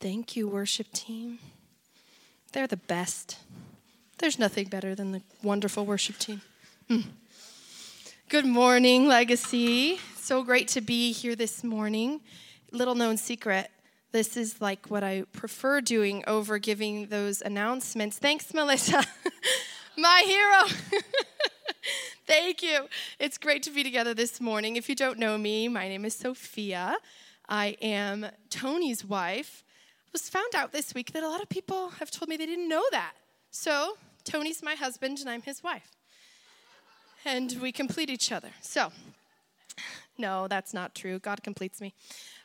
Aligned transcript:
Thank 0.00 0.34
you, 0.34 0.48
worship 0.48 0.90
team. 0.92 1.38
They're 2.52 2.66
the 2.66 2.78
best. 2.78 3.38
There's 4.18 4.38
nothing 4.38 4.68
better 4.68 4.94
than 4.94 5.12
the 5.12 5.22
wonderful 5.42 5.84
worship 5.84 6.16
team. 6.18 6.40
Hmm. 6.88 7.00
Good 8.30 8.46
morning, 8.46 9.06
Legacy. 9.06 10.00
So 10.16 10.42
great 10.42 10.68
to 10.68 10.80
be 10.80 11.12
here 11.12 11.36
this 11.36 11.62
morning. 11.62 12.20
Little 12.72 12.94
known 12.94 13.18
secret 13.18 13.70
this 14.12 14.36
is 14.36 14.60
like 14.60 14.86
what 14.88 15.04
I 15.04 15.24
prefer 15.32 15.80
doing 15.80 16.24
over 16.26 16.58
giving 16.58 17.06
those 17.06 17.42
announcements. 17.42 18.18
Thanks, 18.18 18.52
Melissa, 18.52 19.04
my 19.96 20.22
hero. 20.26 21.02
Thank 22.26 22.62
you. 22.62 22.88
It's 23.18 23.38
great 23.38 23.62
to 23.64 23.70
be 23.70 23.82
together 23.82 24.14
this 24.14 24.40
morning. 24.40 24.76
If 24.76 24.88
you 24.88 24.94
don't 24.94 25.18
know 25.18 25.38
me, 25.38 25.68
my 25.68 25.88
name 25.88 26.04
is 26.04 26.14
Sophia. 26.14 26.96
I 27.48 27.76
am 27.80 28.26
Tony's 28.48 29.04
wife. 29.04 29.62
Was 30.12 30.28
found 30.28 30.54
out 30.56 30.72
this 30.72 30.92
week 30.92 31.12
that 31.12 31.22
a 31.22 31.28
lot 31.28 31.40
of 31.40 31.48
people 31.48 31.90
have 31.90 32.10
told 32.10 32.28
me 32.28 32.36
they 32.36 32.46
didn't 32.46 32.68
know 32.68 32.82
that. 32.90 33.12
So, 33.50 33.96
Tony's 34.24 34.62
my 34.62 34.74
husband 34.74 35.18
and 35.20 35.30
I'm 35.30 35.42
his 35.42 35.62
wife. 35.62 35.92
And 37.24 37.56
we 37.60 37.70
complete 37.70 38.10
each 38.10 38.32
other. 38.32 38.50
So, 38.60 38.90
no, 40.18 40.48
that's 40.48 40.74
not 40.74 40.94
true. 40.94 41.18
God 41.18 41.42
completes 41.42 41.80
me. 41.80 41.94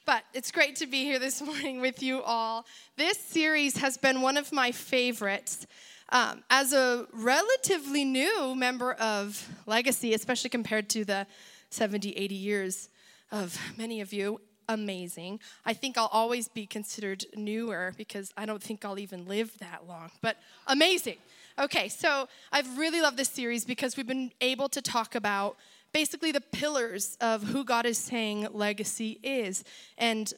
But 0.05 0.23
it's 0.33 0.51
great 0.51 0.75
to 0.77 0.87
be 0.87 1.03
here 1.03 1.17
this 1.17 1.41
morning 1.49 1.81
with 1.81 2.03
you 2.03 2.21
all. 2.21 2.65
This 2.97 3.17
series 3.17 3.77
has 3.77 3.97
been 3.97 4.21
one 4.21 4.37
of 4.37 4.51
my 4.51 4.71
favorites. 4.71 5.65
Um, 6.09 6.43
as 6.51 6.71
a 6.71 7.07
relatively 7.11 8.05
new 8.05 8.53
member 8.53 8.93
of 8.93 9.49
Legacy, 9.65 10.13
especially 10.13 10.51
compared 10.51 10.87
to 10.89 11.03
the 11.03 11.25
70, 11.71 12.11
80 12.11 12.35
years 12.35 12.89
of 13.31 13.59
many 13.75 14.01
of 14.01 14.13
you, 14.13 14.39
amazing. 14.67 15.39
I 15.65 15.73
think 15.73 15.97
I'll 15.97 16.09
always 16.11 16.47
be 16.47 16.65
considered 16.65 17.25
newer 17.35 17.93
because 17.97 18.33
I 18.37 18.45
don't 18.45 18.61
think 18.61 18.83
I'll 18.85 18.99
even 18.99 19.27
live 19.27 19.57
that 19.59 19.87
long, 19.87 20.11
but 20.21 20.37
amazing. 20.67 21.17
Okay, 21.57 21.87
so 21.87 22.27
I've 22.51 22.77
really 22.77 23.01
loved 23.01 23.17
this 23.17 23.29
series 23.29 23.63
because 23.63 23.95
we've 23.95 24.07
been 24.07 24.31
able 24.41 24.67
to 24.69 24.81
talk 24.81 25.15
about 25.15 25.55
basically 25.93 26.33
the 26.33 26.41
pillars 26.41 27.17
of 27.21 27.43
who 27.43 27.63
God 27.63 27.85
is 27.85 27.97
saying 27.97 28.47
legacy 28.51 29.19
is. 29.23 29.63
And 29.97 30.33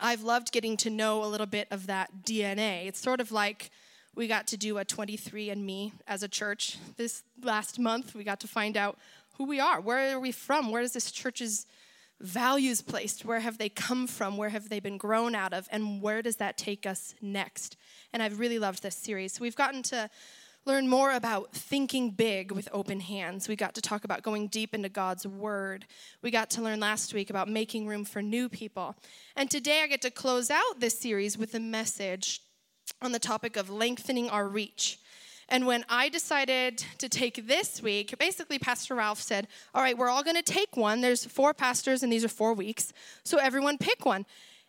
I've 0.00 0.22
loved 0.22 0.52
getting 0.52 0.76
to 0.78 0.90
know 0.90 1.24
a 1.24 1.26
little 1.26 1.46
bit 1.46 1.68
of 1.70 1.86
that 1.86 2.10
DNA. 2.24 2.86
It's 2.86 3.00
sort 3.00 3.20
of 3.20 3.32
like 3.32 3.70
we 4.14 4.26
got 4.26 4.46
to 4.48 4.58
do 4.58 4.76
a 4.76 4.84
23andMe 4.84 5.92
as 6.06 6.22
a 6.22 6.28
church 6.28 6.76
this 6.96 7.22
last 7.42 7.78
month. 7.78 8.14
We 8.14 8.24
got 8.24 8.40
to 8.40 8.48
find 8.48 8.76
out 8.76 8.98
who 9.38 9.44
we 9.44 9.60
are. 9.60 9.80
Where 9.80 10.14
are 10.16 10.20
we 10.20 10.32
from? 10.32 10.70
Where 10.70 10.82
is 10.82 10.92
this 10.92 11.10
church's 11.10 11.66
values 12.20 12.82
placed? 12.82 13.24
Where 13.24 13.40
have 13.40 13.58
they 13.58 13.68
come 13.68 14.06
from? 14.06 14.36
Where 14.36 14.48
have 14.48 14.68
they 14.68 14.80
been 14.80 14.98
grown 14.98 15.34
out 15.34 15.52
of? 15.52 15.68
And 15.70 16.00
where 16.00 16.22
does 16.22 16.36
that 16.36 16.56
take 16.56 16.86
us 16.86 17.14
next? 17.20 17.76
And 18.12 18.22
I've 18.22 18.38
really 18.38 18.58
loved 18.58 18.82
this 18.82 18.96
series. 18.96 19.40
we've 19.40 19.56
gotten 19.56 19.82
to 19.84 20.10
learn 20.66 20.88
more 20.88 21.12
about 21.12 21.52
thinking 21.52 22.10
big 22.10 22.50
with 22.50 22.68
open 22.72 22.98
hands. 22.98 23.48
We 23.48 23.54
got 23.54 23.74
to 23.76 23.80
talk 23.80 24.04
about 24.04 24.22
going 24.22 24.48
deep 24.48 24.74
into 24.74 24.88
God's 24.88 25.24
word. 25.24 25.86
We 26.22 26.32
got 26.32 26.50
to 26.50 26.62
learn 26.62 26.80
last 26.80 27.14
week 27.14 27.30
about 27.30 27.48
making 27.48 27.86
room 27.86 28.04
for 28.04 28.20
new 28.20 28.48
people. 28.48 28.96
And 29.36 29.48
today 29.48 29.82
I 29.82 29.86
get 29.86 30.02
to 30.02 30.10
close 30.10 30.50
out 30.50 30.80
this 30.80 30.98
series 30.98 31.38
with 31.38 31.54
a 31.54 31.60
message 31.60 32.42
on 33.00 33.12
the 33.12 33.20
topic 33.20 33.56
of 33.56 33.70
lengthening 33.70 34.28
our 34.28 34.48
reach. 34.48 34.98
And 35.48 35.66
when 35.66 35.84
I 35.88 36.08
decided 36.08 36.84
to 36.98 37.08
take 37.08 37.46
this 37.46 37.80
week, 37.80 38.18
basically 38.18 38.58
Pastor 38.58 38.96
Ralph 38.96 39.20
said, 39.20 39.46
All 39.74 39.82
right, 39.82 39.96
we're 39.96 40.08
all 40.08 40.24
going 40.24 40.36
to 40.36 40.42
take 40.42 40.76
one. 40.76 41.00
There's 41.00 41.24
four 41.24 41.54
pastors, 41.54 42.02
and 42.02 42.12
these 42.12 42.24
are 42.24 42.28
four 42.28 42.52
weeks. 42.52 42.92
So 43.22 43.38
everyone 43.38 43.78
pick 43.78 44.04
one. 44.04 44.26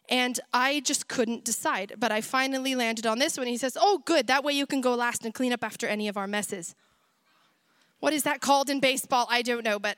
And 0.09 0.39
I 0.53 0.79
just 0.81 1.07
couldn't 1.07 1.43
decide. 1.43 1.93
But 1.97 2.11
I 2.11 2.21
finally 2.21 2.75
landed 2.75 3.05
on 3.05 3.19
this 3.19 3.37
one. 3.37 3.47
He 3.47 3.57
says, 3.57 3.77
Oh, 3.79 4.01
good. 4.05 4.27
That 4.27 4.43
way 4.43 4.53
you 4.53 4.65
can 4.65 4.81
go 4.81 4.93
last 4.95 5.25
and 5.25 5.33
clean 5.33 5.51
up 5.51 5.63
after 5.63 5.87
any 5.87 6.07
of 6.07 6.15
our 6.15 6.27
messes. 6.27 6.75
What 7.99 8.13
is 8.13 8.23
that 8.23 8.41
called 8.41 8.69
in 8.69 8.79
baseball? 8.79 9.27
I 9.29 9.41
don't 9.41 9.63
know, 9.63 9.79
but 9.79 9.97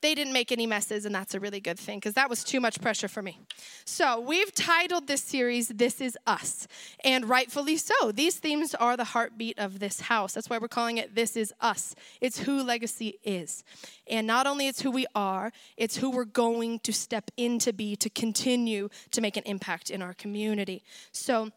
they 0.00 0.14
didn't 0.14 0.32
make 0.32 0.50
any 0.50 0.66
messes, 0.66 1.04
and 1.04 1.14
that's 1.14 1.34
a 1.34 1.40
really 1.40 1.60
good 1.60 1.78
thing 1.78 1.98
because 1.98 2.14
that 2.14 2.30
was 2.30 2.42
too 2.42 2.60
much 2.60 2.80
pressure 2.80 3.08
for 3.08 3.22
me. 3.22 3.38
So, 3.84 4.20
we've 4.20 4.54
titled 4.54 5.06
this 5.06 5.22
series, 5.22 5.68
This 5.68 6.00
Is 6.00 6.16
Us, 6.26 6.66
and 7.04 7.28
rightfully 7.28 7.76
so. 7.76 8.12
These 8.12 8.36
themes 8.36 8.74
are 8.74 8.96
the 8.96 9.04
heartbeat 9.04 9.58
of 9.58 9.78
this 9.78 10.02
house. 10.02 10.32
That's 10.32 10.48
why 10.48 10.58
we're 10.58 10.68
calling 10.68 10.98
it 10.98 11.14
This 11.14 11.36
Is 11.36 11.52
Us. 11.60 11.94
It's 12.20 12.40
who 12.40 12.62
legacy 12.62 13.18
is. 13.24 13.62
And 14.08 14.26
not 14.26 14.46
only 14.46 14.68
it's 14.68 14.80
who 14.82 14.90
we 14.90 15.06
are, 15.14 15.52
it's 15.76 15.96
who 15.98 16.10
we're 16.10 16.24
going 16.24 16.80
to 16.80 16.92
step 16.92 17.30
in 17.36 17.58
to 17.60 17.72
be 17.72 17.96
to 17.96 18.10
continue 18.10 18.88
to 19.10 19.20
make 19.20 19.36
an 19.36 19.44
impact 19.44 19.90
in 19.90 20.02
our 20.02 20.14
community. 20.14 20.82
So, 21.12 21.50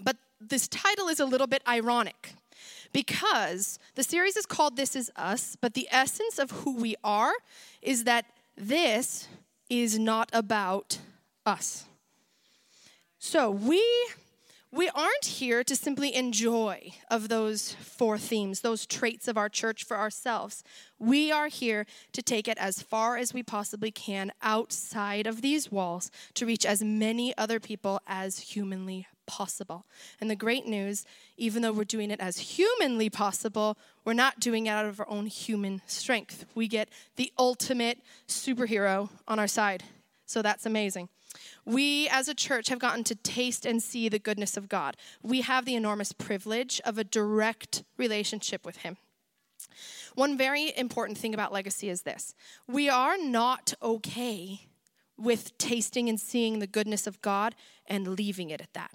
but 0.00 0.16
this 0.40 0.68
title 0.68 1.08
is 1.08 1.20
a 1.20 1.26
little 1.26 1.46
bit 1.46 1.62
ironic 1.66 2.34
because 2.92 3.78
the 3.94 4.02
series 4.02 4.36
is 4.36 4.46
called 4.46 4.76
This 4.76 4.96
Is 4.96 5.10
Us, 5.16 5.56
but 5.60 5.74
the 5.74 5.88
essence 5.90 6.38
of 6.38 6.50
who 6.50 6.76
we 6.76 6.96
are 7.04 7.32
is 7.82 8.04
that 8.04 8.26
this 8.56 9.28
is 9.70 9.98
not 9.98 10.30
about 10.32 10.98
us. 11.46 11.84
So 13.18 13.50
we 13.50 13.82
we 14.70 14.90
aren't 14.90 15.24
here 15.24 15.64
to 15.64 15.74
simply 15.74 16.14
enjoy 16.14 16.92
of 17.10 17.30
those 17.30 17.72
four 17.72 18.18
themes, 18.18 18.60
those 18.60 18.84
traits 18.84 19.26
of 19.26 19.38
our 19.38 19.48
church 19.48 19.82
for 19.82 19.96
ourselves. 19.96 20.62
We 20.98 21.32
are 21.32 21.48
here 21.48 21.86
to 22.12 22.22
take 22.22 22.46
it 22.46 22.58
as 22.58 22.82
far 22.82 23.16
as 23.16 23.32
we 23.32 23.42
possibly 23.42 23.90
can 23.90 24.30
outside 24.42 25.26
of 25.26 25.40
these 25.40 25.72
walls 25.72 26.10
to 26.34 26.44
reach 26.44 26.66
as 26.66 26.82
many 26.82 27.36
other 27.38 27.58
people 27.60 28.02
as 28.06 28.40
humanly 28.40 29.06
possible. 29.28 29.86
And 30.20 30.28
the 30.28 30.34
great 30.34 30.66
news, 30.66 31.04
even 31.36 31.62
though 31.62 31.72
we're 31.72 31.84
doing 31.84 32.10
it 32.10 32.18
as 32.18 32.38
humanly 32.38 33.08
possible, 33.08 33.78
we're 34.04 34.14
not 34.14 34.40
doing 34.40 34.66
it 34.66 34.70
out 34.70 34.86
of 34.86 34.98
our 34.98 35.08
own 35.08 35.26
human 35.26 35.82
strength. 35.86 36.44
We 36.56 36.66
get 36.66 36.88
the 37.14 37.32
ultimate 37.38 37.98
superhero 38.26 39.10
on 39.28 39.38
our 39.38 39.46
side. 39.46 39.84
So 40.26 40.42
that's 40.42 40.66
amazing. 40.66 41.08
We 41.64 42.08
as 42.08 42.28
a 42.28 42.34
church 42.34 42.68
have 42.68 42.78
gotten 42.78 43.04
to 43.04 43.14
taste 43.14 43.64
and 43.64 43.82
see 43.82 44.08
the 44.08 44.18
goodness 44.18 44.56
of 44.56 44.68
God. 44.68 44.96
We 45.22 45.42
have 45.42 45.64
the 45.64 45.74
enormous 45.74 46.12
privilege 46.12 46.80
of 46.84 46.98
a 46.98 47.04
direct 47.04 47.84
relationship 47.96 48.64
with 48.64 48.78
Him. 48.78 48.96
One 50.14 50.36
very 50.36 50.76
important 50.76 51.18
thing 51.18 51.34
about 51.34 51.52
legacy 51.52 51.88
is 51.88 52.02
this 52.02 52.34
we 52.66 52.88
are 52.88 53.16
not 53.18 53.74
okay 53.82 54.68
with 55.16 55.56
tasting 55.58 56.08
and 56.08 56.18
seeing 56.18 56.58
the 56.58 56.66
goodness 56.66 57.06
of 57.06 57.20
God 57.20 57.54
and 57.86 58.16
leaving 58.16 58.50
it 58.50 58.60
at 58.60 58.72
that. 58.74 58.92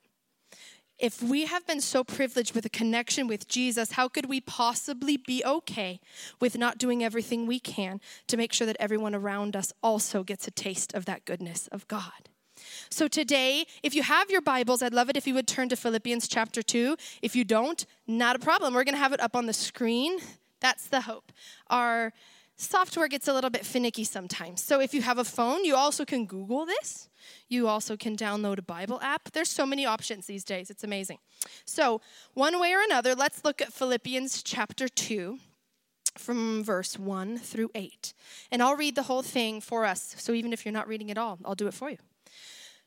If 1.00 1.22
we 1.22 1.46
have 1.46 1.66
been 1.66 1.82
so 1.82 2.04
privileged 2.04 2.54
with 2.54 2.66
a 2.66 2.70
connection 2.70 3.28
with 3.28 3.48
Jesus, 3.48 3.94
how 3.94 4.08
could 4.08 4.28
we 4.28 4.40
possibly 4.40 5.18
be 5.18 5.44
okay 5.46 6.00
with 6.40 6.58
not 6.58 6.78
doing 6.78 7.04
everything 7.04 7.46
we 7.46 7.60
can 7.60 8.00
to 8.28 8.38
make 8.38 8.54
sure 8.54 8.68
that 8.68 8.78
everyone 8.80 9.16
around 9.16 9.56
us 9.56 9.74
also 9.82 10.24
gets 10.24 10.48
a 10.48 10.52
taste 10.52 10.94
of 10.94 11.06
that 11.06 11.26
goodness 11.26 11.68
of 11.68 11.88
God? 11.88 12.30
So 12.90 13.08
today, 13.08 13.66
if 13.82 13.96
you 13.96 14.04
have 14.04 14.30
your 14.30 14.42
Bibles, 14.42 14.82
I'd 14.82 14.94
love 14.94 15.10
it 15.10 15.18
if 15.18 15.28
you 15.28 15.34
would 15.34 15.48
turn 15.48 15.70
to 15.70 15.76
Philippians 15.76 16.28
chapter 16.28 16.62
2. 16.62 16.96
If 17.22 17.36
you 17.36 17.44
don't, 17.44 17.86
not 18.08 18.36
a 18.36 18.40
problem. 18.40 18.74
We're 18.74 18.84
going 18.84 18.96
to 18.96 19.00
have 19.00 19.14
it 19.14 19.20
up 19.20 19.36
on 19.36 19.48
the 19.48 19.54
screen. 19.54 20.20
That's 20.62 20.88
the 20.88 21.02
hope. 21.02 21.32
Our 21.68 22.14
software 22.56 23.08
gets 23.08 23.28
a 23.28 23.34
little 23.34 23.50
bit 23.50 23.66
finicky 23.66 24.04
sometimes. 24.04 24.64
So 24.64 24.80
if 24.80 24.94
you 24.94 25.02
have 25.02 25.18
a 25.18 25.24
phone, 25.24 25.66
you 25.66 25.76
also 25.76 26.06
can 26.06 26.26
Google 26.26 26.66
this. 26.66 27.10
You 27.50 27.68
also 27.68 27.96
can 27.98 28.16
download 28.16 28.60
a 28.60 28.64
Bible 28.64 29.00
app. 29.02 29.32
There's 29.32 29.50
so 29.50 29.66
many 29.66 29.86
options 29.86 30.26
these 30.26 30.44
days. 30.44 30.70
It's 30.70 30.84
amazing. 30.84 31.20
So, 31.66 32.02
one 32.34 32.60
way 32.60 32.74
or 32.74 32.82
another, 32.82 33.16
let's 33.16 33.46
look 33.46 33.62
at 33.62 33.72
Philippians 33.72 34.44
chapter 34.44 34.88
2 34.88 35.40
from 36.18 36.64
verse 36.64 36.98
1 36.98 37.38
through 37.38 37.70
8. 37.74 38.14
And 38.52 38.62
I'll 38.62 38.76
read 38.76 38.96
the 38.96 39.04
whole 39.04 39.24
thing 39.24 39.62
for 39.62 39.86
us. 39.86 40.16
So 40.18 40.34
even 40.34 40.54
if 40.54 40.66
you're 40.66 40.74
not 40.74 40.88
reading 40.88 41.10
it 41.10 41.18
all, 41.18 41.40
I'll 41.46 41.56
do 41.56 41.68
it 41.68 41.74
for 41.74 41.90
you. 41.90 41.98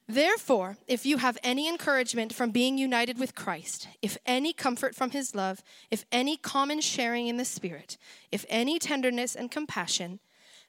Therefore, 0.09 0.76
if 0.87 1.05
you 1.05 1.17
have 1.17 1.37
any 1.43 1.69
encouragement 1.69 2.32
from 2.32 2.50
being 2.50 2.79
united 2.79 3.19
with 3.19 3.35
Christ, 3.35 3.88
if 4.00 4.17
any 4.25 4.53
comfort 4.53 4.94
from 4.94 5.11
his 5.11 5.35
love, 5.35 5.62
if 5.91 6.05
any 6.12 6.37
common 6.37 6.81
sharing 6.81 7.26
in 7.26 7.38
the 7.38 7.44
Spirit, 7.44 7.99
if 8.31 8.44
any 8.49 8.79
tenderness 8.79 9.35
and 9.35 9.50
compassion, 9.50 10.20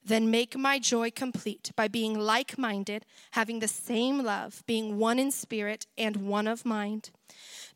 then 0.03 0.31
make 0.31 0.57
my 0.57 0.79
joy 0.79 1.11
complete 1.11 1.71
by 1.75 1.87
being 1.87 2.17
like 2.17 2.57
minded, 2.57 3.05
having 3.31 3.59
the 3.59 3.67
same 3.67 4.23
love, 4.23 4.63
being 4.65 4.97
one 4.97 5.19
in 5.19 5.31
spirit 5.31 5.85
and 5.97 6.15
one 6.17 6.47
of 6.47 6.65
mind. 6.65 7.11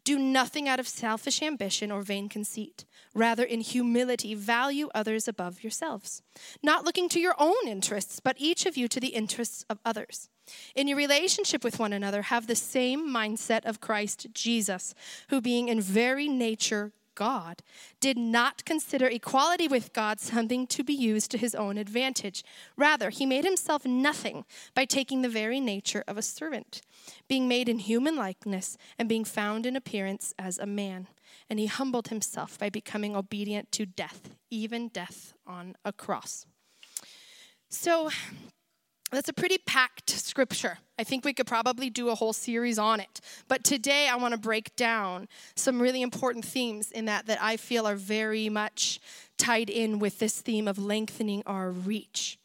Do 0.03 0.17
nothing 0.17 0.67
out 0.67 0.79
of 0.79 0.87
selfish 0.87 1.41
ambition 1.41 1.91
or 1.91 2.01
vain 2.01 2.29
conceit. 2.29 2.85
Rather, 3.13 3.43
in 3.43 3.61
humility, 3.61 4.33
value 4.33 4.89
others 4.95 5.27
above 5.27 5.61
yourselves, 5.61 6.23
not 6.63 6.85
looking 6.85 7.09
to 7.09 7.19
your 7.19 7.35
own 7.37 7.67
interests, 7.67 8.19
but 8.19 8.37
each 8.39 8.65
of 8.65 8.77
you 8.77 8.87
to 8.87 8.99
the 8.99 9.09
interests 9.09 9.65
of 9.69 9.79
others. 9.85 10.29
In 10.75 10.87
your 10.87 10.97
relationship 10.97 11.63
with 11.63 11.79
one 11.79 11.93
another, 11.93 12.23
have 12.23 12.47
the 12.47 12.55
same 12.55 13.07
mindset 13.07 13.65
of 13.65 13.81
Christ 13.81 14.27
Jesus, 14.33 14.93
who, 15.29 15.41
being 15.41 15.67
in 15.67 15.81
very 15.81 16.27
nature 16.27 16.91
God, 17.15 17.61
did 17.99 18.17
not 18.17 18.65
consider 18.65 19.07
equality 19.07 19.67
with 19.67 19.93
God 19.93 20.19
something 20.19 20.65
to 20.67 20.83
be 20.83 20.93
used 20.93 21.29
to 21.31 21.37
his 21.37 21.53
own 21.53 21.77
advantage. 21.77 22.43
Rather, 22.77 23.09
he 23.09 23.25
made 23.25 23.45
himself 23.45 23.85
nothing 23.85 24.45
by 24.73 24.85
taking 24.85 25.21
the 25.21 25.29
very 25.29 25.59
nature 25.59 26.03
of 26.07 26.17
a 26.17 26.21
servant, 26.21 26.81
being 27.27 27.47
made 27.47 27.67
in 27.67 27.79
human 27.79 28.15
likeness 28.15 28.77
and 28.97 29.09
being 29.09 29.25
found 29.25 29.65
in 29.65 29.75
appearance 29.75 30.33
as 30.39 30.57
a 30.57 30.65
man. 30.65 31.07
And 31.49 31.59
he 31.59 31.67
humbled 31.67 32.07
himself 32.07 32.57
by 32.57 32.69
becoming 32.69 33.15
obedient 33.15 33.71
to 33.73 33.85
death, 33.85 34.35
even 34.49 34.87
death 34.87 35.33
on 35.45 35.75
a 35.83 35.93
cross. 35.93 36.45
So, 37.69 38.09
that's 39.11 39.29
a 39.29 39.33
pretty 39.33 39.57
packed 39.57 40.09
scripture. 40.09 40.77
I 40.97 41.03
think 41.03 41.25
we 41.25 41.33
could 41.33 41.47
probably 41.47 41.89
do 41.89 42.09
a 42.09 42.15
whole 42.15 42.33
series 42.33 42.79
on 42.79 42.99
it. 42.99 43.19
But 43.47 43.63
today 43.63 44.07
I 44.07 44.15
want 44.15 44.33
to 44.33 44.39
break 44.39 44.75
down 44.75 45.27
some 45.55 45.81
really 45.81 46.01
important 46.01 46.45
themes 46.45 46.91
in 46.91 47.05
that 47.05 47.25
that 47.25 47.41
I 47.41 47.57
feel 47.57 47.87
are 47.87 47.95
very 47.95 48.49
much 48.49 48.99
tied 49.37 49.69
in 49.69 49.99
with 49.99 50.19
this 50.19 50.39
theme 50.39 50.67
of 50.67 50.77
lengthening 50.77 51.43
our 51.45 51.71
reach. 51.71 52.37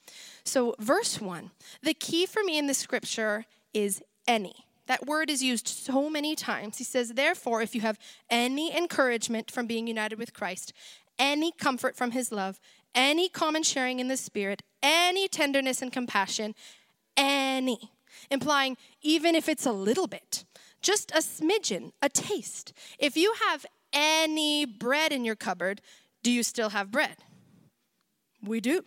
So, 0.45 0.75
verse 0.79 1.21
1, 1.21 1.51
the 1.83 1.95
key 1.95 2.25
for 2.25 2.43
me 2.45 2.57
in 2.57 2.67
the 2.67 2.75
scripture 2.75 3.45
is 3.75 4.03
any. 4.27 4.67
That 4.87 5.07
word 5.07 5.29
is 5.29 5.43
used 5.43 5.67
so 5.67 6.09
many 6.09 6.37
times. 6.37 6.79
He 6.79 6.85
says, 6.85 7.11
Therefore, 7.11 7.61
if 7.61 7.75
you 7.75 7.81
have 7.81 7.99
any 8.31 8.77
encouragement 8.77 9.51
from 9.51 9.67
being 9.67 9.87
united 9.87 10.19
with 10.19 10.33
Christ, 10.33 10.73
any 11.19 11.51
comfort 11.53 11.97
from 11.97 12.13
his 12.13 12.31
love, 12.31 12.61
any 12.95 13.29
common 13.29 13.63
sharing 13.63 13.99
in 14.01 14.09
the 14.09 14.17
Spirit, 14.17 14.63
any 14.87 15.27
tenderness 15.27 15.83
and 15.83 15.93
compassion, 15.93 16.55
any, 17.17 17.91
implying 18.31 18.77
even 19.03 19.35
if 19.35 19.49
it's 19.49 19.67
a 19.67 19.73
little 19.73 20.07
bit, 20.07 20.45
just 20.81 21.11
a 21.11 21.19
smidgen, 21.19 21.91
a 22.01 22.09
taste. 22.09 22.73
If 22.99 23.17
you 23.17 23.35
have 23.49 23.67
any 23.93 24.65
bread 24.65 25.13
in 25.13 25.25
your 25.25 25.35
cupboard, 25.35 25.81
do 26.23 26.31
you 26.31 26.45
still 26.45 26.69
have 26.69 26.93
bread? 26.93 27.17
We 28.41 28.61
do. 28.61 28.85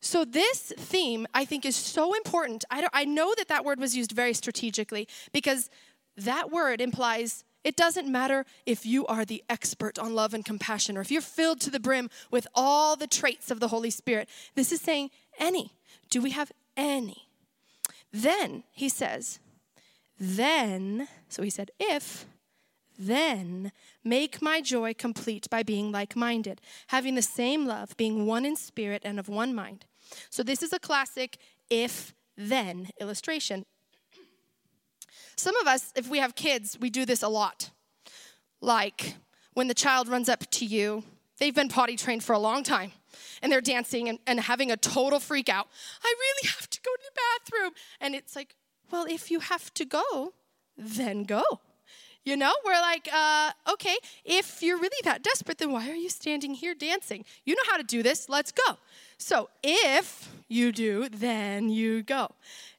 So, 0.00 0.24
this 0.24 0.72
theme 0.76 1.26
I 1.34 1.44
think 1.44 1.66
is 1.66 1.76
so 1.76 2.14
important. 2.14 2.64
I, 2.70 2.88
I 2.92 3.04
know 3.04 3.34
that 3.36 3.48
that 3.48 3.64
word 3.64 3.80
was 3.80 3.96
used 3.96 4.12
very 4.12 4.32
strategically 4.32 5.08
because 5.32 5.68
that 6.16 6.50
word 6.50 6.80
implies 6.80 7.44
it 7.68 7.76
doesn't 7.76 8.10
matter 8.10 8.46
if 8.64 8.86
you 8.86 9.06
are 9.08 9.26
the 9.26 9.44
expert 9.50 9.98
on 9.98 10.14
love 10.14 10.32
and 10.32 10.42
compassion 10.42 10.96
or 10.96 11.02
if 11.02 11.10
you're 11.10 11.20
filled 11.20 11.60
to 11.60 11.70
the 11.70 11.78
brim 11.78 12.08
with 12.30 12.46
all 12.54 12.96
the 12.96 13.06
traits 13.06 13.50
of 13.50 13.60
the 13.60 13.68
Holy 13.68 13.90
Spirit. 13.90 14.26
This 14.54 14.72
is 14.72 14.80
saying 14.80 15.10
any. 15.38 15.74
Do 16.08 16.22
we 16.22 16.30
have 16.30 16.50
any? 16.78 17.28
Then 18.10 18.62
he 18.72 18.88
says, 18.88 19.38
then, 20.18 21.08
so 21.28 21.42
he 21.42 21.50
said, 21.50 21.70
if, 21.78 22.24
then 22.98 23.70
make 24.02 24.40
my 24.40 24.62
joy 24.62 24.94
complete 24.94 25.50
by 25.50 25.62
being 25.62 25.92
like 25.92 26.16
minded, 26.16 26.62
having 26.86 27.16
the 27.16 27.22
same 27.22 27.66
love, 27.66 27.94
being 27.98 28.24
one 28.24 28.46
in 28.46 28.56
spirit 28.56 29.02
and 29.04 29.20
of 29.20 29.28
one 29.28 29.54
mind. 29.54 29.84
So 30.30 30.42
this 30.42 30.62
is 30.62 30.72
a 30.72 30.78
classic 30.78 31.36
if 31.68 32.14
then 32.34 32.88
illustration. 32.98 33.66
Some 35.36 35.56
of 35.56 35.66
us, 35.66 35.92
if 35.96 36.08
we 36.08 36.18
have 36.18 36.34
kids, 36.34 36.78
we 36.80 36.90
do 36.90 37.04
this 37.04 37.22
a 37.22 37.28
lot. 37.28 37.70
Like 38.60 39.14
when 39.54 39.68
the 39.68 39.74
child 39.74 40.08
runs 40.08 40.28
up 40.28 40.48
to 40.50 40.64
you, 40.64 41.04
they've 41.38 41.54
been 41.54 41.68
potty 41.68 41.96
trained 41.96 42.24
for 42.24 42.32
a 42.32 42.38
long 42.38 42.62
time, 42.62 42.92
and 43.42 43.50
they're 43.50 43.60
dancing 43.60 44.08
and, 44.08 44.18
and 44.26 44.40
having 44.40 44.70
a 44.70 44.76
total 44.76 45.20
freak 45.20 45.48
out. 45.48 45.68
I 46.02 46.14
really 46.18 46.48
have 46.48 46.68
to 46.70 46.80
go 46.80 46.90
to 46.92 47.02
the 47.04 47.20
bathroom. 47.20 47.72
And 48.00 48.14
it's 48.14 48.34
like, 48.36 48.54
well, 48.90 49.06
if 49.08 49.30
you 49.30 49.40
have 49.40 49.72
to 49.74 49.84
go, 49.84 50.32
then 50.76 51.24
go. 51.24 51.42
You 52.28 52.36
know, 52.36 52.52
we're 52.62 52.78
like, 52.82 53.08
uh, 53.10 53.52
okay, 53.72 53.96
if 54.22 54.62
you're 54.62 54.76
really 54.76 55.00
that 55.04 55.22
desperate, 55.22 55.56
then 55.56 55.72
why 55.72 55.88
are 55.88 55.94
you 55.94 56.10
standing 56.10 56.52
here 56.52 56.74
dancing? 56.74 57.24
You 57.46 57.54
know 57.54 57.62
how 57.70 57.78
to 57.78 57.82
do 57.82 58.02
this, 58.02 58.28
let's 58.28 58.52
go. 58.52 58.76
So 59.16 59.48
if 59.62 60.30
you 60.46 60.70
do, 60.70 61.08
then 61.08 61.70
you 61.70 62.02
go. 62.02 62.32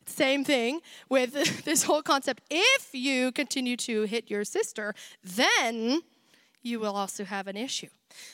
Same 0.05 0.43
thing 0.43 0.81
with 1.09 1.63
this 1.65 1.81
whole 1.81 2.03
concept. 2.03 2.43
If 2.51 2.89
you 2.93 3.31
continue 3.31 3.75
to 3.77 4.03
hit 4.03 4.29
your 4.29 4.43
sister, 4.43 4.93
then 5.23 6.01
you 6.61 6.79
will 6.79 6.95
also 6.95 7.23
have 7.23 7.47
an 7.47 7.57
issue. 7.57 7.89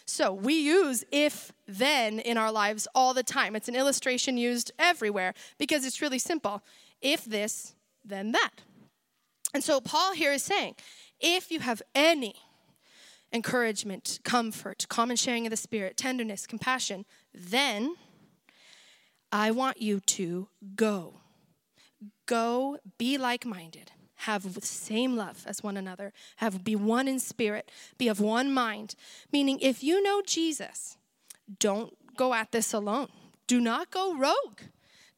So 0.05 0.33
we 0.33 0.55
use 0.55 1.05
if 1.13 1.53
then 1.65 2.19
in 2.19 2.37
our 2.37 2.51
lives 2.51 2.89
all 2.93 3.13
the 3.13 3.23
time. 3.23 3.55
It's 3.55 3.69
an 3.69 3.75
illustration 3.77 4.35
used 4.35 4.73
everywhere 4.77 5.33
because 5.57 5.85
it's 5.85 6.01
really 6.01 6.19
simple. 6.19 6.61
If 7.01 7.23
this, 7.23 7.73
then 8.03 8.33
that. 8.33 8.63
And 9.55 9.63
so 9.63 9.79
Paul 9.79 10.11
here 10.11 10.33
is 10.33 10.43
saying 10.43 10.75
if 11.25 11.49
you 11.49 11.59
have 11.59 11.81
any 11.95 12.35
encouragement, 13.33 14.19
comfort, 14.23 14.85
common 14.87 15.15
sharing 15.15 15.47
of 15.47 15.49
the 15.49 15.57
Spirit, 15.57 15.97
tenderness, 15.97 16.45
compassion, 16.45 17.03
then 17.33 17.95
I 19.31 19.51
want 19.51 19.81
you 19.81 19.99
to 20.01 20.47
go. 20.75 21.15
Go 22.27 22.77
be 22.97 23.17
like 23.17 23.45
minded, 23.45 23.91
have 24.17 24.53
the 24.53 24.61
same 24.61 25.15
love 25.15 25.43
as 25.47 25.63
one 25.63 25.77
another, 25.77 26.13
have 26.37 26.63
be 26.63 26.75
one 26.75 27.07
in 27.07 27.19
spirit, 27.19 27.71
be 27.97 28.07
of 28.07 28.19
one 28.19 28.53
mind. 28.53 28.95
Meaning, 29.31 29.59
if 29.61 29.83
you 29.83 30.01
know 30.01 30.21
Jesus, 30.25 30.97
don't 31.59 31.93
go 32.15 32.33
at 32.33 32.51
this 32.51 32.71
alone. 32.71 33.09
Do 33.47 33.59
not 33.59 33.91
go 33.91 34.15
rogue. 34.15 34.61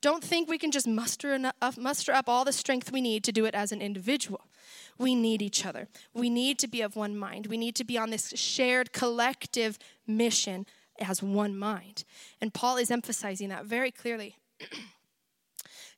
Don't 0.02 0.24
think 0.24 0.50
we 0.50 0.58
can 0.58 0.72
just 0.72 0.88
muster, 0.88 1.34
enough, 1.34 1.78
muster 1.78 2.12
up 2.12 2.30
all 2.30 2.46
the 2.46 2.54
strength 2.54 2.92
we 2.92 3.02
need 3.02 3.24
to 3.24 3.32
do 3.32 3.46
it 3.46 3.56
as 3.56 3.72
an 3.72 3.82
individual. 3.82 4.48
We 4.98 5.16
need 5.16 5.42
each 5.42 5.66
other. 5.66 5.88
We 6.14 6.30
need 6.30 6.60
to 6.60 6.68
be 6.68 6.82
of 6.82 6.96
one 6.96 7.18
mind. 7.18 7.48
We 7.48 7.58
need 7.58 7.76
to 7.76 7.84
be 7.84 7.98
on 7.98 8.10
this 8.10 8.34
shared 8.36 8.94
collective 8.94 9.78
mission 10.06 10.66
as 11.00 11.22
one 11.22 11.58
mind. 11.58 12.04
And 12.42 12.54
Paul 12.54 12.78
is 12.78 12.92
emphasizing 12.92 13.50
that 13.50 13.66
very 13.66 13.92
clearly. 13.92 14.36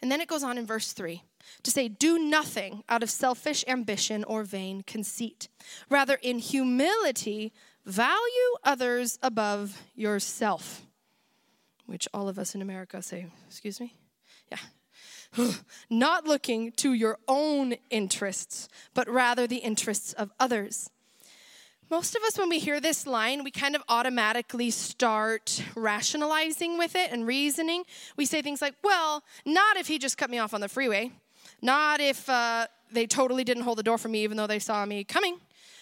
And 0.01 0.11
then 0.11 0.21
it 0.21 0.27
goes 0.27 0.43
on 0.43 0.57
in 0.57 0.65
verse 0.65 0.93
3 0.93 1.23
to 1.63 1.71
say, 1.71 1.87
Do 1.87 2.17
nothing 2.17 2.83
out 2.87 3.03
of 3.03 3.09
selfish 3.09 3.65
ambition 3.67 4.23
or 4.23 4.43
vain 4.43 4.81
conceit. 4.81 5.49
Rather, 5.89 6.15
in 6.21 6.39
humility, 6.39 7.51
value 7.85 8.55
others 8.63 9.19
above 9.21 9.81
yourself. 9.95 10.83
Which 11.85 12.07
all 12.13 12.29
of 12.29 12.37
us 12.39 12.55
in 12.55 12.61
America 12.61 13.01
say, 13.01 13.27
Excuse 13.47 13.79
me? 13.79 13.95
Yeah. 14.49 14.59
Not 15.89 16.25
looking 16.25 16.71
to 16.73 16.93
your 16.93 17.17
own 17.27 17.75
interests, 17.89 18.67
but 18.93 19.09
rather 19.09 19.47
the 19.47 19.57
interests 19.57 20.13
of 20.13 20.31
others. 20.39 20.89
Most 21.89 22.15
of 22.15 22.21
us, 22.21 22.37
when 22.37 22.49
we 22.49 22.59
hear 22.59 22.79
this 22.79 23.07
line, 23.07 23.43
we 23.43 23.49
kind 23.49 23.75
of 23.75 23.81
automatically 23.89 24.69
start 24.69 25.63
rationalizing 25.75 26.77
with 26.77 26.95
it 26.95 27.11
and 27.11 27.25
reasoning. 27.25 27.83
We 28.15 28.25
say 28.25 28.43
things 28.43 28.61
like, 28.61 28.75
well, 28.83 29.23
not 29.43 29.75
if 29.75 29.87
he 29.87 29.97
just 29.97 30.15
cut 30.15 30.29
me 30.29 30.37
off 30.37 30.53
on 30.53 30.61
the 30.61 30.69
freeway, 30.69 31.11
not 31.63 31.99
if 31.99 32.29
uh, 32.29 32.67
they 32.91 33.07
totally 33.07 33.43
didn't 33.43 33.63
hold 33.63 33.79
the 33.79 33.83
door 33.83 33.97
for 33.97 34.07
me 34.07 34.23
even 34.23 34.37
though 34.37 34.45
they 34.45 34.59
saw 34.59 34.85
me 34.85 35.03
coming, 35.03 35.39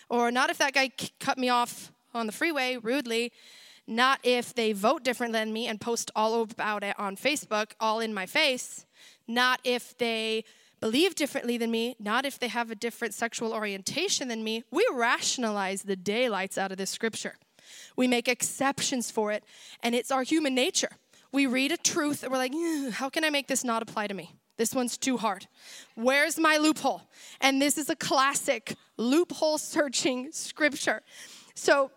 or 0.07 0.31
not 0.31 0.50
if 0.50 0.57
that 0.60 0.74
guy 0.74 0.91
cut 1.19 1.38
me 1.38 1.50
off 1.50 1.91
on 2.13 2.25
the 2.25 2.31
freeway 2.31 2.77
rudely, 2.77 3.33
not 3.88 4.20
if 4.24 4.53
they 4.53 4.74
vote 4.74 5.03
different 5.03 5.34
than 5.34 5.53
me 5.53 5.67
and 5.67 5.79
post 5.79 6.12
all 6.15 6.41
about 6.41 6.84
it 6.84 6.98
on 7.00 7.15
Facebook, 7.15 7.72
all 7.79 8.00
in 8.00 8.13
my 8.13 8.25
face, 8.25 8.86
not 9.27 9.60
if 9.63 9.98
they 9.98 10.44
believe 10.79 11.15
differently 11.15 11.58
than 11.58 11.72
me, 11.72 11.96
not 12.00 12.25
if 12.25 12.38
they 12.38 12.50
have 12.50 12.70
a 12.70 12.75
different 12.75 13.13
sexual 13.13 13.53
orientation 13.53 14.27
than 14.27 14.44
me. 14.44 14.63
We 14.72 14.86
rationalize 14.94 15.84
the 15.84 15.96
daylights 15.96 16.58
out 16.58 16.72
of 16.72 16.77
this 16.77 16.91
scripture. 16.91 17.36
We 17.96 18.08
make 18.08 18.27
exceptions 18.27 19.10
for 19.10 19.32
it, 19.32 19.44
and 19.82 19.96
it's 19.96 20.12
our 20.12 20.24
human 20.24 20.53
nature. 20.53 20.91
We 21.32 21.46
read 21.46 21.72
a 21.72 21.77
truth 21.77 22.24
and 22.24 22.32
we're 22.32 22.38
like, 22.38 22.53
how 22.94 23.10
can 23.10 23.24
I 23.24 23.29
make 23.29 23.48
this 23.48 23.63
not 23.63 23.82
apply 23.82 24.08
to 24.08 24.13
me? 24.13 24.34
This 24.58 24.74
one's 24.74 24.98
too 24.98 25.17
hard. 25.17 25.48
Where's 25.96 26.39
my 26.39 26.58
loophole? 26.58 27.01
And 27.41 27.62
this 27.62 27.77
is 27.77 27.89
a 27.89 27.96
classic 27.96 28.75
loophole 28.98 29.58
searching 29.58 30.32
scripture. 30.32 31.01
So, 31.53 31.91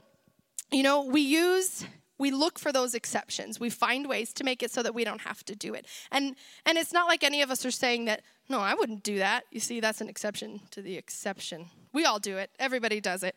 you 0.71 0.83
know, 0.83 1.05
we 1.05 1.21
use 1.21 1.85
we 2.21 2.31
look 2.31 2.59
for 2.59 2.71
those 2.71 2.95
exceptions. 2.95 3.59
We 3.59 3.71
find 3.71 4.07
ways 4.07 4.35
to 4.35 4.45
make 4.45 4.62
it 4.62 4.71
so 4.71 4.83
that 4.83 4.95
we 4.95 5.05
don't 5.05 5.23
have 5.23 5.43
to 5.47 5.57
do 5.57 5.73
it. 5.73 5.87
And 6.12 6.37
and 6.67 6.77
it's 6.77 6.93
not 6.93 7.09
like 7.09 7.25
any 7.25 7.41
of 7.43 7.50
us 7.50 7.65
are 7.65 7.71
saying 7.71 8.05
that 8.05 8.23
no, 8.49 8.61
I 8.61 8.75
wouldn't 8.75 9.05
do 9.05 9.19
that. 9.19 9.45
You 9.50 9.61
see, 9.61 9.81
that's 9.81 10.00
an 10.00 10.09
exception 10.09 10.61
to 10.73 10.83
the 10.83 10.97
exception. 10.97 11.67
We 11.93 12.05
all 12.05 12.19
do 12.19 12.37
it. 12.37 12.50
Everybody 12.59 13.00
does 13.00 13.23
it. 13.23 13.37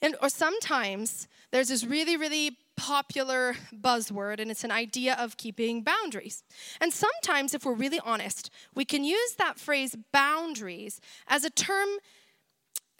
And 0.00 0.16
or 0.22 0.28
sometimes 0.28 1.28
there's 1.50 1.68
this 1.68 1.84
really, 1.84 2.16
really 2.16 2.56
popular 2.76 3.56
buzzword, 3.74 4.40
and 4.40 4.50
it's 4.50 4.64
an 4.64 4.70
idea 4.70 5.14
of 5.18 5.36
keeping 5.36 5.82
boundaries. 5.82 6.44
And 6.80 6.92
sometimes, 6.92 7.52
if 7.52 7.64
we're 7.64 7.74
really 7.74 8.00
honest, 8.04 8.50
we 8.74 8.84
can 8.84 9.04
use 9.04 9.34
that 9.34 9.58
phrase 9.58 9.96
boundaries 10.12 11.00
as 11.26 11.44
a 11.44 11.50
term 11.50 11.88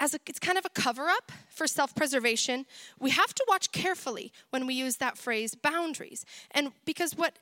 as 0.01 0.15
a, 0.15 0.19
it's 0.27 0.39
kind 0.39 0.59
of 0.59 0.65
a 0.65 0.71
cover 0.71 1.09
up 1.09 1.31
for 1.49 1.67
self 1.67 1.95
preservation. 1.95 2.67
We 2.99 3.11
have 3.11 3.35
to 3.35 3.45
watch 3.47 3.71
carefully 3.71 4.33
when 4.51 4.67
we 4.67 4.75
use 4.75 4.97
that 4.97 5.19
phrase 5.19 5.55
boundaries. 5.55 6.25
And 6.51 6.73
because 6.85 7.17
what 7.17 7.39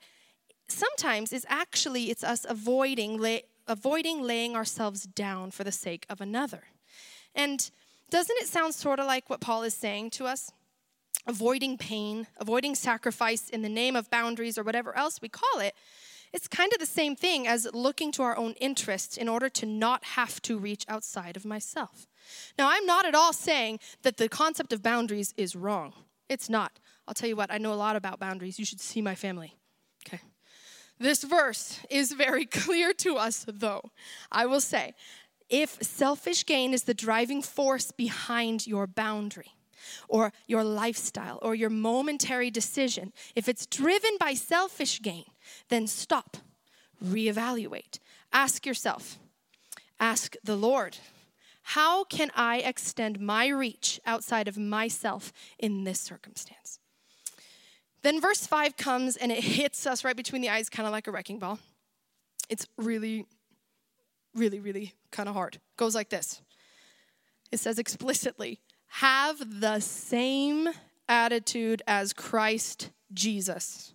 sometimes 0.69 1.33
is 1.33 1.47
actually 1.49 2.11
it's 2.11 2.25
us 2.25 2.45
avoiding 2.49 3.41
avoiding 3.67 4.23
laying 4.23 4.57
ourselves 4.57 5.05
down 5.05 5.51
for 5.51 5.65
the 5.65 5.73
sake 5.73 6.05
of 6.11 6.21
another. 6.21 6.65
And 7.35 7.71
doesn't 8.11 8.37
it 8.39 8.49
sound 8.49 8.75
sort 8.75 8.99
of 8.99 9.07
like 9.07 9.31
what 9.31 9.41
Paul 9.41 9.63
is 9.63 9.75
saying 9.75 10.11
to 10.11 10.27
us? 10.27 10.53
avoiding 11.29 11.77
pain, 11.77 12.27
avoiding 12.39 12.75
sacrifice 12.75 13.51
in 13.51 13.63
the 13.63 13.69
name 13.69 13.95
of 13.95 14.11
boundaries 14.11 14.57
or 14.57 14.63
whatever 14.63 14.97
else 14.97 15.21
we 15.21 15.29
call 15.29 15.61
it, 15.61 15.75
it's 16.33 16.49
kind 16.49 16.73
of 16.73 16.79
the 16.79 16.87
same 16.87 17.17
thing 17.17 17.47
as 17.47 17.67
looking 17.73 18.13
to 18.13 18.23
our 18.23 18.37
own 18.37 18.53
interests 18.55 19.17
in 19.17 19.29
order 19.29 19.49
to 19.49 19.67
not 19.67 20.05
have 20.05 20.41
to 20.43 20.59
reach 20.59 20.85
outside 20.89 21.37
of 21.37 21.45
myself. 21.45 22.07
Now, 22.59 22.69
I'm 22.71 22.87
not 22.87 23.07
at 23.07 23.15
all 23.15 23.33
saying 23.33 23.81
that 24.03 24.17
the 24.17 24.29
concept 24.29 24.73
of 24.73 24.83
boundaries 24.83 25.33
is 25.37 25.57
wrong. 25.57 25.93
It's 26.29 26.49
not. 26.49 26.79
I'll 27.07 27.15
tell 27.15 27.29
you 27.29 27.37
what, 27.37 27.53
I 27.53 27.59
know 27.59 27.73
a 27.73 27.75
lot 27.75 27.97
about 27.97 28.19
boundaries. 28.19 28.59
You 28.59 28.65
should 28.65 28.81
see 28.81 29.01
my 29.01 29.15
family. 29.15 29.57
Okay. 30.07 30.21
This 30.99 31.25
verse 31.25 31.81
is 31.89 32.13
very 32.13 32.45
clear 32.65 32.93
to 32.95 33.17
us, 33.17 33.47
though. 33.49 33.91
I 34.31 34.47
will 34.47 34.61
say, 34.61 34.95
if 35.49 35.83
selfish 35.83 36.45
gain 36.45 36.75
is 36.75 36.85
the 36.85 36.95
driving 36.95 37.41
force 37.41 37.91
behind 37.91 38.67
your 38.67 38.87
boundary, 38.87 39.53
or 40.09 40.33
your 40.47 40.65
lifestyle, 40.65 41.39
or 41.41 41.55
your 41.55 41.71
momentary 41.71 42.51
decision, 42.51 43.13
if 43.35 43.49
it's 43.49 43.67
driven 43.67 44.17
by 44.19 44.35
selfish 44.35 45.01
gain, 45.01 45.25
then 45.69 45.87
stop, 45.87 46.37
reevaluate, 47.05 47.99
ask 48.33 48.67
yourself, 48.67 49.19
ask 50.01 50.35
the 50.43 50.57
Lord, 50.57 50.99
how 51.63 52.05
can 52.05 52.31
I 52.35 52.59
extend 52.59 53.21
my 53.21 53.49
reach 53.49 54.01
outside 54.07 54.49
of 54.49 54.57
myself 54.57 55.33
in 55.59 55.85
this 55.85 56.01
circumstance? 56.01 56.79
Then 58.03 58.21
verse 58.21 58.47
5 58.47 58.77
comes 58.77 59.17
and 59.17 59.31
it 59.31 59.43
hits 59.43 59.87
us 59.87 60.05
right 60.05 60.17
between 60.17 60.41
the 60.41 60.49
eyes, 60.49 60.69
kind 60.69 60.87
of 60.87 60.93
like 60.93 61.07
a 61.07 61.11
wrecking 61.11 61.39
ball. 61.39 61.59
It's 62.49 62.67
really, 62.77 63.27
really, 64.35 64.61
really 64.61 64.95
kind 65.11 65.29
of 65.29 65.35
hard. 65.35 65.57
It 65.57 65.61
Goes 65.77 65.95
like 65.95 66.09
this 66.09 66.41
it 67.51 67.61
says 67.61 67.79
explicitly, 67.79 68.61
have 68.89 69.61
the 69.61 69.81
same 69.81 70.69
attitude 71.09 71.83
as 71.87 72.13
Christ 72.13 72.91
Jesus. 73.13 73.95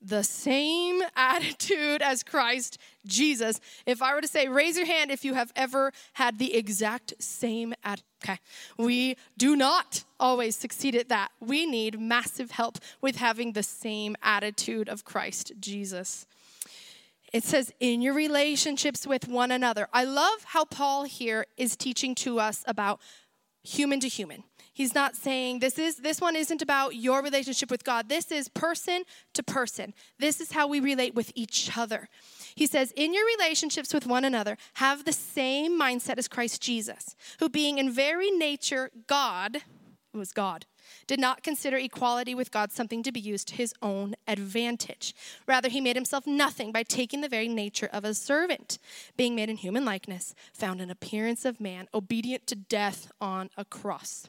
The 0.00 0.22
same 0.22 1.02
attitude 1.16 2.02
as 2.02 2.22
Christ 2.22 2.78
Jesus. 3.06 3.60
If 3.86 4.02
I 4.02 4.14
were 4.14 4.20
to 4.20 4.28
say, 4.28 4.48
raise 4.48 4.76
your 4.76 4.86
hand 4.86 5.10
if 5.10 5.24
you 5.24 5.34
have 5.34 5.52
ever 5.56 5.92
had 6.14 6.38
the 6.38 6.54
exact 6.54 7.14
same 7.18 7.74
attitude. 7.82 8.04
Okay, 8.24 8.38
we 8.76 9.16
do 9.36 9.54
not 9.54 10.04
always 10.18 10.56
succeed 10.56 10.96
at 10.96 11.08
that. 11.08 11.30
We 11.40 11.66
need 11.66 12.00
massive 12.00 12.50
help 12.50 12.78
with 13.00 13.16
having 13.16 13.52
the 13.52 13.62
same 13.62 14.16
attitude 14.22 14.88
of 14.88 15.04
Christ 15.04 15.52
Jesus. 15.60 16.26
It 17.32 17.44
says, 17.44 17.72
in 17.78 18.00
your 18.00 18.14
relationships 18.14 19.06
with 19.06 19.28
one 19.28 19.52
another. 19.52 19.88
I 19.92 20.04
love 20.04 20.44
how 20.46 20.64
Paul 20.64 21.04
here 21.04 21.46
is 21.56 21.76
teaching 21.76 22.14
to 22.16 22.40
us 22.40 22.64
about 22.66 23.00
human 23.62 24.00
to 24.00 24.08
human. 24.08 24.44
He's 24.78 24.94
not 24.94 25.16
saying 25.16 25.58
this 25.58 25.76
is 25.76 25.96
this 25.96 26.20
one 26.20 26.36
isn't 26.36 26.62
about 26.62 26.94
your 26.94 27.20
relationship 27.20 27.68
with 27.68 27.82
God. 27.82 28.08
This 28.08 28.30
is 28.30 28.48
person 28.48 29.02
to 29.34 29.42
person. 29.42 29.92
This 30.20 30.40
is 30.40 30.52
how 30.52 30.68
we 30.68 30.78
relate 30.78 31.16
with 31.16 31.32
each 31.34 31.76
other. 31.76 32.08
He 32.54 32.64
says, 32.68 32.92
In 32.92 33.12
your 33.12 33.26
relationships 33.26 33.92
with 33.92 34.06
one 34.06 34.24
another, 34.24 34.56
have 34.74 35.04
the 35.04 35.12
same 35.12 35.76
mindset 35.76 36.16
as 36.16 36.28
Christ 36.28 36.62
Jesus, 36.62 37.16
who 37.40 37.48
being 37.48 37.78
in 37.78 37.90
very 37.90 38.30
nature 38.30 38.92
God, 39.08 39.62
was 40.14 40.30
God, 40.30 40.64
did 41.08 41.18
not 41.18 41.42
consider 41.42 41.76
equality 41.76 42.36
with 42.36 42.52
God 42.52 42.70
something 42.70 43.02
to 43.02 43.10
be 43.10 43.18
used 43.18 43.48
to 43.48 43.56
his 43.56 43.74
own 43.82 44.14
advantage. 44.28 45.12
Rather, 45.48 45.68
he 45.68 45.80
made 45.80 45.96
himself 45.96 46.24
nothing 46.24 46.70
by 46.70 46.84
taking 46.84 47.20
the 47.20 47.28
very 47.28 47.48
nature 47.48 47.90
of 47.92 48.04
a 48.04 48.14
servant, 48.14 48.78
being 49.16 49.34
made 49.34 49.50
in 49.50 49.56
human 49.56 49.84
likeness, 49.84 50.36
found 50.54 50.80
an 50.80 50.88
appearance 50.88 51.44
of 51.44 51.60
man, 51.60 51.88
obedient 51.92 52.46
to 52.46 52.54
death 52.54 53.10
on 53.20 53.50
a 53.56 53.64
cross. 53.64 54.28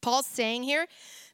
Paul's 0.00 0.26
saying 0.26 0.62
here 0.62 0.86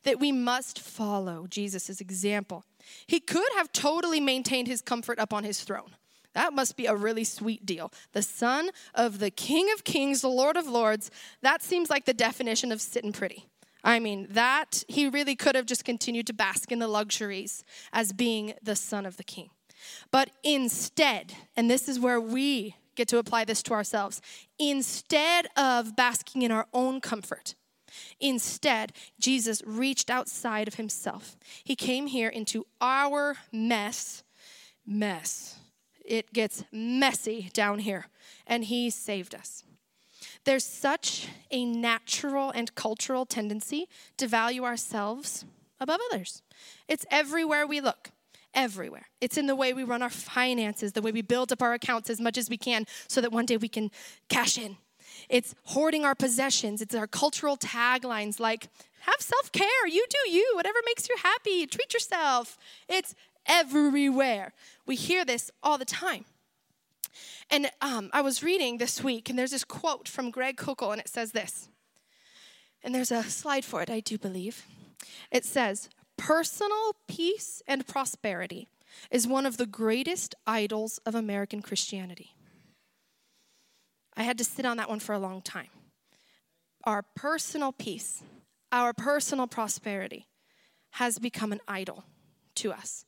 that 0.05 0.21
we 0.21 0.33
must 0.33 0.79
follow 0.79 1.47
Jesus' 1.49 2.01
example. 2.01 2.65
He 3.07 3.21
could 3.21 3.49
have 3.57 3.73
totally 3.73 4.21
maintained 4.21 4.69
his 4.69 4.83
comfort 4.83 5.19
up 5.19 5.33
on 5.33 5.45
his 5.45 5.63
throne. 5.63 5.97
That 6.35 6.53
must 6.53 6.77
be 6.77 6.87
a 6.87 6.95
really 6.95 7.25
sweet 7.25 7.65
deal. 7.65 7.93
The 8.13 8.23
son 8.23 8.71
of 8.95 9.21
the 9.21 9.31
King 9.31 9.71
of 9.73 9.85
Kings, 9.85 10.21
the 10.21 10.29
Lord 10.29 10.57
of 10.57 10.69
Lords, 10.69 11.11
that 11.41 11.63
seems 11.63 11.89
like 11.89 12.05
the 12.05 12.13
definition 12.13 12.73
of 12.73 12.81
sitting 12.81 13.13
pretty. 13.13 13.47
I 13.83 14.01
mean, 14.01 14.27
that 14.31 14.85
he 14.89 15.09
really 15.09 15.35
could 15.35 15.55
have 15.55 15.65
just 15.65 15.85
continued 15.85 16.27
to 16.27 16.35
bask 16.35 16.71
in 16.71 16.79
the 16.79 16.89
luxuries 16.89 17.65
as 17.93 18.13
being 18.13 18.55
the 18.63 18.77
son 18.77 19.07
of 19.07 19.17
the 19.17 19.25
king. 19.25 19.49
But 20.11 20.31
instead, 20.43 21.33
and 21.57 21.71
this 21.71 21.89
is 21.89 21.99
where 21.99 22.21
we 22.21 22.75
get 22.97 23.09
to 23.09 23.19
apply 23.19 23.45
this 23.45 23.63
to 23.65 23.73
ourselves, 23.73 24.21
instead 24.59 25.47
of 25.57 25.97
basking 25.97 26.43
in 26.43 26.51
our 26.51 26.67
own 26.75 27.01
comfort, 27.01 27.55
Instead, 28.21 28.93
Jesus 29.19 29.63
reached 29.67 30.11
outside 30.11 30.69
of 30.69 30.75
himself. 30.75 31.37
He 31.65 31.77
came 31.77 32.07
here 32.07 32.29
into 32.29 32.67
our 32.81 33.37
mess. 33.53 34.23
Mess. 34.87 35.59
It 36.05 36.33
gets 36.33 36.65
messy 36.71 37.51
down 37.53 37.81
here, 37.81 38.07
and 38.47 38.65
he 38.65 38.91
saved 38.91 39.35
us. 39.35 39.65
There's 40.45 40.65
such 40.65 41.29
a 41.51 41.65
natural 41.65 42.51
and 42.51 42.75
cultural 42.75 43.27
tendency 43.27 43.89
to 44.17 44.29
value 44.29 44.65
ourselves 44.65 45.45
above 45.81 46.01
others. 46.11 46.43
It's 46.87 47.05
everywhere 47.11 47.67
we 47.67 47.81
look 47.81 48.11
everywhere. 48.57 49.07
It's 49.21 49.37
in 49.37 49.47
the 49.47 49.55
way 49.55 49.73
we 49.75 49.85
run 49.85 50.03
our 50.03 50.11
finances, 50.11 50.93
the 50.93 51.03
way 51.03 51.13
we 51.13 51.23
build 51.23 51.53
up 51.53 51.63
our 51.63 51.75
accounts 51.75 52.11
as 52.11 52.21
much 52.21 52.39
as 52.39 52.49
we 52.49 52.57
can 52.57 52.87
so 53.07 53.21
that 53.21 53.31
one 53.31 53.47
day 53.47 53.59
we 53.59 53.69
can 53.69 53.91
cash 54.29 54.59
in. 54.59 54.79
It's 55.29 55.55
hoarding 55.65 56.05
our 56.05 56.15
possessions. 56.15 56.81
It's 56.81 56.95
our 56.95 57.07
cultural 57.07 57.57
taglines 57.57 58.39
like, 58.39 58.69
have 59.01 59.21
self 59.21 59.53
care, 59.53 59.87
you 59.87 60.05
do 60.11 60.31
you, 60.31 60.53
whatever 60.55 60.79
makes 60.85 61.09
you 61.09 61.17
happy, 61.23 61.67
treat 61.67 61.95
yourself. 61.95 62.59
It's 62.89 63.15
everywhere. 63.47 64.53
We 64.85 64.97
hear 64.97 65.25
this 65.25 65.51
all 65.63 65.79
the 65.79 65.85
time. 65.85 66.25
And 67.51 67.71
um, 67.81 68.11
I 68.13 68.21
was 68.21 68.43
reading 68.43 68.79
this 68.79 69.03
week, 69.03 69.31
and 69.31 69.39
there's 69.39 69.53
this 69.53 69.65
quote 69.65 70.09
from 70.09 70.31
Greg 70.31 70.57
Koukl, 70.57 70.91
and 70.91 71.01
it 71.01 71.09
says 71.09 71.33
this. 71.33 71.69
And 72.83 72.95
there's 72.95 73.13
a 73.13 73.23
slide 73.23 73.65
for 73.65 73.83
it, 73.83 73.91
I 73.91 74.01
do 74.01 74.19
believe. 74.19 74.65
It 75.31 75.45
says, 75.45 75.89
Personal 76.17 76.97
peace 77.07 77.63
and 77.67 77.87
prosperity 77.87 78.69
is 79.11 79.27
one 79.27 79.47
of 79.47 79.57
the 79.57 79.67
greatest 79.67 80.35
idols 80.47 80.99
of 81.07 81.15
American 81.15 81.63
Christianity. 81.63 82.36
I 84.17 84.23
had 84.23 84.39
to 84.39 84.45
sit 84.45 84.65
on 84.65 84.77
that 84.79 84.89
one 84.89 85.01
for 85.01 85.15
a 85.15 85.19
long 85.19 85.43
time. 85.43 85.69
Our 86.85 87.03
personal 87.15 87.73
peace, 87.73 88.23
our 88.73 88.93
personal 88.93 89.47
prosperity 89.47 90.29
has 90.93 91.19
become 91.19 91.53
an 91.53 91.61
idol 91.69 92.05
to 92.57 92.73
us. 92.73 93.05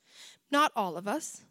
Not 0.51 0.73
all 0.77 0.97
of 0.97 1.09
us, 1.09 1.43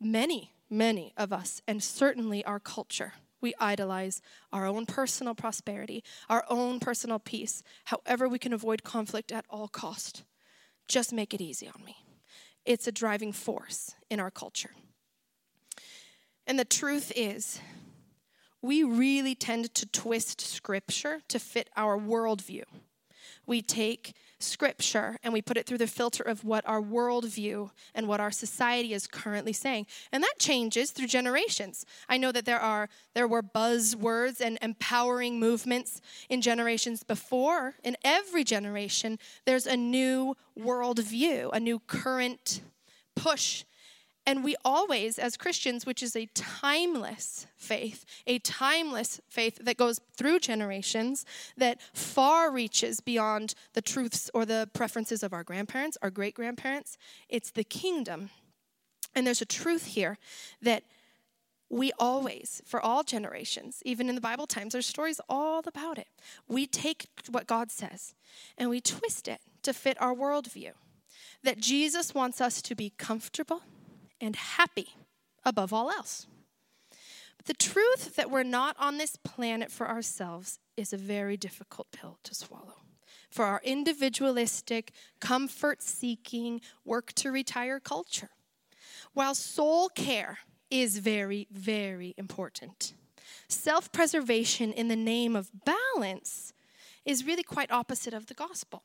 many, 0.00 0.52
many 0.68 1.12
of 1.16 1.32
us, 1.32 1.62
and 1.66 1.82
certainly 1.82 2.44
our 2.44 2.60
culture. 2.60 3.14
We 3.40 3.54
idolize 3.58 4.20
our 4.52 4.66
own 4.66 4.86
personal 4.86 5.34
prosperity, 5.34 6.04
our 6.28 6.44
own 6.48 6.80
personal 6.80 7.18
peace, 7.18 7.62
however 7.86 8.28
we 8.28 8.38
can 8.38 8.52
avoid 8.52 8.84
conflict 8.84 9.32
at 9.32 9.44
all 9.50 9.68
cost. 9.68 10.24
Just 10.88 11.12
make 11.12 11.34
it 11.34 11.40
easy 11.40 11.68
on 11.68 11.84
me. 11.84 11.96
It's 12.64 12.86
a 12.86 12.92
driving 12.92 13.32
force 13.32 13.94
in 14.10 14.20
our 14.20 14.30
culture. 14.30 14.70
And 16.46 16.58
the 16.58 16.64
truth 16.64 17.12
is, 17.16 17.60
we 18.62 18.84
really 18.84 19.34
tend 19.34 19.74
to 19.74 19.86
twist 19.86 20.40
scripture 20.40 21.20
to 21.28 21.38
fit 21.38 21.68
our 21.76 21.98
worldview. 21.98 22.62
We 23.44 23.60
take 23.60 24.14
scripture 24.38 25.16
and 25.22 25.32
we 25.32 25.42
put 25.42 25.56
it 25.56 25.66
through 25.66 25.78
the 25.78 25.86
filter 25.86 26.22
of 26.22 26.44
what 26.44 26.66
our 26.66 26.80
worldview 26.80 27.70
and 27.94 28.06
what 28.06 28.20
our 28.20 28.30
society 28.30 28.92
is 28.92 29.06
currently 29.06 29.52
saying. 29.52 29.86
And 30.12 30.22
that 30.22 30.38
changes 30.38 30.90
through 30.92 31.08
generations. 31.08 31.84
I 32.08 32.18
know 32.18 32.32
that 32.32 32.44
there 32.44 32.60
are 32.60 32.88
there 33.14 33.28
were 33.28 33.42
buzzwords 33.42 34.40
and 34.40 34.58
empowering 34.62 35.40
movements 35.40 36.00
in 36.28 36.40
generations 36.40 37.02
before. 37.02 37.74
In 37.82 37.96
every 38.04 38.44
generation, 38.44 39.18
there's 39.44 39.66
a 39.66 39.76
new 39.76 40.36
worldview, 40.58 41.50
a 41.52 41.60
new 41.60 41.80
current 41.80 42.60
push 43.16 43.64
and 44.24 44.44
we 44.44 44.54
always, 44.64 45.18
as 45.18 45.36
Christians, 45.36 45.84
which 45.84 46.02
is 46.02 46.14
a 46.14 46.26
timeless 46.34 47.46
faith, 47.56 48.04
a 48.26 48.38
timeless 48.38 49.20
faith 49.28 49.58
that 49.64 49.76
goes 49.76 50.00
through 50.16 50.38
generations, 50.38 51.26
that 51.56 51.80
far 51.92 52.50
reaches 52.52 53.00
beyond 53.00 53.54
the 53.74 53.82
truths 53.82 54.30
or 54.32 54.46
the 54.46 54.68
preferences 54.72 55.24
of 55.24 55.32
our 55.32 55.42
grandparents, 55.42 55.98
our 56.02 56.10
great 56.10 56.34
grandparents, 56.34 56.96
it's 57.28 57.50
the 57.50 57.64
kingdom. 57.64 58.30
And 59.14 59.26
there's 59.26 59.42
a 59.42 59.46
truth 59.46 59.86
here 59.86 60.18
that 60.60 60.84
we 61.68 61.90
always, 61.98 62.62
for 62.64 62.80
all 62.80 63.02
generations, 63.02 63.82
even 63.84 64.08
in 64.08 64.14
the 64.14 64.20
Bible 64.20 64.46
times, 64.46 64.72
there's 64.72 64.86
stories 64.86 65.20
all 65.28 65.62
about 65.66 65.98
it. 65.98 66.08
We 66.46 66.66
take 66.66 67.08
what 67.28 67.46
God 67.46 67.72
says 67.72 68.14
and 68.56 68.70
we 68.70 68.80
twist 68.80 69.26
it 69.26 69.40
to 69.62 69.72
fit 69.72 70.00
our 70.00 70.14
worldview. 70.14 70.72
That 71.42 71.58
Jesus 71.58 72.14
wants 72.14 72.40
us 72.40 72.62
to 72.62 72.76
be 72.76 72.92
comfortable 72.98 73.62
and 74.22 74.36
happy 74.36 74.94
above 75.44 75.72
all 75.72 75.90
else. 75.90 76.26
But 77.36 77.46
the 77.46 77.54
truth 77.54 78.14
that 78.14 78.30
we're 78.30 78.44
not 78.44 78.76
on 78.78 78.96
this 78.96 79.16
planet 79.16 79.70
for 79.70 79.88
ourselves 79.88 80.60
is 80.76 80.92
a 80.92 80.96
very 80.96 81.36
difficult 81.36 81.88
pill 81.90 82.18
to 82.22 82.34
swallow. 82.34 82.76
For 83.30 83.44
our 83.44 83.60
individualistic, 83.64 84.92
comfort 85.20 85.82
seeking, 85.82 86.60
work 86.84 87.12
to 87.14 87.32
retire 87.32 87.80
culture. 87.80 88.30
While 89.12 89.34
soul 89.34 89.88
care 89.88 90.38
is 90.70 90.98
very, 90.98 91.48
very 91.50 92.14
important, 92.16 92.94
self 93.48 93.90
preservation 93.90 94.72
in 94.72 94.88
the 94.88 94.96
name 94.96 95.34
of 95.34 95.50
balance 95.64 96.52
is 97.04 97.26
really 97.26 97.42
quite 97.42 97.72
opposite 97.72 98.14
of 98.14 98.26
the 98.26 98.34
gospel. 98.34 98.84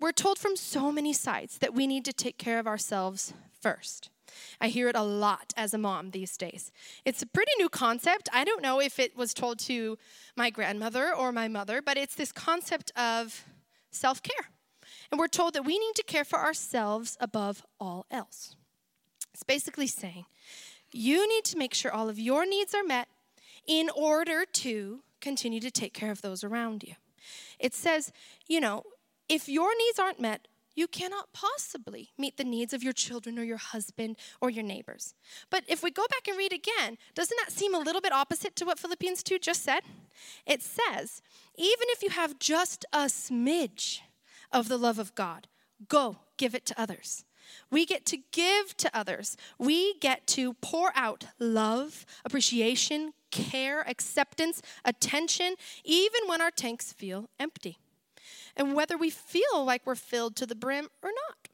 We're 0.00 0.12
told 0.12 0.38
from 0.38 0.56
so 0.56 0.90
many 0.90 1.12
sides 1.12 1.58
that 1.58 1.74
we 1.74 1.86
need 1.86 2.04
to 2.06 2.12
take 2.12 2.36
care 2.36 2.58
of 2.58 2.66
ourselves 2.66 3.32
first. 3.62 4.10
I 4.60 4.68
hear 4.68 4.88
it 4.88 4.96
a 4.96 5.02
lot 5.02 5.52
as 5.56 5.74
a 5.74 5.78
mom 5.78 6.10
these 6.10 6.36
days. 6.36 6.72
It's 7.04 7.22
a 7.22 7.26
pretty 7.26 7.52
new 7.58 7.68
concept. 7.68 8.28
I 8.32 8.44
don't 8.44 8.62
know 8.62 8.80
if 8.80 8.98
it 8.98 9.16
was 9.16 9.34
told 9.34 9.58
to 9.60 9.98
my 10.36 10.50
grandmother 10.50 11.14
or 11.14 11.32
my 11.32 11.48
mother, 11.48 11.82
but 11.82 11.96
it's 11.96 12.14
this 12.14 12.32
concept 12.32 12.92
of 12.96 13.44
self 13.90 14.22
care. 14.22 14.48
And 15.10 15.18
we're 15.18 15.28
told 15.28 15.54
that 15.54 15.64
we 15.64 15.78
need 15.78 15.94
to 15.96 16.02
care 16.02 16.24
for 16.24 16.38
ourselves 16.38 17.16
above 17.20 17.64
all 17.78 18.06
else. 18.10 18.56
It's 19.34 19.42
basically 19.42 19.86
saying 19.86 20.24
you 20.92 21.28
need 21.28 21.44
to 21.44 21.58
make 21.58 21.74
sure 21.74 21.92
all 21.92 22.08
of 22.08 22.18
your 22.18 22.46
needs 22.46 22.74
are 22.74 22.84
met 22.84 23.08
in 23.66 23.88
order 23.90 24.44
to 24.44 25.02
continue 25.20 25.60
to 25.60 25.70
take 25.70 25.94
care 25.94 26.10
of 26.10 26.22
those 26.22 26.44
around 26.44 26.82
you. 26.82 26.94
It 27.58 27.74
says, 27.74 28.12
you 28.46 28.60
know, 28.60 28.82
if 29.28 29.48
your 29.48 29.70
needs 29.76 29.98
aren't 29.98 30.20
met, 30.20 30.48
you 30.74 30.86
cannot 30.86 31.32
possibly 31.32 32.10
meet 32.18 32.36
the 32.36 32.44
needs 32.44 32.72
of 32.72 32.82
your 32.82 32.92
children 32.92 33.38
or 33.38 33.42
your 33.42 33.58
husband 33.58 34.16
or 34.40 34.50
your 34.50 34.64
neighbors. 34.64 35.14
But 35.50 35.64
if 35.68 35.82
we 35.82 35.90
go 35.90 36.06
back 36.10 36.28
and 36.28 36.38
read 36.38 36.52
again, 36.52 36.98
doesn't 37.14 37.38
that 37.44 37.52
seem 37.52 37.74
a 37.74 37.78
little 37.78 38.00
bit 38.00 38.12
opposite 38.12 38.56
to 38.56 38.64
what 38.64 38.78
Philippians 38.78 39.22
2 39.22 39.38
just 39.38 39.62
said? 39.62 39.82
It 40.46 40.62
says, 40.62 41.22
even 41.56 41.86
if 41.88 42.02
you 42.02 42.10
have 42.10 42.38
just 42.38 42.84
a 42.92 43.06
smidge 43.06 44.00
of 44.50 44.68
the 44.68 44.78
love 44.78 44.98
of 44.98 45.14
God, 45.14 45.48
go 45.88 46.16
give 46.36 46.54
it 46.54 46.66
to 46.66 46.80
others. 46.80 47.24
We 47.70 47.86
get 47.86 48.06
to 48.06 48.18
give 48.30 48.76
to 48.78 48.90
others. 48.96 49.36
We 49.58 49.98
get 49.98 50.26
to 50.28 50.54
pour 50.54 50.92
out 50.94 51.26
love, 51.38 52.06
appreciation, 52.24 53.12
care, 53.30 53.82
acceptance, 53.88 54.62
attention, 54.84 55.54
even 55.84 56.20
when 56.26 56.40
our 56.40 56.50
tanks 56.50 56.92
feel 56.92 57.28
empty. 57.40 57.78
And 58.56 58.74
whether 58.74 58.96
we 58.96 59.10
feel 59.10 59.64
like 59.64 59.82
we're 59.84 59.94
filled 59.94 60.36
to 60.36 60.46
the 60.46 60.54
brim 60.54 60.88
or 61.02 61.10
not. 61.10 61.48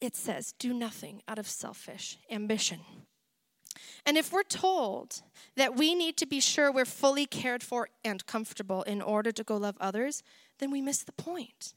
It 0.00 0.16
says, 0.16 0.54
do 0.58 0.72
nothing 0.72 1.22
out 1.28 1.38
of 1.38 1.48
selfish 1.48 2.18
ambition. 2.30 2.80
And 4.04 4.16
if 4.16 4.32
we're 4.32 4.42
told 4.42 5.22
that 5.56 5.76
we 5.76 5.94
need 5.94 6.16
to 6.16 6.26
be 6.26 6.40
sure 6.40 6.72
we're 6.72 6.84
fully 6.84 7.26
cared 7.26 7.62
for 7.62 7.88
and 8.04 8.26
comfortable 8.26 8.82
in 8.82 9.00
order 9.00 9.30
to 9.32 9.44
go 9.44 9.56
love 9.56 9.76
others, 9.80 10.22
then 10.58 10.70
we 10.70 10.82
miss 10.82 11.04
the 11.04 11.12
point. 11.12 11.74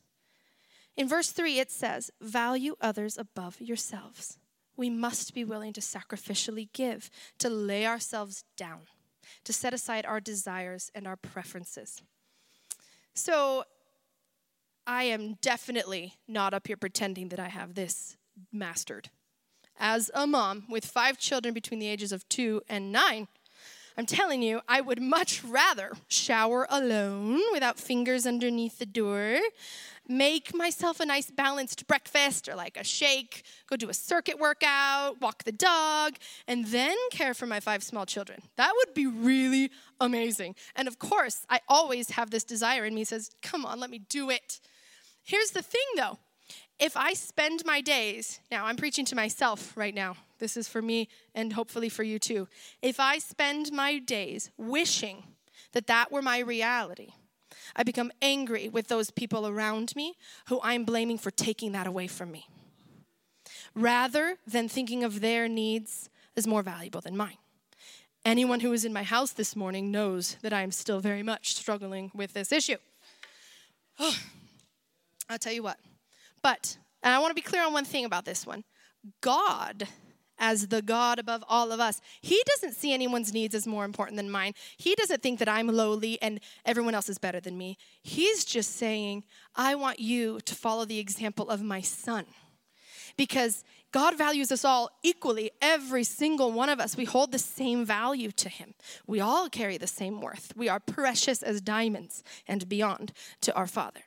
In 0.98 1.08
verse 1.08 1.32
3, 1.32 1.60
it 1.60 1.72
says, 1.72 2.10
Value 2.22 2.76
others 2.82 3.18
above 3.18 3.62
yourselves. 3.62 4.38
We 4.78 4.90
must 4.90 5.34
be 5.34 5.44
willing 5.44 5.74
to 5.74 5.82
sacrificially 5.82 6.70
give, 6.74 7.10
to 7.40 7.50
lay 7.50 7.86
ourselves 7.86 8.44
down, 8.58 8.82
to 9.44 9.54
set 9.54 9.74
aside 9.74 10.06
our 10.06 10.20
desires 10.20 10.92
and 10.96 11.08
our 11.08 11.16
preferences. 11.16 12.02
So, 13.16 13.64
I 14.88 15.04
am 15.04 15.38
definitely 15.42 16.14
not 16.28 16.54
up 16.54 16.68
here 16.68 16.78
pretending 16.78 17.30
that 17.30 17.40
I 17.40 17.48
have 17.48 17.74
this 17.74 18.18
mastered. 18.52 19.10
As 19.78 20.12
a 20.14 20.28
mom 20.28 20.66
with 20.70 20.86
five 20.86 21.18
children 21.18 21.54
between 21.54 21.80
the 21.80 21.88
ages 21.88 22.12
of 22.12 22.28
two 22.30 22.62
and 22.70 22.92
nine, 22.92 23.28
I'm 23.98 24.06
telling 24.06 24.42
you, 24.42 24.62
I 24.68 24.82
would 24.82 25.02
much 25.02 25.44
rather 25.44 25.94
shower 26.08 26.68
alone 26.70 27.42
without 27.54 27.80
fingers 27.80 28.26
underneath 28.26 28.78
the 28.78 28.86
door, 28.86 29.40
make 30.08 30.54
myself 30.54 31.00
a 31.00 31.06
nice 31.06 31.32
balanced 31.32 31.88
breakfast 31.88 32.50
or 32.50 32.56
like 32.56 32.76
a 32.76 32.84
shake, 32.84 33.44
go 33.70 33.78
do 33.78 33.90
a 33.90 33.94
circuit 33.94 34.38
workout, 34.38 35.22
walk 35.22 35.46
the 35.46 35.54
dog, 35.54 36.16
and 36.46 36.66
then 36.68 36.98
care 37.12 37.34
for 37.34 37.46
my 37.46 37.62
five 37.62 37.84
small 37.84 38.06
children. 38.06 38.42
That 38.58 38.74
would 38.76 38.94
be 38.94 39.08
really 39.08 39.72
amazing. 40.02 40.56
And 40.76 40.90
of 40.90 41.00
course, 41.00 41.46
I 41.50 41.62
always 41.70 42.12
have 42.12 42.32
this 42.32 42.44
desire 42.44 42.84
in 42.84 42.94
me 42.94 43.06
says, 43.06 43.32
"Come 43.42 43.66
on, 43.66 43.80
let 43.80 43.90
me 43.90 44.00
do 44.00 44.30
it." 44.30 44.60
Here's 45.24 45.52
the 45.52 45.62
thing 45.62 45.88
though. 45.96 46.20
If 46.80 46.98
I 46.98 47.14
spend 47.14 47.64
my 47.66 47.80
days, 47.80 48.42
now 48.52 48.66
I'm 48.66 48.76
preaching 48.76 49.06
to 49.06 49.16
myself 49.16 49.76
right 49.78 49.96
now. 49.96 50.18
This 50.40 50.58
is 50.58 50.68
for 50.68 50.82
me 50.82 51.08
and 51.34 51.54
hopefully 51.54 51.88
for 51.88 52.04
you 52.04 52.20
too. 52.20 52.48
If 52.82 53.00
I 53.00 53.18
spend 53.20 53.72
my 53.72 53.98
days 53.98 54.52
wishing 54.58 55.24
that 55.72 55.88
that 55.88 56.12
were 56.12 56.22
my 56.22 56.40
reality, 56.40 57.14
I 57.76 57.84
become 57.84 58.12
angry 58.22 58.68
with 58.68 58.88
those 58.88 59.10
people 59.10 59.48
around 59.48 59.96
me 59.96 60.16
who 60.48 60.60
I'm 60.64 60.84
blaming 60.84 61.18
for 61.18 61.32
taking 61.32 61.72
that 61.72 61.88
away 61.88 62.08
from 62.08 62.32
me. 62.32 62.48
Rather 63.74 64.38
than 64.46 64.68
thinking 64.68 65.04
of 65.04 65.22
their 65.22 65.48
needs 65.48 66.10
as 66.36 66.46
more 66.46 66.62
valuable 66.62 67.02
than 67.02 67.16
mine. 67.16 67.38
Anyone 68.26 68.60
who 68.60 68.72
was 68.72 68.84
in 68.84 68.92
my 68.92 69.04
house 69.04 69.32
this 69.32 69.56
morning 69.56 69.92
knows 69.92 70.36
that 70.42 70.52
I 70.52 70.62
am 70.62 70.72
still 70.72 71.00
very 71.00 71.24
much 71.24 71.56
struggling 71.56 72.12
with 72.14 72.34
this 72.34 72.52
issue. 72.52 72.78
Oh, 73.98 74.18
I'll 75.30 75.38
tell 75.38 75.54
you 75.54 75.64
what. 75.64 75.78
But, 76.46 76.78
and 77.02 77.12
I 77.12 77.18
want 77.18 77.32
to 77.32 77.34
be 77.34 77.42
clear 77.42 77.66
on 77.66 77.74
one 77.74 77.86
thing 77.86 78.06
about 78.06 78.24
this 78.24 78.46
one 78.46 78.64
God 79.22 79.88
as 80.38 80.68
the 80.68 80.84
God 80.84 81.18
above 81.18 81.44
all 81.50 81.72
of 81.72 81.80
us. 81.80 82.00
He 82.22 82.40
doesn't 82.46 82.76
see 82.76 82.94
anyone's 82.94 83.34
needs 83.34 83.56
as 83.56 83.66
more 83.66 83.84
important 83.84 84.18
than 84.18 84.30
mine. 84.30 84.54
He 84.78 84.94
doesn't 84.94 85.24
think 85.24 85.40
that 85.40 85.50
I'm 85.50 85.68
lowly 85.68 86.22
and 86.22 86.40
everyone 86.64 86.94
else 86.94 87.10
is 87.10 87.18
better 87.18 87.40
than 87.40 87.58
me. 87.58 87.80
He's 88.04 88.46
just 88.46 88.76
saying, 88.76 89.24
I 89.56 89.74
want 89.74 90.00
you 90.00 90.40
to 90.42 90.54
follow 90.54 90.86
the 90.86 91.00
example 91.00 91.50
of 91.50 91.64
my 91.64 91.82
son. 91.82 92.28
Because 93.18 93.64
God 93.92 94.16
values 94.16 94.52
us 94.52 94.64
all 94.64 94.92
equally, 95.02 95.50
every 95.64 96.04
single 96.04 96.52
one 96.52 96.70
of 96.70 96.80
us. 96.80 96.96
We 96.96 97.06
hold 97.06 97.32
the 97.32 97.40
same 97.40 97.86
value 97.86 98.30
to 98.34 98.50
Him. 98.50 98.76
We 99.08 99.20
all 99.20 99.50
carry 99.50 99.80
the 99.80 99.88
same 99.88 100.22
worth. 100.22 100.54
We 100.56 100.70
are 100.70 100.80
precious 100.80 101.42
as 101.42 101.60
diamonds 101.60 102.24
and 102.48 102.70
beyond 102.70 103.14
to 103.42 103.56
our 103.56 103.66
Father. 103.66 104.02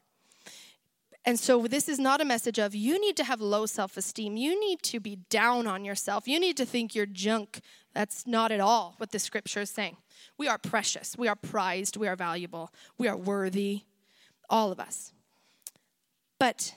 And 1.28 1.38
so, 1.38 1.66
this 1.66 1.90
is 1.90 1.98
not 1.98 2.22
a 2.22 2.24
message 2.24 2.58
of 2.58 2.74
you 2.74 2.98
need 2.98 3.14
to 3.18 3.24
have 3.24 3.42
low 3.42 3.66
self 3.66 3.98
esteem. 3.98 4.38
You 4.38 4.58
need 4.58 4.80
to 4.84 4.98
be 4.98 5.16
down 5.28 5.66
on 5.66 5.84
yourself. 5.84 6.26
You 6.26 6.40
need 6.40 6.56
to 6.56 6.64
think 6.64 6.94
you're 6.94 7.04
junk. 7.04 7.60
That's 7.92 8.26
not 8.26 8.50
at 8.50 8.60
all 8.60 8.94
what 8.96 9.10
the 9.10 9.18
scripture 9.18 9.60
is 9.60 9.68
saying. 9.68 9.98
We 10.38 10.48
are 10.48 10.56
precious. 10.56 11.18
We 11.18 11.28
are 11.28 11.36
prized. 11.36 11.98
We 11.98 12.08
are 12.08 12.16
valuable. 12.16 12.72
We 12.96 13.08
are 13.08 13.16
worthy. 13.16 13.82
All 14.48 14.72
of 14.72 14.80
us. 14.80 15.12
But 16.38 16.74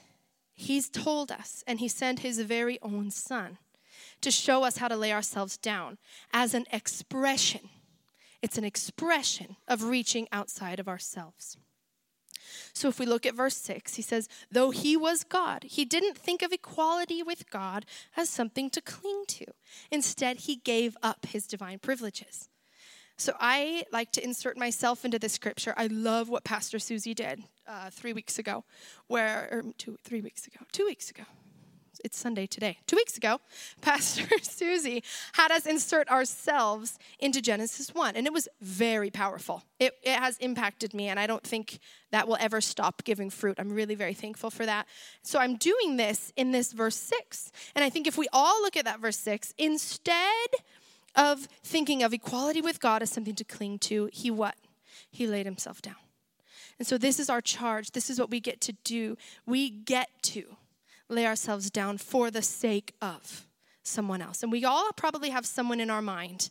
he's 0.51 0.89
told 0.89 1.31
us, 1.31 1.63
and 1.65 1.79
he 1.79 1.87
sent 1.87 2.19
his 2.19 2.41
very 2.41 2.77
own 2.81 3.09
son 3.09 3.57
to 4.19 4.31
show 4.31 4.65
us 4.65 4.79
how 4.79 4.89
to 4.89 4.97
lay 4.97 5.13
ourselves 5.13 5.55
down 5.55 5.97
as 6.33 6.53
an 6.53 6.65
expression. 6.73 7.69
It's 8.41 8.57
an 8.57 8.65
expression 8.65 9.55
of 9.69 9.85
reaching 9.85 10.27
outside 10.33 10.81
of 10.81 10.89
ourselves. 10.89 11.55
So 12.73 12.87
if 12.87 12.99
we 12.99 13.05
look 13.05 13.25
at 13.25 13.35
verse 13.35 13.57
6, 13.57 13.95
he 13.95 14.01
says, 14.01 14.27
Though 14.51 14.71
he 14.71 14.95
was 14.95 15.23
God, 15.23 15.63
he 15.63 15.85
didn't 15.85 16.17
think 16.17 16.41
of 16.41 16.51
equality 16.51 17.23
with 17.23 17.49
God 17.49 17.85
as 18.15 18.29
something 18.29 18.69
to 18.71 18.81
cling 18.81 19.23
to. 19.27 19.45
Instead, 19.91 20.37
he 20.37 20.57
gave 20.57 20.97
up 21.01 21.25
his 21.27 21.47
divine 21.47 21.79
privileges. 21.79 22.49
So 23.17 23.33
I 23.39 23.83
like 23.91 24.11
to 24.13 24.23
insert 24.23 24.57
myself 24.57 25.05
into 25.05 25.19
this 25.19 25.33
scripture. 25.33 25.75
I 25.77 25.87
love 25.87 26.27
what 26.27 26.43
Pastor 26.43 26.79
Susie 26.79 27.13
did 27.13 27.43
uh, 27.67 27.91
three 27.91 28.13
weeks 28.13 28.39
ago, 28.39 28.63
where, 29.07 29.47
or 29.51 29.63
two, 29.77 29.97
three 30.03 30.21
weeks 30.21 30.47
ago, 30.47 30.65
two 30.71 30.85
weeks 30.85 31.11
ago, 31.11 31.23
it's 32.03 32.17
Sunday 32.17 32.45
today. 32.45 32.77
Two 32.87 32.95
weeks 32.95 33.17
ago, 33.17 33.39
Pastor 33.81 34.27
Susie 34.41 35.03
had 35.33 35.51
us 35.51 35.65
insert 35.65 36.09
ourselves 36.09 36.97
into 37.19 37.41
Genesis 37.41 37.93
1, 37.93 38.15
and 38.15 38.27
it 38.27 38.33
was 38.33 38.47
very 38.61 39.09
powerful. 39.09 39.63
It, 39.79 39.93
it 40.03 40.17
has 40.17 40.37
impacted 40.37 40.93
me, 40.93 41.07
and 41.07 41.19
I 41.19 41.27
don't 41.27 41.43
think 41.43 41.79
that 42.11 42.27
will 42.27 42.37
ever 42.39 42.61
stop 42.61 43.03
giving 43.03 43.29
fruit. 43.29 43.57
I'm 43.59 43.71
really 43.71 43.95
very 43.95 44.13
thankful 44.13 44.49
for 44.49 44.65
that. 44.65 44.87
So 45.23 45.39
I'm 45.39 45.55
doing 45.55 45.97
this 45.97 46.31
in 46.35 46.51
this 46.51 46.73
verse 46.73 46.95
6. 46.95 47.51
And 47.75 47.83
I 47.83 47.89
think 47.89 48.07
if 48.07 48.17
we 48.17 48.27
all 48.33 48.61
look 48.61 48.75
at 48.75 48.85
that 48.85 48.99
verse 48.99 49.17
6, 49.19 49.53
instead 49.57 50.49
of 51.15 51.47
thinking 51.63 52.03
of 52.03 52.13
equality 52.13 52.61
with 52.61 52.79
God 52.79 53.01
as 53.01 53.09
something 53.09 53.35
to 53.35 53.43
cling 53.43 53.79
to, 53.79 54.09
he 54.11 54.31
what? 54.31 54.55
He 55.09 55.27
laid 55.27 55.45
himself 55.45 55.81
down. 55.81 55.95
And 56.79 56.87
so 56.87 56.97
this 56.97 57.19
is 57.19 57.29
our 57.29 57.41
charge. 57.41 57.91
This 57.91 58.09
is 58.09 58.19
what 58.19 58.31
we 58.31 58.39
get 58.39 58.59
to 58.61 58.73
do. 58.83 59.17
We 59.45 59.69
get 59.69 60.09
to 60.23 60.55
lay 61.11 61.25
ourselves 61.25 61.69
down 61.69 61.97
for 61.97 62.31
the 62.31 62.41
sake 62.41 62.95
of 63.01 63.47
someone 63.83 64.21
else. 64.21 64.43
And 64.43 64.51
we 64.51 64.65
all 64.65 64.91
probably 64.95 65.29
have 65.29 65.45
someone 65.45 65.79
in 65.79 65.89
our 65.89 66.01
mind 66.01 66.49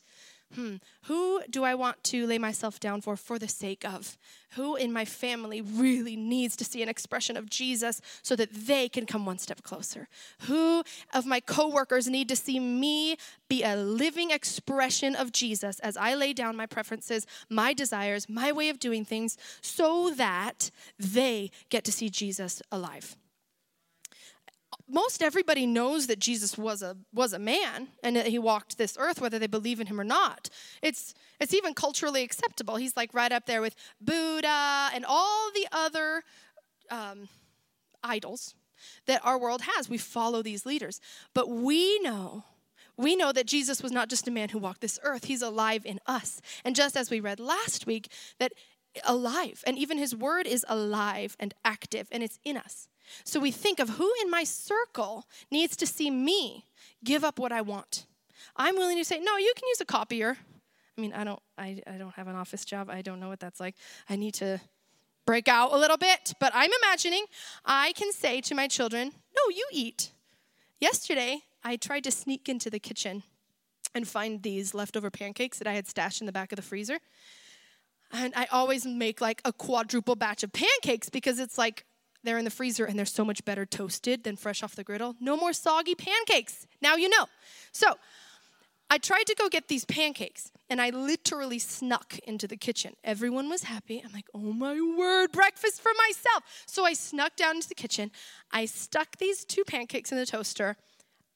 hmm, 0.55 0.77
who 1.05 1.43
do 1.49 1.65
I 1.65 1.75
want 1.75 2.03
to 2.05 2.27
lay 2.27 2.39
myself 2.39 2.81
down 2.81 3.01
for 3.01 3.17
for 3.17 3.39
the 3.39 3.49
sake 3.49 3.85
of? 3.85 4.19
Who 4.55 4.75
in 4.75 4.93
my 4.93 5.05
family 5.05 5.61
really 5.61 6.17
needs 6.17 6.57
to 6.57 6.65
see 6.65 6.83
an 6.83 6.89
expression 6.89 7.37
of 7.37 7.49
Jesus 7.49 8.01
so 8.23 8.35
that 8.35 8.53
they 8.53 8.89
can 8.89 9.07
come 9.07 9.25
one 9.25 9.39
step 9.39 9.63
closer? 9.63 10.09
Who 10.43 10.83
of 11.15 11.25
my 11.25 11.39
coworkers 11.39 12.09
need 12.09 12.29
to 12.31 12.37
see 12.37 12.59
me 12.59 13.17
be 13.49 13.63
a 13.63 13.77
living 13.77 14.33
expression 14.33 15.15
of 15.15 15.31
Jesus 15.31 15.79
as 15.81 15.97
I 15.97 16.15
lay 16.15 16.33
down 16.33 16.57
my 16.57 16.67
preferences, 16.67 17.27
my 17.49 17.73
desires, 17.73 18.29
my 18.29 18.51
way 18.51 18.71
of 18.71 18.81
doing 18.81 19.05
things 19.05 19.39
so 19.61 20.11
that 20.11 20.71
they 20.99 21.51
get 21.69 21.85
to 21.85 21.93
see 21.93 22.09
Jesus 22.09 22.61
alive? 22.73 23.17
Most 24.91 25.23
everybody 25.23 25.67
knows 25.67 26.07
that 26.07 26.19
Jesus 26.19 26.59
was 26.59 26.83
a 26.83 26.97
was 27.13 27.33
a 27.33 27.39
man 27.39 27.89
and 28.03 28.17
that 28.17 28.27
he 28.27 28.39
walked 28.39 28.79
this 28.79 28.97
earth 28.99 29.21
whether 29.21 29.39
they 29.39 29.47
believe 29.47 29.81
in 29.81 29.87
him 29.87 30.01
or 30.01 30.05
not. 30.05 30.51
It's 30.83 31.15
it's 31.41 31.55
even 31.55 31.75
culturally 31.75 32.23
acceptable. 32.23 32.77
He's 32.77 32.97
like 32.97 33.15
right 33.15 33.33
up 33.33 33.47
there 33.47 33.61
with 33.61 33.75
Buddha 34.01 34.91
and 34.95 35.05
all 35.07 35.51
the 35.53 35.67
other 35.73 36.23
um, 36.91 37.29
idols 38.03 38.55
that 39.07 39.21
our 39.25 39.39
world 39.39 39.63
has. 39.63 39.89
We 39.89 39.99
follow 39.99 40.43
these 40.43 40.67
leaders. 40.67 41.01
But 41.35 41.49
we 41.49 41.99
know 42.01 42.45
we 43.01 43.17
know 43.17 43.33
that 43.33 43.47
Jesus 43.47 43.83
was 43.83 43.93
not 43.93 44.11
just 44.11 44.29
a 44.29 44.31
man 44.31 44.51
who 44.51 44.59
walked 44.59 44.83
this 44.83 44.99
earth, 45.03 45.25
he's 45.25 45.41
alive 45.41 45.87
in 45.87 46.01
us. 46.07 46.43
And 46.65 46.77
just 46.77 46.97
as 46.97 47.11
we 47.11 47.19
read 47.19 47.41
last 47.41 47.87
week, 47.87 48.13
that 48.39 48.53
alive, 49.05 49.65
and 49.67 49.79
even 49.79 49.97
his 49.97 50.15
word 50.15 50.47
is 50.47 50.67
alive 50.69 51.35
and 51.41 51.55
active, 51.65 52.09
and 52.13 52.23
it's 52.23 52.39
in 52.45 52.59
us. 52.59 52.89
So 53.25 53.41
we 53.41 53.51
think 53.51 53.79
of 53.79 53.91
who 53.91 54.13
in 54.23 54.31
my 54.31 54.45
circle 54.45 55.27
needs 55.51 55.77
to 55.77 55.87
see 55.87 56.11
me 56.11 56.67
give 57.05 57.25
up 57.25 57.39
what 57.39 57.53
I 57.53 57.61
want. 57.61 58.07
I'm 58.57 58.77
willing 58.77 58.99
to 58.99 59.05
say, 59.05 59.19
no, 59.19 59.37
you 59.37 59.53
can 59.57 59.69
use 59.69 59.81
a 59.81 59.85
copier. 59.85 60.37
I 60.97 61.01
mean, 61.01 61.13
I 61.13 61.25
don't, 61.25 61.41
I, 61.57 61.81
I 61.87 61.93
don't 61.93 62.15
have 62.15 62.29
an 62.29 62.37
office 62.37 62.65
job. 62.65 62.91
I 62.91 63.03
don't 63.03 63.21
know 63.21 63.29
what 63.29 63.41
that's 63.41 63.61
like. 63.61 63.75
I 64.09 64.17
need 64.17 64.35
to 64.35 64.61
break 65.27 65.49
out 65.49 65.73
a 65.73 65.77
little 65.77 65.97
bit. 65.97 66.35
But 66.41 66.53
I'm 66.55 66.71
imagining 66.83 67.25
I 67.65 67.93
can 67.93 68.13
say 68.13 68.41
to 68.43 68.55
my 68.55 68.67
children, 68.67 69.13
no, 69.35 69.55
you 69.55 69.67
eat. 69.73 70.13
Yesterday, 70.81 71.43
I 71.63 71.77
tried 71.77 72.05
to 72.05 72.11
sneak 72.11 72.49
into 72.49 72.71
the 72.71 72.79
kitchen 72.79 73.23
and 73.95 74.07
find 74.07 74.43
these 74.43 74.75
leftover 74.75 75.11
pancakes 75.11 75.59
that 75.59 75.67
I 75.67 75.73
had 75.73 75.87
stashed 75.87 76.21
in 76.21 76.27
the 76.27 76.33
back 76.33 76.53
of 76.53 76.57
the 76.57 76.63
freezer. 76.63 76.99
And 78.13 78.33
I 78.35 78.47
always 78.47 78.85
make 78.87 79.21
like 79.21 79.41
a 79.45 79.53
quadruple 79.53 80.17
batch 80.17 80.43
of 80.43 80.53
pancakes 80.53 81.09
because 81.09 81.39
it's 81.39 81.57
like 81.59 81.85
they're 82.23 82.39
in 82.39 82.45
the 82.45 82.51
freezer 82.51 82.85
and 82.85 82.99
they're 82.99 83.07
so 83.07 83.25
much 83.25 83.45
better 83.45 83.65
toasted 83.65 84.25
than 84.25 84.37
fresh 84.37 84.63
off 84.63 84.75
the 84.75 84.85
griddle. 84.85 85.17
No 85.21 85.37
more 85.37 85.53
soggy 85.53 85.95
pancakes. 85.95 86.67
Now 86.83 86.97
you 86.97 87.09
know. 87.09 87.27
So 87.73 87.97
I 88.91 88.99
tried 88.99 89.25
to 89.29 89.35
go 89.37 89.49
get 89.49 89.69
these 89.69 89.85
pancakes 89.85 90.51
and 90.69 90.81
I 90.81 90.91
literally 90.91 91.59
snuck 91.59 92.19
into 92.21 92.49
the 92.49 92.57
kitchen. 92.57 92.95
Everyone 93.05 93.49
was 93.49 93.63
happy. 93.63 94.03
I'm 94.05 94.13
like, 94.13 94.27
oh 94.35 94.53
my 94.53 94.75
word, 94.99 95.33
breakfast 95.33 95.81
for 95.81 95.93
myself. 96.09 96.45
So 96.67 96.85
I 96.85 96.93
snuck 96.93 97.37
down 97.37 97.57
into 97.57 97.69
the 97.69 97.75
kitchen. 97.75 98.11
I 98.51 98.67
stuck 98.67 99.17
these 99.19 99.45
two 99.45 99.65
pancakes 99.65 100.11
in 100.11 100.19
the 100.19 100.27
toaster. 100.27 100.77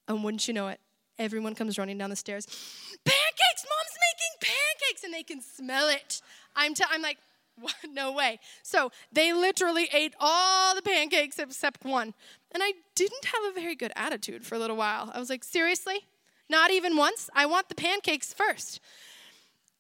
And 0.09 0.23
wouldn't 0.23 0.47
you 0.49 0.55
know 0.55 0.69
it, 0.69 0.81
everyone 1.19 1.55
comes 1.55 1.79
running 1.79 1.97
down 1.97 2.11
the 2.11 2.17
stairs. 2.17 2.45
Pancakes! 2.47 3.65
Mom's 3.65 3.99
making 4.03 4.53
pancakes! 4.53 5.05
And 5.05 5.15
they 5.15 5.23
can 5.23 5.41
smell 5.41 5.89
it. 5.89 6.21
I'm, 6.57 6.75
t- 6.75 6.85
I'm 6.91 7.03
like, 7.03 7.19
no 7.91 8.13
way. 8.13 8.39
So 8.63 8.91
they 9.13 9.33
literally 9.33 9.89
ate 9.93 10.15
all 10.21 10.75
the 10.75 10.83
pancakes 10.83 11.39
except 11.39 11.85
one. 11.85 12.15
And 12.53 12.63
I 12.63 12.73
didn't 12.95 13.25
have 13.25 13.51
a 13.51 13.61
very 13.61 13.75
good 13.75 13.93
attitude 13.97 14.45
for 14.45 14.55
a 14.55 14.59
little 14.59 14.77
while. 14.77 15.11
I 15.15 15.19
was 15.19 15.31
like, 15.31 15.45
seriously? 15.45 16.07
Not 16.49 16.71
even 16.71 16.97
once? 16.97 17.31
I 17.35 17.47
want 17.47 17.69
the 17.69 17.75
pancakes 17.75 18.33
first. 18.33 18.81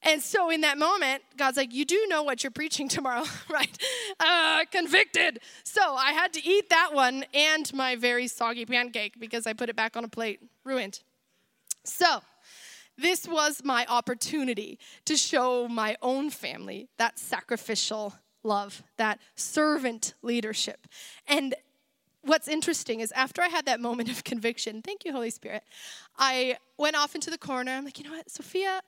And 0.05 0.23
so 0.23 0.51
in 0.51 0.61
that 0.61 0.77
moment, 0.77 1.23
God's 1.37 1.57
like, 1.57 1.73
You 1.73 1.85
do 1.85 2.07
know 2.09 2.23
what 2.23 2.45
you're 2.45 2.51
preaching 2.51 2.89
tomorrow, 2.97 3.25
right? 3.51 3.77
Uh, 4.21 4.65
convicted. 4.71 5.41
So 5.65 5.95
I 5.95 6.13
had 6.13 6.33
to 6.35 6.47
eat 6.47 6.71
that 6.71 6.93
one 6.93 7.25
and 7.33 7.73
my 7.73 7.97
very 7.97 8.29
soggy 8.29 8.67
pancake 8.67 9.19
because 9.19 9.47
I 9.47 9.55
put 9.55 9.69
it 9.69 9.77
back 9.77 9.97
on 9.97 10.05
a 10.05 10.09
plate. 10.09 10.41
Ruined. 10.65 11.01
So, 11.85 12.23
this 12.97 13.27
was 13.27 13.63
my 13.65 13.87
opportunity 13.89 14.79
to 15.05 15.17
show 15.17 15.69
my 15.69 15.97
own 16.01 16.31
family 16.31 16.89
that 16.99 17.19
sacrificial 17.19 18.15
love, 18.43 18.83
that 18.97 19.19
servant 19.35 20.15
leadership. 20.23 20.87
And 21.27 21.55
what's 22.23 22.49
interesting 22.49 23.01
is 23.01 23.13
after 23.13 23.43
I 23.43 23.49
had 23.49 23.67
that 23.67 23.81
moment 23.81 24.11
of 24.11 24.25
conviction, 24.25 24.83
thank 24.83 25.05
you, 25.05 25.13
Holy 25.13 25.31
Spirit, 25.31 25.63
I 26.19 26.59
went 26.79 26.97
off 26.97 27.15
into 27.15 27.31
the 27.31 27.39
corner. 27.39 27.73
I'm 27.73 27.85
like, 27.85 27.99
you 27.99 28.05
know 28.05 28.13
what, 28.13 28.31
Sophia, 28.31 28.83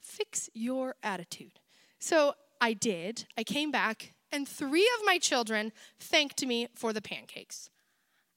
fix 0.00 0.50
your 0.54 0.96
attitude. 1.02 1.60
So 1.98 2.34
I 2.60 2.72
did. 2.72 3.26
I 3.36 3.44
came 3.44 3.70
back, 3.70 4.14
and 4.30 4.48
three 4.48 4.88
of 4.98 5.04
my 5.04 5.18
children 5.18 5.72
thanked 6.00 6.44
me 6.44 6.68
for 6.74 6.92
the 6.92 7.02
pancakes. 7.02 7.70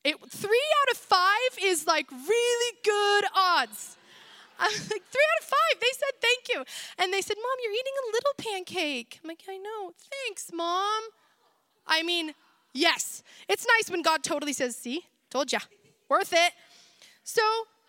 It, 0.04 0.18
three 0.30 0.64
out 0.82 0.92
of 0.92 0.98
five 0.98 1.58
is 1.64 1.88
like 1.88 2.10
really 2.12 2.78
good 2.84 3.26
odds. 3.36 3.98
Like, 4.60 4.72
three 4.72 5.28
out 5.34 5.42
of 5.42 5.46
five. 5.46 5.80
They 5.80 5.88
said 5.94 6.22
thank 6.22 6.50
you. 6.54 6.64
And 6.98 7.14
they 7.14 7.22
said, 7.22 7.38
Mom, 7.38 7.58
you're 7.64 7.74
eating 7.74 7.94
a 8.04 8.12
little 8.12 8.34
pancake. 8.38 9.20
I'm 9.24 9.28
like, 9.28 9.44
I 9.50 9.58
know. 9.58 9.94
Thanks, 10.26 10.52
Mom. 10.54 11.04
I 11.88 12.04
mean, 12.04 12.34
yes. 12.74 13.24
It's 13.48 13.66
nice 13.78 13.90
when 13.90 14.02
God 14.02 14.24
totally 14.24 14.54
says, 14.54 14.76
see, 14.76 15.06
told 15.30 15.52
ya, 15.52 15.60
worth 16.10 16.34
it. 16.34 16.54
So 17.24 17.42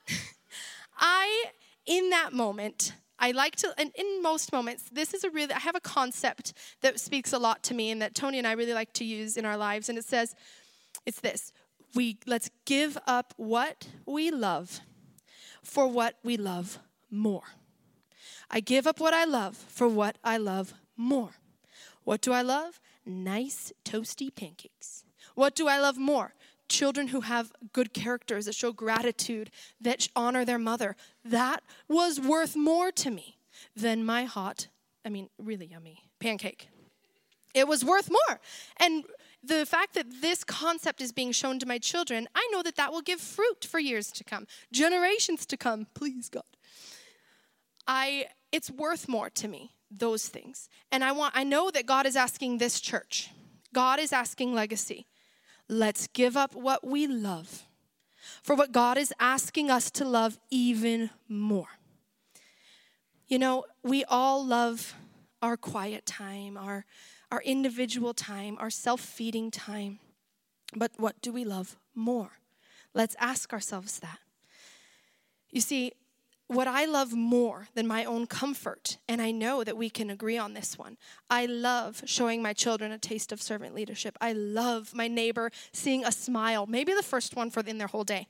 I, 0.99 1.47
in 1.87 2.11
that 2.11 2.33
moment, 2.33 2.95
I 3.19 3.31
like 3.31 3.57
to, 3.57 3.73
and 3.79 3.93
in 3.95 4.23
most 4.23 4.53
moments, 4.53 4.85
this 4.93 5.15
is 5.15 5.25
a 5.25 5.31
really, 5.31 5.55
I 5.55 5.61
have 5.61 5.77
a 5.77 5.81
concept 5.81 6.53
that 6.83 7.01
speaks 7.01 7.33
a 7.33 7.39
lot 7.39 7.63
to 7.65 7.75
me 7.75 7.91
and 7.91 8.03
that 8.03 8.15
Tony 8.15 8.39
and 8.39 8.47
I 8.47 8.53
really 8.53 8.75
like 8.75 8.93
to 8.95 9.05
use 9.05 9.37
in 9.37 9.47
our 9.47 9.57
lives. 9.57 9.89
And 9.89 9.97
it 9.97 10.05
says, 10.05 10.35
it's 11.07 11.21
this 11.21 11.53
we 11.97 12.19
let's 12.27 12.51
give 12.67 12.99
up 13.07 13.33
what 13.37 13.89
we 14.05 14.31
love 14.31 14.81
for 15.67 15.89
what 15.89 16.17
we 16.23 16.37
love 16.37 16.79
more. 17.11 17.43
I 18.51 18.61
give 18.61 18.87
up 18.87 19.01
what 19.01 19.13
I 19.13 19.25
love 19.25 19.57
for 19.57 19.89
what 19.89 20.17
I 20.23 20.37
love 20.37 20.73
more. 20.97 21.35
What 22.05 22.21
do 22.21 22.33
I 22.33 22.43
love? 22.43 22.81
Nice, 23.05 23.73
toasty 23.85 24.35
pancakes. 24.35 25.05
What 25.35 25.55
do 25.57 25.67
I 25.67 25.79
love 25.79 25.99
more? 25.99 26.35
Children 26.69 27.09
who 27.09 27.23
have 27.23 27.53
good 27.73 27.93
characters, 27.93 28.47
that 28.47 28.55
show 28.55 28.73
gratitude, 28.73 29.51
that 29.81 30.09
honor 30.15 30.45
their 30.45 30.59
mother. 30.59 30.97
That 31.25 31.63
was 31.89 32.21
worth 32.21 32.57
more 32.57 32.93
to 32.93 33.11
me 33.11 33.39
than 33.75 34.05
my 34.05 34.25
hot, 34.25 34.69
I 35.05 35.09
mean, 35.09 35.29
really 35.39 35.67
yummy 35.67 36.05
pancake. 36.21 36.69
It 37.55 37.67
was 37.67 37.85
worth 37.85 38.11
more. 38.11 38.41
And 38.79 39.05
the 39.43 39.67
fact 39.67 39.95
that 39.95 40.07
this 40.21 40.45
concept 40.45 41.01
is 41.01 41.13
being 41.13 41.33
shown 41.33 41.59
to 41.59 41.67
my 41.67 41.79
children, 41.79 42.29
I 42.35 42.49
know 42.53 42.63
that 42.63 42.77
that 42.77 42.93
will 42.93 43.03
give 43.03 43.21
fruit 43.21 43.65
for 43.65 43.79
years 43.79 44.11
to 44.13 44.25
come, 44.25 44.47
generations 44.73 45.47
to 45.47 45.57
come. 45.57 45.87
Please, 45.95 46.29
God. 46.29 46.43
I 47.87 48.27
it's 48.53 48.71
worth 48.71 49.09
more 49.09 49.31
to 49.31 49.49
me 49.49 49.73
those 49.91 50.29
things. 50.29 50.69
And 50.91 51.05
I 51.05 51.13
want 51.13 51.37
I 51.37 51.45
know 51.45 51.71
that 51.71 51.87
God 51.87 52.07
is 52.07 52.17
asking 52.17 52.59
this 52.59 52.81
church. 52.81 53.31
God 53.73 53.99
is 53.99 54.13
asking 54.13 54.55
legacy. 54.55 55.07
Let's 55.69 56.07
give 56.09 56.37
up 56.37 56.55
what 56.55 56.87
we 56.87 57.07
love 57.07 57.65
for 58.43 58.57
what 58.57 58.73
God 58.73 58.99
is 58.99 59.13
asking 59.21 59.71
us 59.71 59.91
to 59.93 60.05
love 60.05 60.39
even 60.51 61.11
more. 61.29 61.69
You 63.29 63.39
know, 63.39 63.65
we 63.83 64.05
all 64.05 64.45
love 64.45 64.95
our 65.43 65.57
quiet 65.57 66.07
time, 66.07 66.57
our 66.57 66.85
our 67.37 67.43
individual 67.43 68.15
time, 68.15 68.57
our 68.59 68.71
self 68.71 68.99
feeding 68.99 69.51
time. 69.51 69.99
But 70.75 70.93
what 70.97 71.21
do 71.21 71.33
we 71.33 71.45
love 71.45 71.77
more? 71.95 72.31
Let's 72.95 73.15
ask 73.21 73.53
ourselves 73.53 73.99
that. 73.99 74.21
You 75.51 75.61
see, 75.61 75.93
what 76.47 76.67
I 76.67 76.87
love 76.87 77.13
more 77.13 77.69
than 77.75 77.87
my 77.87 78.07
own 78.07 78.27
comfort, 78.27 78.97
and 79.07 79.21
I 79.21 79.33
know 79.33 79.65
that 79.65 79.77
we 79.77 79.91
can 79.91 80.09
agree 80.09 80.39
on 80.39 80.55
this 80.55 80.79
one, 80.79 80.97
I 81.29 81.45
love 81.45 82.03
showing 82.07 82.41
my 82.41 82.55
children 82.55 82.91
a 82.91 82.99
taste 82.99 83.33
of 83.33 83.43
servant 83.43 83.75
leadership. 83.75 84.17
I 84.19 84.33
love 84.33 84.95
my 84.95 85.07
neighbor 85.07 85.51
seeing 85.73 86.07
a 86.07 86.13
smile, 86.13 86.65
maybe 86.67 86.95
the 86.95 87.03
first 87.03 87.37
one 87.37 87.51
for 87.51 87.61
in 87.61 87.77
their 87.77 87.89
whole 87.89 88.05
day. 88.05 88.29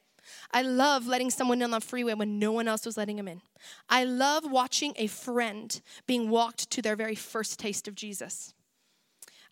I 0.50 0.62
love 0.62 1.06
letting 1.06 1.30
someone 1.30 1.58
in 1.58 1.62
on 1.62 1.70
the 1.70 1.80
freeway 1.80 2.14
when 2.14 2.40
no 2.40 2.50
one 2.50 2.66
else 2.66 2.84
was 2.84 2.96
letting 2.96 3.18
them 3.18 3.28
in. 3.28 3.40
I 3.88 4.02
love 4.02 4.50
watching 4.50 4.94
a 4.96 5.06
friend 5.06 5.80
being 6.08 6.28
walked 6.28 6.70
to 6.70 6.82
their 6.82 6.96
very 6.96 7.14
first 7.14 7.60
taste 7.60 7.86
of 7.86 7.94
Jesus. 7.94 8.52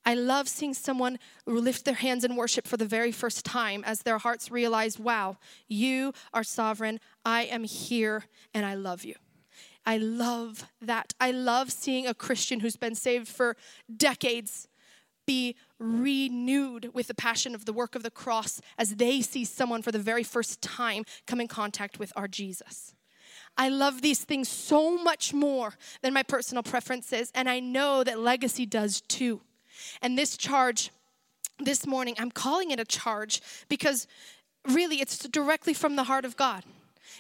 I 0.05 0.15
love 0.15 0.49
seeing 0.49 0.75
someone 0.75 1.19
lift 1.47 1.85
their 1.85 1.95
hands 1.95 2.25
in 2.25 2.37
worship 2.37 2.67
for 2.67 2.77
the 2.77 2.87
very 2.87 3.13
first 3.13 3.45
time 3.45 3.83
as 3.87 4.03
their 4.03 4.19
hearts 4.19 4.51
realize, 4.51 4.99
wow, 4.99 5.39
you 5.67 6.13
are 6.33 6.45
sovereign. 6.45 7.01
I 7.25 7.45
am 7.45 7.65
here 7.65 8.25
and 8.53 8.67
I 8.67 8.75
love 8.75 9.05
you. 9.05 9.15
I 9.87 9.99
love 9.99 10.65
that. 10.81 11.15
I 11.21 11.31
love 11.31 11.71
seeing 11.71 12.07
a 12.07 12.15
Christian 12.15 12.61
who's 12.61 12.77
been 12.77 12.95
saved 12.95 13.29
for 13.29 13.57
decades 13.95 14.69
be 15.27 15.57
renewed 15.79 16.91
with 16.93 17.07
the 17.07 17.15
passion 17.15 17.55
of 17.55 17.65
the 17.65 17.73
work 17.73 17.95
of 17.95 18.03
the 18.03 18.11
cross 18.11 18.61
as 18.79 18.97
they 18.97 19.23
see 19.23 19.45
someone 19.45 19.83
for 19.83 19.93
the 19.93 19.99
very 19.99 20.23
first 20.23 20.61
time 20.61 21.05
come 21.27 21.41
in 21.41 21.49
contact 21.49 21.99
with 21.99 22.13
our 22.17 22.29
Jesus. 22.29 22.95
I 23.57 23.69
love 23.69 24.03
these 24.03 24.25
things 24.25 24.49
so 24.49 25.03
much 25.03 25.33
more 25.33 25.75
than 26.03 26.13
my 26.13 26.23
personal 26.23 26.63
preferences, 26.63 27.31
and 27.35 27.49
I 27.49 27.61
know 27.61 28.03
that 28.05 28.19
legacy 28.19 28.67
does 28.67 29.01
too. 29.01 29.43
And 30.03 30.19
this 30.19 30.37
charge 30.37 30.91
this 31.59 31.87
morning, 31.87 32.15
I'm 32.19 32.31
calling 32.31 32.71
it 32.71 32.81
a 32.81 32.85
charge 32.85 33.41
because 33.69 34.07
really 34.69 35.01
it's 35.01 35.19
directly 35.19 35.75
from 35.75 35.97
the 35.97 36.05
heart 36.05 36.25
of 36.25 36.37
God. 36.37 36.65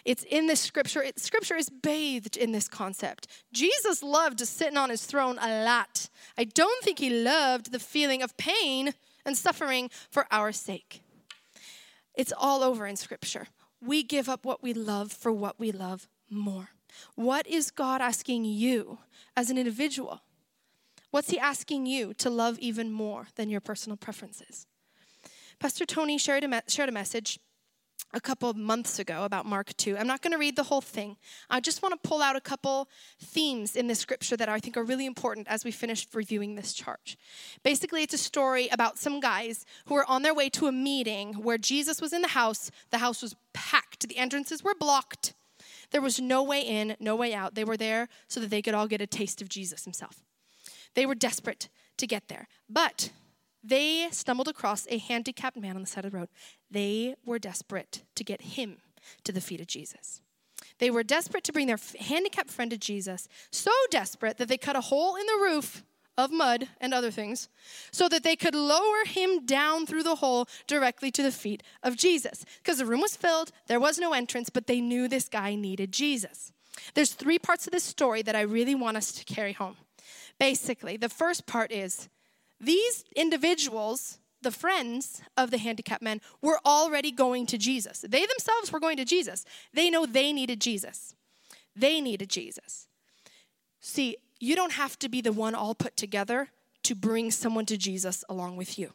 It's 0.05 0.25
in 0.25 0.47
this 0.47 0.61
scripture. 0.61 1.03
It, 1.03 1.19
scripture 1.19 1.57
is 1.57 1.71
bathed 1.71 2.37
in 2.37 2.53
this 2.53 2.69
concept. 2.69 3.27
Jesus 3.53 4.03
loved 4.03 4.40
sitting 4.40 4.77
on 4.77 4.90
his 4.90 5.05
throne 5.05 5.38
a 5.40 5.64
lot. 5.64 6.09
I 6.37 6.45
don't 6.45 6.83
think 6.85 6.99
he 6.99 7.11
loved 7.11 7.73
the 7.73 7.79
feeling 7.79 8.23
of 8.23 8.37
pain 8.37 8.95
and 9.25 9.37
suffering 9.37 9.90
for 10.11 10.27
our 10.31 10.53
sake. 10.53 11.03
It's 12.14 12.33
all 12.37 12.62
over 12.62 12.87
in 12.87 12.97
scripture. 12.97 13.49
We 13.81 14.03
give 14.03 14.29
up 14.29 14.45
what 14.45 14.62
we 14.62 14.73
love 14.73 15.12
for 15.12 15.33
what 15.33 15.59
we 15.59 15.73
love 15.73 16.09
more. 16.31 16.71
What 17.14 17.47
is 17.47 17.71
God 17.71 18.01
asking 18.01 18.45
you 18.45 18.99
as 19.37 19.51
an 19.51 19.59
individual? 19.59 20.21
What's 21.14 21.31
He 21.31 21.38
asking 21.38 21.87
you 21.87 22.12
to 22.14 22.29
love 22.29 22.59
even 22.59 22.90
more 22.90 23.29
than 23.37 23.48
your 23.48 23.61
personal 23.61 23.96
preferences? 23.96 24.66
Pastor 25.61 25.87
Tony 25.87 26.18
shared 26.18 26.42
a, 26.42 26.48
me- 26.48 26.61
shared 26.66 26.88
a 26.88 26.92
message 26.92 27.38
a 28.12 28.20
couple 28.20 28.50
of 28.50 28.57
months 28.57 28.98
ago 28.98 29.22
about 29.22 29.46
Mark 29.46 29.77
2. 29.77 29.96
I'm 29.96 30.09
not 30.09 30.22
going 30.22 30.33
to 30.33 30.38
read 30.38 30.57
the 30.57 30.64
whole 30.64 30.81
thing. 30.81 31.16
I 31.48 31.61
just 31.61 31.83
want 31.83 31.92
to 31.92 32.09
pull 32.09 32.20
out 32.20 32.35
a 32.35 32.40
couple 32.40 32.88
themes 33.20 33.77
in 33.77 33.87
the 33.87 33.94
scripture 33.94 34.37
that 34.37 34.48
I 34.48 34.59
think 34.59 34.77
are 34.77 34.83
really 34.83 35.07
important 35.07 35.46
as 35.46 35.64
we 35.64 35.70
finish 35.70 36.05
reviewing 36.12 36.57
this 36.57 36.72
charge. 36.72 37.16
Basically, 37.62 38.03
it's 38.03 38.14
a 38.14 38.18
story 38.18 38.68
about 38.72 38.98
some 38.98 39.20
guys 39.20 39.64
who 39.87 39.94
were 39.94 40.11
on 40.11 40.22
their 40.22 40.35
way 40.35 40.48
to 40.48 40.66
a 40.66 40.72
meeting 40.72 41.35
where 41.35 41.59
Jesus 41.59 42.00
was 42.00 42.12
in 42.12 42.22
the 42.22 42.29
house. 42.29 42.72
The 42.90 42.98
house 42.98 43.22
was 43.22 43.37
packed, 43.53 44.09
the 44.09 44.18
entrances 44.18 44.64
were 44.64 44.74
blocked. 44.74 45.33
There 45.92 46.03
was 46.03 46.20
no 46.20 46.42
way 46.42 46.62
in, 46.62 46.96
no 46.98 47.14
way 47.14 47.33
out. 47.33 47.55
They 47.55 47.62
were 47.62 47.77
there 47.77 48.09
so 48.27 48.40
that 48.40 48.50
they 48.50 48.62
could 48.62 48.74
all 48.74 48.88
get 48.88 49.00
a 49.00 49.07
taste 49.07 49.40
of 49.40 49.48
Jesus 49.48 49.85
himself. 49.85 50.24
They 50.94 51.07
were 51.07 51.14
desperate 51.14 51.68
to 51.96 52.07
get 52.07 52.28
there. 52.28 52.48
But 52.68 53.11
they 53.62 54.09
stumbled 54.11 54.48
across 54.48 54.87
a 54.90 54.98
handicapped 54.98 55.57
man 55.57 55.76
on 55.76 55.83
the 55.83 55.88
side 55.88 56.04
of 56.04 56.12
the 56.12 56.18
road. 56.18 56.28
They 56.70 57.14
were 57.24 57.38
desperate 57.38 58.02
to 58.14 58.24
get 58.24 58.42
him 58.42 58.78
to 59.24 59.33
the 59.33 59.40
feet 59.40 59.61
of 59.61 59.66
Jesus. 59.66 60.20
They 60.78 60.90
were 60.90 61.02
desperate 61.02 61.44
to 61.44 61.52
bring 61.52 61.66
their 61.66 61.78
handicapped 62.00 62.50
friend 62.50 62.70
to 62.70 62.78
Jesus, 62.78 63.28
so 63.50 63.70
desperate 63.90 64.38
that 64.38 64.48
they 64.48 64.59
cut 64.59 64.76
a 64.76 64.83
hole 64.83 65.16
in 65.16 65.26
the 65.26 65.42
roof 65.42 65.85
of 66.16 66.30
mud 66.30 66.68
and 66.80 66.94
other 66.94 67.11
things 67.11 67.48
so 67.90 68.09
that 68.09 68.22
they 68.22 68.37
could 68.37 68.54
lower 68.54 69.04
him 69.04 69.44
down 69.44 69.87
through 69.87 70.02
the 70.02 70.16
hole 70.16 70.46
directly 70.66 71.11
to 71.11 71.22
the 71.22 71.33
feet 71.33 71.62
of 71.83 71.96
Jesus. 71.96 72.44
Because 72.62 72.78
the 72.78 72.87
room 72.87 73.00
was 73.00 73.16
filled, 73.16 73.50
there 73.66 73.80
was 73.80 73.98
no 73.98 74.12
entrance, 74.12 74.50
but 74.50 74.66
they 74.66 74.80
knew 74.80 75.09
this 75.09 75.28
guy 75.28 75.54
needed 75.54 75.92
Jesus. 75.92 76.52
There's 76.94 77.12
three 77.12 77.38
parts 77.38 77.66
of 77.66 77.72
this 77.72 77.85
story 77.85 78.22
that 78.22 78.37
I 78.37 78.42
really 78.42 78.74
want 78.74 78.96
us 78.96 79.12
to 79.12 79.24
carry 79.24 79.52
home. 79.52 79.76
Basically, 80.38 80.97
the 80.97 81.09
first 81.09 81.47
part 81.47 81.73
is 81.73 82.09
these 82.61 83.05
individuals, 83.14 84.18
the 84.42 84.51
friends 84.51 85.23
of 85.37 85.51
the 85.51 85.59
handicapped 85.59 86.03
men, 86.03 86.20
were 86.42 86.61
already 86.64 87.11
going 87.11 87.47
to 87.47 87.59
Jesus. 87.59 88.01
They 88.01 88.27
themselves 88.27 88.73
were 88.73 88.81
going 88.81 88.97
to 88.97 89.05
Jesus. 89.05 89.44
They 89.73 89.90
know 89.90 90.07
they 90.07 90.33
needed 90.33 90.61
Jesus. 90.61 91.14
They 91.77 92.01
needed 92.01 92.29
Jesus. 92.31 92.88
See, 93.81 94.16
you 94.40 94.57
don't 94.57 94.73
have 94.73 94.99
to 95.01 95.09
be 95.09 95.20
the 95.20 95.33
one 95.33 95.55
all 95.55 95.75
put 95.75 95.97
together 95.97 96.51
to 96.85 96.94
bring 96.94 97.31
someone 97.31 97.66
to 97.66 97.77
Jesus 97.77 98.25
along 98.29 98.57
with 98.57 98.79
you. 98.79 98.92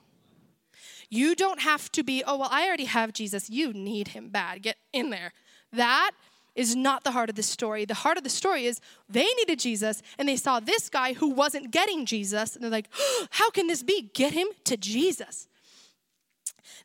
You 1.10 1.36
don't 1.36 1.62
have 1.62 1.92
to 1.94 2.04
be, 2.04 2.24
oh, 2.26 2.38
well, 2.38 2.50
I 2.52 2.68
already 2.68 2.86
have 2.86 3.14
Jesus. 3.14 3.50
You 3.50 3.74
need 3.74 4.10
him 4.10 4.30
bad. 4.30 4.62
Get 4.62 4.78
in 4.94 5.10
there. 5.10 5.34
That 5.74 6.12
is 6.60 6.76
not 6.76 7.06
the 7.06 7.12
heart 7.12 7.30
of 7.30 7.38
the 7.38 7.44
story. 7.44 7.86
The 7.86 7.94
heart 7.94 8.18
of 8.18 8.26
the 8.26 8.30
story 8.30 8.66
is 8.66 8.82
they 9.08 9.26
needed 9.38 9.60
Jesus 9.60 10.02
and 10.18 10.28
they 10.28 10.36
saw 10.36 10.60
this 10.60 10.90
guy 10.90 11.14
who 11.14 11.30
wasn't 11.30 11.72
getting 11.72 12.06
Jesus 12.06 12.54
and 12.54 12.62
they're 12.62 12.70
like, 12.70 12.90
oh, 13.00 13.28
how 13.32 13.50
can 13.50 13.68
this 13.68 13.82
be? 13.82 14.12
Get 14.14 14.34
him 14.34 14.48
to 14.66 14.76
Jesus. 14.76 15.48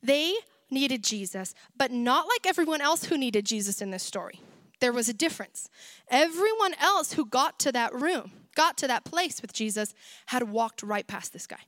They 0.01 0.35
needed 0.71 1.03
Jesus, 1.03 1.57
but 1.77 1.91
not 1.91 2.29
like 2.29 2.47
everyone 2.47 2.81
else 2.81 3.07
who 3.07 3.19
needed 3.19 3.45
Jesus 3.45 3.83
in 3.83 3.91
this 3.91 4.05
story. 4.05 4.41
There 4.79 4.93
was 4.93 5.09
a 5.09 5.13
difference. 5.13 5.69
Everyone 6.09 6.75
else 6.81 7.15
who 7.15 7.27
got 7.27 7.59
to 7.61 7.73
that 7.73 7.93
room, 7.93 8.31
got 8.55 8.79
to 8.79 8.87
that 8.87 9.05
place 9.05 9.43
with 9.43 9.53
Jesus, 9.53 9.93
had 10.27 10.51
walked 10.51 10.85
right 10.85 11.07
past 11.07 11.33
this 11.33 11.49
guy. 11.49 11.65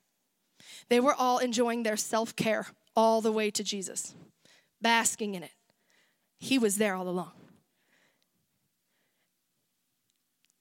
They 0.88 1.00
were 1.00 1.14
all 1.14 1.38
enjoying 1.38 1.82
their 1.82 1.96
self 1.96 2.36
care 2.36 2.66
all 2.94 3.20
the 3.20 3.32
way 3.32 3.50
to 3.50 3.64
Jesus, 3.64 4.14
basking 4.80 5.34
in 5.34 5.42
it. 5.42 5.50
He 6.38 6.56
was 6.56 6.76
there 6.76 6.94
all 6.94 7.08
along. 7.08 7.32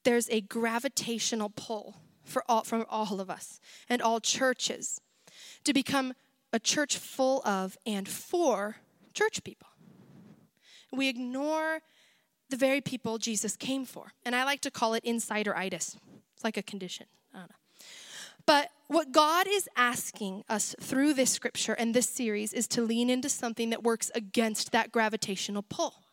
There's 0.06 0.30
a 0.30 0.42
gravitational 0.42 1.50
pull 1.50 1.96
for 2.24 2.44
all, 2.48 2.64
from 2.64 2.86
all 2.90 3.20
of 3.20 3.30
us 3.30 3.60
and 3.90 4.02
all 4.02 4.20
churches 4.20 5.02
to 5.66 5.74
become 5.74 6.14
a 6.54 6.60
church 6.60 6.98
full 6.98 7.46
of 7.46 7.78
and 7.86 8.08
for 8.08 8.78
church 9.14 9.44
people. 9.44 9.68
We 10.94 11.10
ignore 11.10 11.82
the 12.50 12.56
very 12.56 12.80
people 12.80 13.18
Jesus 13.18 13.58
came 13.58 13.86
for. 13.86 14.14
And 14.24 14.36
I 14.36 14.46
like 14.46 14.62
to 14.62 14.72
call 14.72 14.94
it 14.94 15.04
insideritis. 15.04 15.98
It's 16.36 16.44
like 16.44 16.56
a 16.56 16.64
condition. 16.64 17.08
But 18.46 18.70
what 18.88 19.12
God 19.12 19.48
is 19.50 19.68
asking 19.76 20.44
us 20.48 20.76
through 20.80 21.16
this 21.16 21.32
scripture 21.32 21.74
and 21.74 21.94
this 21.96 22.08
series 22.08 22.54
is 22.54 22.68
to 22.70 22.84
lean 22.84 23.10
into 23.10 23.28
something 23.28 23.72
that 23.72 23.84
works 23.84 24.12
against 24.14 24.72
that 24.72 24.92
gravitational 24.92 25.64
pull 25.64 26.05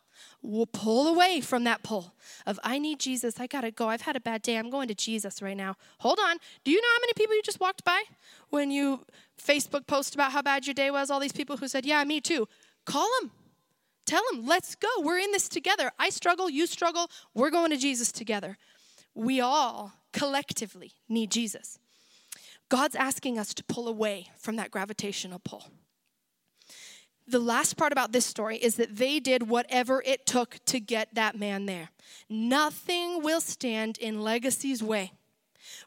will 0.43 0.67
pull 0.67 1.07
away 1.07 1.39
from 1.41 1.63
that 1.63 1.81
pull 1.83 2.13
of 2.45 2.59
I 2.63 2.77
need 2.77 2.99
Jesus. 2.99 3.39
I 3.39 3.47
gotta 3.47 3.71
go. 3.71 3.87
I've 3.87 4.01
had 4.01 4.15
a 4.15 4.19
bad 4.19 4.41
day. 4.41 4.57
I'm 4.57 4.69
going 4.69 4.89
to 4.89 4.95
Jesus 4.95 5.41
right 5.41 5.55
now. 5.55 5.75
Hold 5.99 6.19
on. 6.19 6.37
Do 6.63 6.71
you 6.71 6.81
know 6.81 6.87
how 6.93 6.99
many 6.99 7.13
people 7.15 7.35
you 7.35 7.41
just 7.41 7.61
walked 7.61 7.83
by 7.83 8.03
when 8.49 8.69
you 8.69 9.05
Facebook 9.41 9.87
post 9.87 10.13
about 10.13 10.33
how 10.33 10.41
bad 10.41 10.67
your 10.67 10.73
day 10.73 10.91
was? 10.91 11.09
All 11.09 11.19
these 11.19 11.31
people 11.31 11.57
who 11.57 11.67
said, 11.67 11.85
Yeah, 11.85 12.03
me 12.03 12.19
too. 12.21 12.47
Call 12.85 13.09
them. 13.19 13.31
Tell 14.05 14.21
them, 14.31 14.45
let's 14.45 14.75
go. 14.75 14.89
We're 14.99 15.19
in 15.19 15.31
this 15.31 15.47
together. 15.47 15.91
I 15.97 16.09
struggle, 16.09 16.49
you 16.49 16.67
struggle. 16.67 17.09
We're 17.33 17.49
going 17.49 17.71
to 17.71 17.77
Jesus 17.77 18.11
together. 18.11 18.57
We 19.15 19.39
all 19.39 19.93
collectively 20.11 20.91
need 21.07 21.31
Jesus. 21.31 21.79
God's 22.67 22.95
asking 22.95 23.39
us 23.39 23.53
to 23.53 23.63
pull 23.63 23.87
away 23.87 24.27
from 24.37 24.57
that 24.57 24.71
gravitational 24.71 25.39
pull 25.39 25.65
the 27.27 27.39
last 27.39 27.77
part 27.77 27.91
about 27.91 28.11
this 28.11 28.25
story 28.25 28.57
is 28.57 28.75
that 28.75 28.97
they 28.97 29.19
did 29.19 29.49
whatever 29.49 30.01
it 30.05 30.25
took 30.25 30.59
to 30.65 30.79
get 30.79 31.13
that 31.13 31.37
man 31.37 31.65
there. 31.65 31.89
Nothing 32.29 33.23
will 33.23 33.41
stand 33.41 33.97
in 33.97 34.21
legacy's 34.21 34.83
way. 34.83 35.13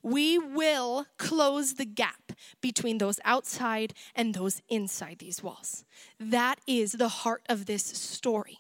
We 0.03 0.39
will 0.39 1.07
close 1.19 1.75
the 1.75 1.85
gap 1.85 2.33
between 2.61 2.99
those 2.99 3.21
outside 3.25 3.93
and 4.15 4.35
those 4.35 4.63
inside 4.69 5.19
these 5.19 5.43
walls. 5.43 5.85
That 6.19 6.61
is 6.67 6.93
the 6.93 7.09
heart 7.09 7.43
of 7.49 7.67
this 7.67 7.85
story. 7.85 8.59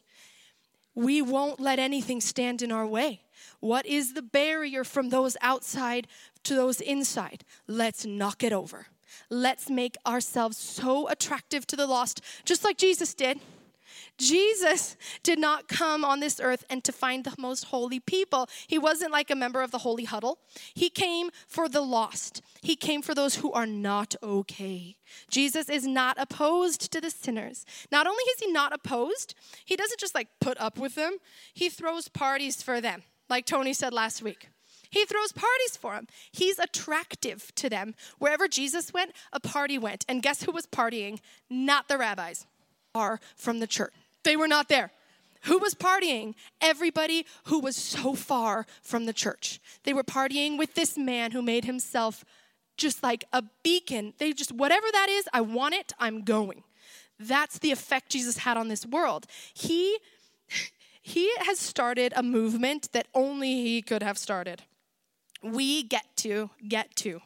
We 0.94 1.20
won't 1.20 1.60
let 1.60 1.78
anything 1.78 2.20
stand 2.20 2.62
in 2.62 2.72
our 2.72 2.86
way. 2.86 3.22
What 3.60 3.86
is 3.86 4.14
the 4.14 4.22
barrier 4.22 4.84
from 4.84 5.10
those 5.10 5.36
outside 5.40 6.06
to 6.44 6.54
those 6.54 6.80
inside? 6.80 7.44
Let's 7.66 8.06
knock 8.06 8.42
it 8.42 8.52
over. 8.52 8.86
Let's 9.31 9.68
make 9.68 9.96
ourselves 10.07 10.57
so 10.57 11.09
attractive 11.09 11.66
to 11.68 11.76
the 11.76 11.87
lost, 11.87 12.20
just 12.44 12.64
like 12.64 12.79
Jesus 12.79 13.14
did. 13.14 13.40
Jesus 14.18 14.96
did 15.22 15.38
not 15.38 15.68
come 15.68 16.05
on 16.05 16.20
this 16.20 16.40
earth 16.40 16.64
and 16.70 16.83
to 16.85 16.92
find 16.92 17.24
the 17.24 17.35
most 17.38 17.64
holy 17.64 18.00
people. 18.00 18.48
He 18.66 18.79
wasn't 18.79 19.12
like 19.12 19.31
a 19.31 19.35
member 19.35 19.62
of 19.62 19.70
the 19.70 19.79
holy 19.79 20.05
huddle. 20.05 20.38
He 20.74 20.88
came 20.88 21.31
for 21.46 21.68
the 21.68 21.83
lost. 21.83 22.42
He 22.62 22.76
came 22.76 23.02
for 23.02 23.14
those 23.14 23.37
who 23.37 23.52
are 23.52 23.66
not 23.66 24.14
okay. 24.22 24.96
Jesus 25.31 25.68
is 25.68 25.87
not 25.87 26.16
opposed 26.18 26.90
to 26.92 27.00
the 27.00 27.11
sinners. 27.11 27.66
Not 27.92 28.07
only 28.07 28.22
is 28.22 28.40
he 28.40 28.50
not 28.50 28.72
opposed, 28.72 29.35
he 29.64 29.76
doesn't 29.76 30.00
just 30.00 30.14
like 30.14 30.29
put 30.40 30.59
up 30.59 30.79
with 30.79 30.94
them, 30.94 31.18
he 31.52 31.68
throws 31.68 32.09
parties 32.09 32.62
for 32.62 32.81
them, 32.81 33.02
like 33.29 33.44
Tony 33.44 33.72
said 33.72 33.92
last 33.92 34.22
week. 34.22 34.48
He 34.90 35.05
throws 35.05 35.33
parties 35.33 35.77
for 35.79 35.94
them. 35.94 36.07
He's 36.33 36.59
attractive 36.59 37.55
to 37.57 37.68
them. 37.68 37.94
Wherever 38.18 38.49
Jesus 38.49 38.92
went, 38.92 39.12
a 39.33 39.40
party 39.40 39.79
went. 39.79 40.05
And 40.09 40.22
guess 40.22 40.42
who 40.42 40.53
was 40.53 40.66
partying? 40.66 41.18
Not 41.51 41.88
the 41.88 41.99
rabbis, 41.99 42.46
are 42.94 43.20
from 43.37 43.61
the 43.61 43.66
church. 43.66 43.92
They 44.25 44.37
were 44.37 44.49
not 44.49 44.68
there. 44.68 44.90
Who 45.42 45.59
was 45.59 45.75
partying? 45.75 46.35
Everybody 46.61 47.27
who 47.44 47.61
was 47.61 47.77
so 47.77 48.14
far 48.14 48.66
from 48.83 49.07
the 49.07 49.12
church. 49.12 49.61
They 49.85 49.92
were 49.92 50.03
partying 50.03 50.59
with 50.59 50.75
this 50.75 50.99
man 50.99 51.31
who 51.31 51.42
made 51.42 51.64
himself 51.64 52.25
just 52.77 53.03
like 53.03 53.25
a 53.33 53.44
beacon. 53.62 54.14
They 54.18 54.33
just, 54.33 54.53
whatever 54.53 54.87
that 54.92 55.09
is, 55.09 55.29
I 55.33 55.40
want 55.40 55.75
it, 55.75 55.92
I'm 55.99 56.22
going. 56.22 56.64
That's 57.18 57.59
the 57.59 57.70
effect 57.70 58.11
Jesus 58.11 58.38
had 58.38 58.57
on 58.57 58.68
this 58.68 58.85
world. 58.85 59.27
He 59.55 59.99
he 61.01 61.33
has 61.38 61.61
started 61.61 62.12
a 62.16 62.22
movement 62.22 62.90
that 62.92 63.07
only 63.14 63.62
he 63.62 63.81
could 63.81 64.03
have 64.03 64.18
started 64.18 64.62
we 65.42 65.83
get 65.83 66.05
to, 66.16 66.51
get 66.66 66.94
to, 66.96 67.20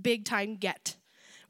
big 0.00 0.24
time 0.24 0.56
get. 0.56 0.96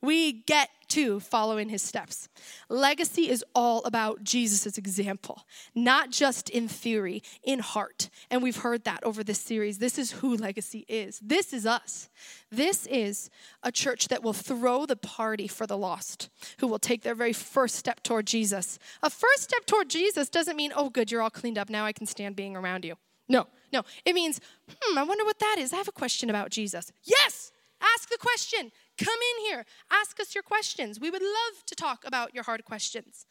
We 0.01 0.33
get 0.33 0.69
to 0.89 1.19
follow 1.19 1.57
in 1.57 1.71
his 1.71 1.81
steps. 1.81 2.29
Legacy 2.69 3.31
is 3.31 3.43
all 3.55 3.83
about 3.85 4.23
Jesus' 4.23 4.77
example, 4.77 5.47
not 5.75 6.11
just 6.11 6.51
in 6.51 6.69
theory, 6.69 7.23
in 7.43 7.61
heart. 7.61 8.11
And 8.31 8.43
we've 8.43 8.59
heard 8.59 8.85
that 8.85 9.03
over 9.03 9.25
this 9.25 9.41
series. 9.41 9.79
This 9.79 9.99
is 9.99 10.13
who 10.13 10.37
legacy 10.37 10.85
is. 10.89 11.19
This 11.21 11.55
is 11.55 11.65
us. 11.65 12.11
This 12.51 12.87
is 12.87 13.31
a 13.63 13.73
church 13.73 14.09
that 14.09 14.23
will 14.23 14.35
throw 14.35 14.85
the 14.85 14.95
party 14.95 15.49
for 15.49 15.67
the 15.67 15.79
lost, 15.79 16.29
who 16.59 16.67
will 16.67 16.79
take 16.79 17.01
their 17.01 17.15
very 17.15 17.33
first 17.33 17.77
step 17.77 18.03
toward 18.03 18.27
Jesus. 18.27 18.79
A 19.03 19.09
first 19.09 19.45
step 19.45 19.65
toward 19.65 19.89
Jesus 19.89 20.29
doesn't 20.29 20.57
mean, 20.57 20.73
oh, 20.77 20.91
good, 20.91 21.11
you're 21.11 21.23
all 21.23 21.31
cleaned 21.31 21.57
up. 21.57 21.71
Now 21.71 21.87
I 21.87 21.93
can 21.93 22.07
stand 22.07 22.37
being 22.37 22.57
around 22.57 22.85
you. 22.85 22.97
No, 23.27 23.47
no. 23.75 23.83
It 24.07 24.15
means, 24.15 24.41
hmm, 24.69 24.97
I 24.97 25.03
wonder 25.03 25.25
what 25.25 25.39
that 25.41 25.57
is. 25.59 25.73
I 25.73 25.77
have 25.77 25.89
a 25.89 25.93
question 25.93 26.31
about 26.31 26.51
Jesus. 26.51 26.91
Yes, 27.03 27.53
ask 27.83 28.09
the 28.09 28.17
question. 28.17 28.71
Come 28.97 29.19
in 29.37 29.45
here. 29.47 29.67
Ask 29.91 30.21
us 30.21 30.35
your 30.35 30.43
questions. 30.43 31.01
We 31.01 31.11
would 31.11 31.21
love 31.21 31.67
to 31.67 31.75
talk 31.75 32.05
about 32.07 32.35
your 32.35 32.45
hard 32.45 32.65
questions. 32.65 33.27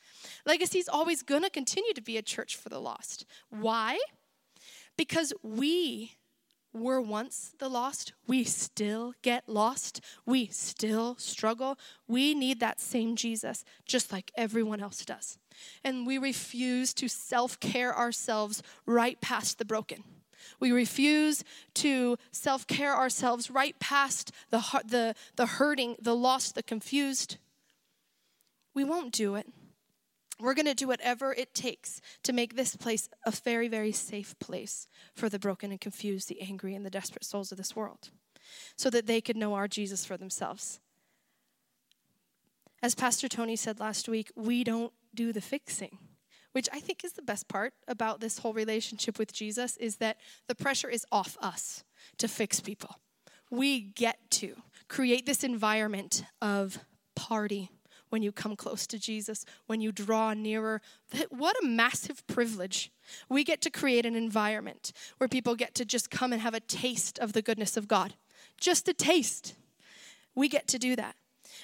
Legacy 0.46 0.78
is 0.78 0.90
always 0.90 1.24
going 1.24 1.44
to 1.44 1.50
continue 1.50 1.94
to 1.94 2.02
be 2.02 2.18
a 2.18 2.22
church 2.22 2.56
for 2.58 2.70
the 2.70 2.80
lost. 2.80 3.26
Why? 3.50 3.98
Because 4.98 5.34
we 5.42 6.12
were 6.74 7.00
once 7.00 7.54
the 7.60 7.70
lost. 7.70 8.14
We 8.28 8.44
still 8.44 9.14
get 9.22 9.48
lost. 9.48 10.02
We 10.26 10.48
still 10.48 11.16
struggle. 11.18 11.78
We 12.08 12.34
need 12.34 12.60
that 12.60 12.80
same 12.82 13.16
Jesus, 13.16 13.64
just 13.86 14.12
like 14.12 14.32
everyone 14.36 14.82
else 14.82 15.06
does. 15.06 15.38
And 15.84 16.06
we 16.06 16.18
refuse 16.18 16.94
to 16.96 17.08
self 17.08 17.60
care 17.60 17.96
ourselves 17.96 18.64
right 18.86 19.22
past 19.22 19.60
the 19.60 19.66
broken. 19.66 20.04
We 20.60 20.72
refuse 20.72 21.44
to 21.76 22.18
self 22.32 22.68
care 22.68 22.96
ourselves 22.96 23.50
right 23.50 23.78
past 23.80 24.32
the, 24.50 24.64
the, 24.86 25.16
the 25.36 25.46
hurting, 25.46 25.96
the 26.02 26.16
lost, 26.16 26.56
the 26.56 26.64
confused. 26.64 27.38
We 28.74 28.84
won't 28.84 29.12
do 29.12 29.36
it. 29.36 29.48
We're 30.40 30.56
going 30.56 30.66
to 30.66 30.74
do 30.74 30.88
whatever 30.88 31.32
it 31.34 31.54
takes 31.54 32.02
to 32.24 32.34
make 32.34 32.56
this 32.56 32.76
place 32.76 33.08
a 33.26 33.32
very, 33.32 33.68
very 33.68 33.92
safe 33.92 34.38
place 34.40 34.88
for 35.16 35.30
the 35.30 35.40
broken 35.40 35.72
and 35.72 35.80
confused, 35.80 36.28
the 36.28 36.42
angry, 36.42 36.74
and 36.76 36.86
the 36.86 36.90
desperate 36.90 37.24
souls 37.24 37.52
of 37.52 37.58
this 37.58 37.76
world 37.76 38.10
so 38.76 38.90
that 38.90 39.08
they 39.08 39.22
could 39.22 39.38
know 39.38 39.54
our 39.54 39.68
Jesus 39.68 40.06
for 40.06 40.18
themselves. 40.18 40.80
As 42.82 42.96
Pastor 42.96 43.30
Tony 43.30 43.56
said 43.56 43.80
last 43.80 44.10
week, 44.10 44.32
we 44.36 44.64
don't 44.64 44.92
do 45.16 45.32
the 45.32 45.40
fixing 45.40 46.00
which 46.54 46.70
I 46.72 46.80
think 46.80 47.04
is 47.04 47.14
the 47.14 47.22
best 47.22 47.48
part 47.48 47.74
about 47.88 48.22
this 48.22 48.40
whole 48.40 48.54
relationship 48.54 49.20
with 49.20 49.34
Jesus, 49.34 49.78
is 49.78 49.98
that 49.98 50.18
the 50.48 50.56
pressure 50.56 50.90
is 50.90 51.06
off 51.12 51.38
us 51.42 51.84
to 52.18 52.28
fix 52.28 52.60
people. 52.60 52.96
We 53.52 53.82
get 53.82 54.18
to 54.32 54.56
create 54.88 55.26
this 55.26 55.44
environment 55.44 56.24
of 56.42 56.80
party 57.16 57.70
when 58.10 58.22
you 58.22 58.32
come 58.32 58.56
close 58.56 58.86
to 58.86 59.00
Jesus, 59.00 59.44
when 59.66 59.82
you 59.82 59.92
draw 59.92 60.34
nearer. 60.34 60.82
What 61.30 61.56
a 61.64 61.66
massive 61.66 62.26
privilege. 62.28 62.92
We 63.28 63.44
get 63.44 63.60
to 63.62 63.72
create 63.72 64.06
an 64.06 64.16
environment 64.16 64.94
where 65.18 65.28
people 65.28 65.56
get 65.56 65.74
to 65.76 65.86
just 65.86 66.12
come 66.12 66.32
and 66.32 66.42
have 66.42 66.54
a 66.54 66.60
taste 66.60 67.18
of 67.18 67.34
the 67.34 67.42
goodness 67.42 67.76
of 67.76 67.88
God. 67.88 68.14
Just 68.60 68.88
a 68.88 68.94
taste. 68.94 69.56
We 70.36 70.48
get 70.48 70.68
to 70.68 70.78
do 70.78 70.96
that. 70.96 71.16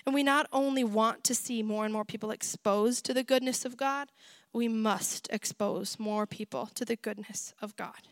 And 0.06 0.16
we 0.16 0.24
not 0.24 0.48
only 0.52 0.84
want 0.84 1.24
to 1.26 1.36
see 1.36 1.62
more 1.62 1.86
and 1.86 1.94
more 1.94 2.06
people 2.06 2.32
exposed 2.32 3.06
to 3.06 3.14
the 3.14 3.24
goodness 3.24 3.64
of 3.66 3.78
God, 3.78 4.10
we 4.54 4.68
must 4.68 5.28
expose 5.32 6.00
more 6.00 6.26
people 6.26 6.70
to 6.76 6.86
the 6.86 6.96
goodness 6.96 7.54
of 7.62 7.76
God. 7.76 8.08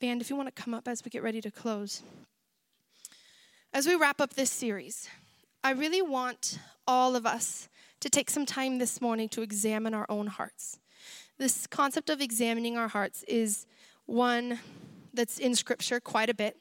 Band, 0.00 0.20
if 0.20 0.30
you 0.30 0.36
want 0.36 0.54
to 0.54 0.62
come 0.62 0.74
up 0.74 0.86
as 0.86 1.04
we 1.04 1.10
get 1.10 1.22
ready 1.22 1.40
to 1.40 1.50
close. 1.50 2.02
As 3.72 3.86
we 3.86 3.94
wrap 3.94 4.20
up 4.20 4.34
this 4.34 4.50
series, 4.50 5.08
I 5.64 5.72
really 5.72 6.02
want 6.02 6.58
all 6.86 7.16
of 7.16 7.26
us 7.26 7.68
to 8.00 8.08
take 8.08 8.30
some 8.30 8.46
time 8.46 8.78
this 8.78 9.00
morning 9.00 9.28
to 9.30 9.42
examine 9.42 9.94
our 9.94 10.06
own 10.08 10.28
hearts. 10.28 10.78
This 11.36 11.66
concept 11.66 12.10
of 12.10 12.20
examining 12.20 12.76
our 12.76 12.88
hearts 12.88 13.24
is 13.24 13.66
one 14.06 14.60
that's 15.12 15.38
in 15.38 15.54
Scripture 15.54 16.00
quite 16.00 16.30
a 16.30 16.34
bit. 16.34 16.56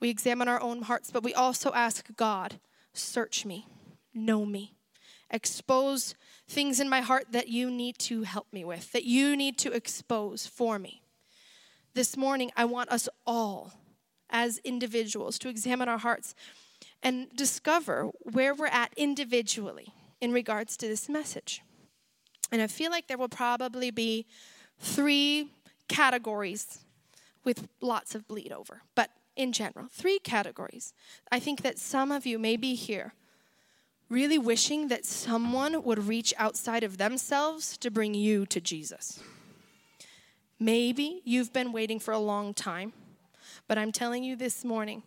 We 0.00 0.10
examine 0.10 0.48
our 0.48 0.60
own 0.60 0.82
hearts, 0.82 1.10
but 1.10 1.22
we 1.22 1.32
also 1.32 1.72
ask 1.72 2.14
God, 2.16 2.60
search 2.92 3.46
me, 3.46 3.66
know 4.12 4.44
me, 4.44 4.74
expose 5.30 6.14
things 6.48 6.80
in 6.80 6.88
my 6.88 7.00
heart 7.00 7.26
that 7.30 7.48
you 7.48 7.70
need 7.70 7.98
to 7.98 8.22
help 8.22 8.46
me 8.52 8.64
with, 8.64 8.92
that 8.92 9.04
you 9.04 9.36
need 9.36 9.58
to 9.58 9.72
expose 9.72 10.46
for 10.46 10.78
me. 10.78 11.02
This 11.94 12.16
morning, 12.16 12.50
I 12.56 12.64
want 12.64 12.90
us 12.90 13.08
all 13.26 13.72
as 14.28 14.58
individuals 14.58 15.38
to 15.40 15.48
examine 15.48 15.88
our 15.88 15.98
hearts 15.98 16.34
and 17.02 17.28
discover 17.34 18.10
where 18.22 18.54
we're 18.54 18.66
at 18.66 18.92
individually 18.96 19.94
in 20.20 20.32
regards 20.32 20.76
to 20.76 20.86
this 20.86 21.08
message. 21.08 21.62
And 22.52 22.60
I 22.60 22.66
feel 22.66 22.90
like 22.90 23.06
there 23.06 23.18
will 23.18 23.28
probably 23.28 23.90
be 23.90 24.26
three 24.78 25.50
categories 25.88 26.80
with 27.44 27.68
lots 27.80 28.14
of 28.14 28.28
bleed 28.28 28.52
over, 28.52 28.82
but 28.94 29.10
in 29.36 29.52
general, 29.52 29.86
three 29.90 30.18
categories. 30.18 30.92
I 31.32 31.40
think 31.40 31.62
that 31.62 31.78
some 31.78 32.12
of 32.12 32.26
you 32.26 32.38
may 32.38 32.56
be 32.56 32.74
here 32.74 33.14
really 34.10 34.38
wishing 34.38 34.88
that 34.88 35.06
someone 35.06 35.82
would 35.84 36.06
reach 36.06 36.34
outside 36.36 36.82
of 36.82 36.98
themselves 36.98 37.78
to 37.78 37.90
bring 37.90 38.12
you 38.12 38.44
to 38.44 38.60
Jesus. 38.60 39.20
Maybe 40.58 41.22
you've 41.24 41.52
been 41.52 41.72
waiting 41.72 42.00
for 42.00 42.12
a 42.12 42.18
long 42.18 42.52
time, 42.52 42.92
but 43.68 43.78
I'm 43.78 43.92
telling 43.92 44.24
you 44.24 44.36
this 44.36 44.64
morning 44.64 45.04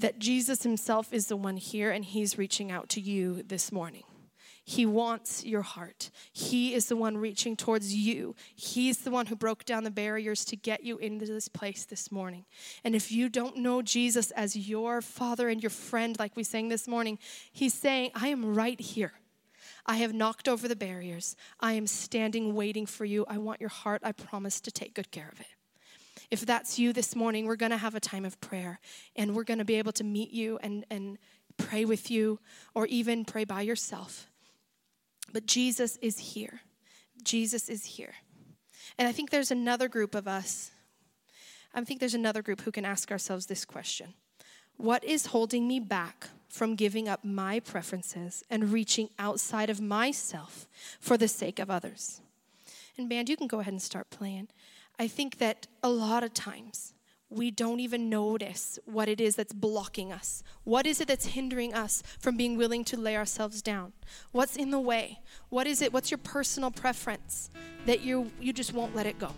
that 0.00 0.18
Jesus 0.18 0.64
himself 0.64 1.12
is 1.12 1.28
the 1.28 1.36
one 1.36 1.56
here 1.56 1.90
and 1.90 2.04
he's 2.04 2.36
reaching 2.36 2.70
out 2.70 2.88
to 2.90 3.00
you 3.00 3.42
this 3.44 3.70
morning. 3.70 4.02
He 4.64 4.86
wants 4.86 5.44
your 5.44 5.62
heart. 5.62 6.10
He 6.32 6.74
is 6.74 6.86
the 6.86 6.96
one 6.96 7.16
reaching 7.16 7.56
towards 7.56 7.94
you. 7.94 8.36
He's 8.54 8.98
the 8.98 9.10
one 9.10 9.26
who 9.26 9.34
broke 9.34 9.64
down 9.64 9.82
the 9.82 9.90
barriers 9.90 10.44
to 10.46 10.56
get 10.56 10.84
you 10.84 10.98
into 10.98 11.26
this 11.26 11.48
place 11.48 11.84
this 11.84 12.12
morning. 12.12 12.44
And 12.84 12.94
if 12.94 13.10
you 13.10 13.28
don't 13.28 13.56
know 13.56 13.82
Jesus 13.82 14.30
as 14.32 14.56
your 14.56 15.00
father 15.00 15.48
and 15.48 15.60
your 15.62 15.70
friend, 15.70 16.16
like 16.18 16.36
we 16.36 16.44
sang 16.44 16.68
this 16.68 16.86
morning, 16.86 17.18
He's 17.52 17.74
saying, 17.74 18.12
I 18.14 18.28
am 18.28 18.54
right 18.54 18.80
here. 18.80 19.14
I 19.84 19.96
have 19.96 20.14
knocked 20.14 20.48
over 20.48 20.68
the 20.68 20.76
barriers. 20.76 21.34
I 21.58 21.72
am 21.72 21.88
standing 21.88 22.54
waiting 22.54 22.86
for 22.86 23.04
you. 23.04 23.24
I 23.28 23.38
want 23.38 23.60
your 23.60 23.70
heart. 23.70 24.02
I 24.04 24.12
promise 24.12 24.60
to 24.60 24.70
take 24.70 24.94
good 24.94 25.10
care 25.10 25.30
of 25.32 25.40
it. 25.40 25.46
If 26.30 26.46
that's 26.46 26.78
you 26.78 26.92
this 26.92 27.16
morning, 27.16 27.46
we're 27.46 27.56
going 27.56 27.72
to 27.72 27.76
have 27.76 27.94
a 27.94 28.00
time 28.00 28.24
of 28.24 28.40
prayer 28.40 28.80
and 29.16 29.34
we're 29.34 29.44
going 29.44 29.58
to 29.58 29.64
be 29.64 29.74
able 29.74 29.92
to 29.92 30.04
meet 30.04 30.30
you 30.30 30.58
and, 30.62 30.86
and 30.88 31.18
pray 31.56 31.84
with 31.84 32.10
you 32.10 32.38
or 32.74 32.86
even 32.86 33.24
pray 33.24 33.44
by 33.44 33.62
yourself. 33.62 34.31
But 35.32 35.46
Jesus 35.46 35.96
is 35.98 36.18
here. 36.18 36.60
Jesus 37.22 37.68
is 37.68 37.84
here. 37.84 38.14
And 38.98 39.08
I 39.08 39.12
think 39.12 39.30
there's 39.30 39.50
another 39.50 39.88
group 39.88 40.14
of 40.14 40.26
us. 40.26 40.70
I 41.74 41.82
think 41.82 42.00
there's 42.00 42.14
another 42.14 42.42
group 42.42 42.62
who 42.62 42.72
can 42.72 42.84
ask 42.84 43.10
ourselves 43.10 43.46
this 43.46 43.64
question 43.64 44.14
What 44.76 45.04
is 45.04 45.26
holding 45.26 45.66
me 45.66 45.80
back 45.80 46.28
from 46.48 46.74
giving 46.74 47.08
up 47.08 47.24
my 47.24 47.60
preferences 47.60 48.44
and 48.50 48.72
reaching 48.72 49.08
outside 49.18 49.70
of 49.70 49.80
myself 49.80 50.66
for 51.00 51.16
the 51.16 51.28
sake 51.28 51.58
of 51.58 51.70
others? 51.70 52.20
And, 52.98 53.08
band, 53.08 53.28
you 53.28 53.36
can 53.36 53.46
go 53.46 53.60
ahead 53.60 53.72
and 53.72 53.80
start 53.80 54.10
playing. 54.10 54.48
I 54.98 55.08
think 55.08 55.38
that 55.38 55.66
a 55.82 55.88
lot 55.88 56.22
of 56.22 56.34
times 56.34 56.92
we 57.32 57.50
don't 57.50 57.80
even 57.80 58.10
notice 58.10 58.78
what 58.84 59.08
it 59.08 59.20
is 59.20 59.36
that's 59.36 59.52
blocking 59.52 60.12
us. 60.12 60.42
What 60.64 60.86
is 60.86 61.00
it 61.00 61.08
that's 61.08 61.26
hindering 61.26 61.72
us 61.72 62.02
from 62.18 62.36
being 62.36 62.56
willing 62.56 62.84
to 62.84 62.96
lay 62.96 63.16
ourselves 63.16 63.62
down? 63.62 63.92
What's 64.32 64.56
in 64.56 64.70
the 64.70 64.78
way? 64.78 65.20
What 65.48 65.66
is 65.66 65.80
it? 65.82 65.92
What's 65.92 66.10
your 66.10 66.18
personal 66.18 66.70
preference 66.70 67.50
that 67.86 68.02
you 68.02 68.30
you 68.40 68.52
just 68.52 68.72
won't 68.72 68.94
let 68.94 69.06
it 69.06 69.18
go? 69.18 69.30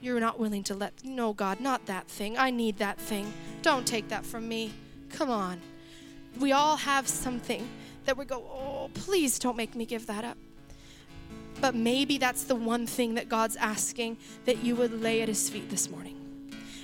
You're 0.00 0.20
not 0.20 0.38
willing 0.38 0.62
to 0.64 0.74
let 0.74 1.04
no 1.04 1.32
God, 1.32 1.60
not 1.60 1.86
that 1.86 2.08
thing. 2.08 2.36
I 2.36 2.50
need 2.50 2.78
that 2.78 2.98
thing. 2.98 3.32
Don't 3.62 3.86
take 3.86 4.08
that 4.08 4.26
from 4.26 4.48
me. 4.48 4.72
Come 5.10 5.30
on. 5.30 5.60
We 6.38 6.52
all 6.52 6.76
have 6.76 7.08
something 7.08 7.68
that 8.04 8.16
we 8.16 8.24
go, 8.24 8.38
"Oh, 8.38 8.90
please 8.94 9.38
don't 9.38 9.56
make 9.56 9.74
me 9.74 9.86
give 9.86 10.06
that 10.06 10.24
up." 10.24 10.36
But 11.60 11.74
maybe 11.74 12.18
that's 12.18 12.44
the 12.44 12.56
one 12.56 12.86
thing 12.86 13.14
that 13.14 13.28
God's 13.28 13.56
asking 13.56 14.18
that 14.44 14.64
you 14.64 14.74
would 14.76 15.00
lay 15.00 15.22
at 15.22 15.28
his 15.28 15.48
feet 15.48 15.70
this 15.70 15.88
morning 15.88 16.21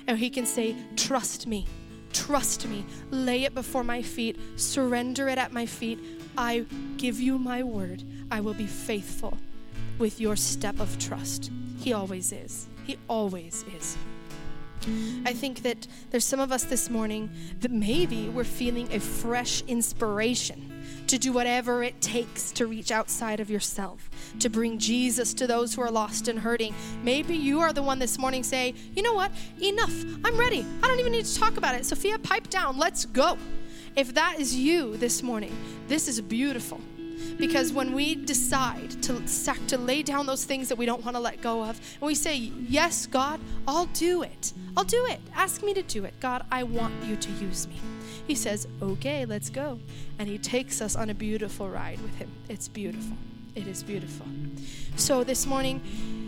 and 0.09 0.17
He 0.17 0.31
can 0.31 0.47
say, 0.47 0.75
Trust 0.95 1.45
me, 1.45 1.67
trust 2.11 2.67
me, 2.67 2.83
lay 3.11 3.43
it 3.43 3.53
before 3.53 3.83
my 3.83 4.01
feet, 4.01 4.37
surrender 4.55 5.29
it 5.29 5.37
at 5.37 5.53
my 5.53 5.67
feet. 5.67 5.99
I 6.35 6.65
give 6.97 7.19
you 7.19 7.37
my 7.37 7.61
word. 7.61 8.03
I 8.31 8.41
will 8.41 8.55
be 8.55 8.65
faithful 8.65 9.37
with 9.99 10.19
your 10.19 10.35
step 10.35 10.79
of 10.79 10.97
trust. 10.97 11.51
He 11.77 11.93
always 11.93 12.31
is. 12.31 12.67
He 12.85 12.97
always 13.07 13.63
is. 13.77 13.97
I 15.25 15.33
think 15.33 15.61
that 15.61 15.87
there's 16.09 16.25
some 16.25 16.39
of 16.39 16.51
us 16.51 16.63
this 16.63 16.89
morning 16.89 17.29
that 17.59 17.69
maybe 17.69 18.29
we're 18.29 18.43
feeling 18.43 18.91
a 18.91 18.99
fresh 18.99 19.61
inspiration 19.67 20.68
to 21.09 21.17
do 21.17 21.33
whatever 21.33 21.81
it 21.81 21.99
takes 22.01 22.51
to 22.51 22.67
reach 22.67 22.91
outside 22.91 23.39
of 23.39 23.49
yourself, 23.49 24.11
to 24.37 24.47
bring 24.47 24.77
Jesus 24.77 25.33
to 25.33 25.47
those 25.47 25.73
who 25.73 25.81
are 25.81 25.89
lost 25.89 26.27
and 26.27 26.37
hurting. 26.37 26.73
Maybe 27.03 27.35
you 27.35 27.61
are 27.61 27.73
the 27.73 27.81
one 27.81 27.97
this 27.97 28.19
morning 28.19 28.43
say, 28.43 28.75
you 28.95 29.01
know 29.01 29.15
what? 29.15 29.31
Enough. 29.59 29.93
I'm 30.23 30.37
ready. 30.37 30.63
I 30.83 30.87
don't 30.87 30.99
even 30.99 31.11
need 31.11 31.25
to 31.25 31.35
talk 31.35 31.57
about 31.57 31.73
it. 31.73 31.83
Sophia, 31.83 32.19
pipe 32.19 32.49
down. 32.51 32.77
Let's 32.77 33.05
go. 33.05 33.39
If 33.95 34.13
that 34.13 34.39
is 34.39 34.55
you 34.55 34.97
this 34.97 35.23
morning, 35.23 35.57
this 35.87 36.07
is 36.07 36.21
beautiful. 36.21 36.79
Because 37.37 37.73
when 37.73 37.93
we 37.93 38.13
decide 38.13 39.01
to 39.03 39.27
sac- 39.27 39.65
to 39.67 39.79
lay 39.79 40.03
down 40.03 40.27
those 40.27 40.45
things 40.45 40.69
that 40.69 40.77
we 40.77 40.85
don't 40.85 41.03
want 41.03 41.15
to 41.15 41.21
let 41.21 41.41
go 41.41 41.63
of, 41.63 41.79
and 41.95 42.07
we 42.07 42.13
say, 42.13 42.35
"Yes, 42.35 43.07
God, 43.07 43.39
I'll 43.67 43.87
do 43.87 44.21
it. 44.21 44.53
I'll 44.77 44.83
do 44.83 45.05
it. 45.05 45.19
Ask 45.35 45.63
me 45.63 45.73
to 45.73 45.81
do 45.81 46.03
it. 46.05 46.13
God, 46.19 46.45
I 46.51 46.63
want 46.63 46.93
you 47.03 47.15
to 47.15 47.31
use 47.31 47.67
me." 47.67 47.75
He 48.29 48.35
says, 48.35 48.67
"Okay, 48.79 49.25
let's 49.25 49.49
go." 49.49 49.79
And 50.19 50.29
he 50.29 50.37
takes 50.37 50.81
us 50.81 50.95
on 50.95 51.09
a 51.09 51.15
beautiful 51.15 51.67
ride 51.67 51.99
with 51.99 52.13
him. 52.13 52.29
It's 52.47 52.67
beautiful. 52.67 53.17
It 53.55 53.65
is 53.65 53.81
beautiful. 53.81 54.27
So 54.97 55.23
this 55.23 55.47
morning, 55.47 55.81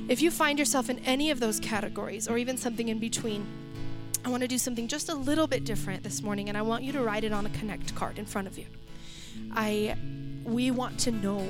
if 0.09 0.19
you 0.19 0.31
find 0.31 0.57
yourself 0.57 0.89
in 0.89 0.97
any 1.05 1.29
of 1.29 1.39
those 1.39 1.59
categories 1.59 2.27
or 2.27 2.39
even 2.39 2.57
something 2.57 2.87
in 2.87 2.97
between, 2.97 3.45
I 4.25 4.29
want 4.29 4.41
to 4.41 4.47
do 4.47 4.57
something 4.57 4.87
just 4.87 5.09
a 5.09 5.13
little 5.13 5.45
bit 5.45 5.63
different 5.63 6.01
this 6.01 6.23
morning 6.23 6.49
and 6.49 6.57
I 6.57 6.63
want 6.63 6.83
you 6.83 6.91
to 6.93 7.03
write 7.03 7.23
it 7.23 7.33
on 7.33 7.45
a 7.45 7.51
connect 7.51 7.93
card 7.93 8.17
in 8.17 8.25
front 8.25 8.47
of 8.47 8.57
you. 8.57 8.65
I 9.53 9.95
we 10.43 10.71
want 10.71 10.99
to 11.01 11.11
know 11.11 11.47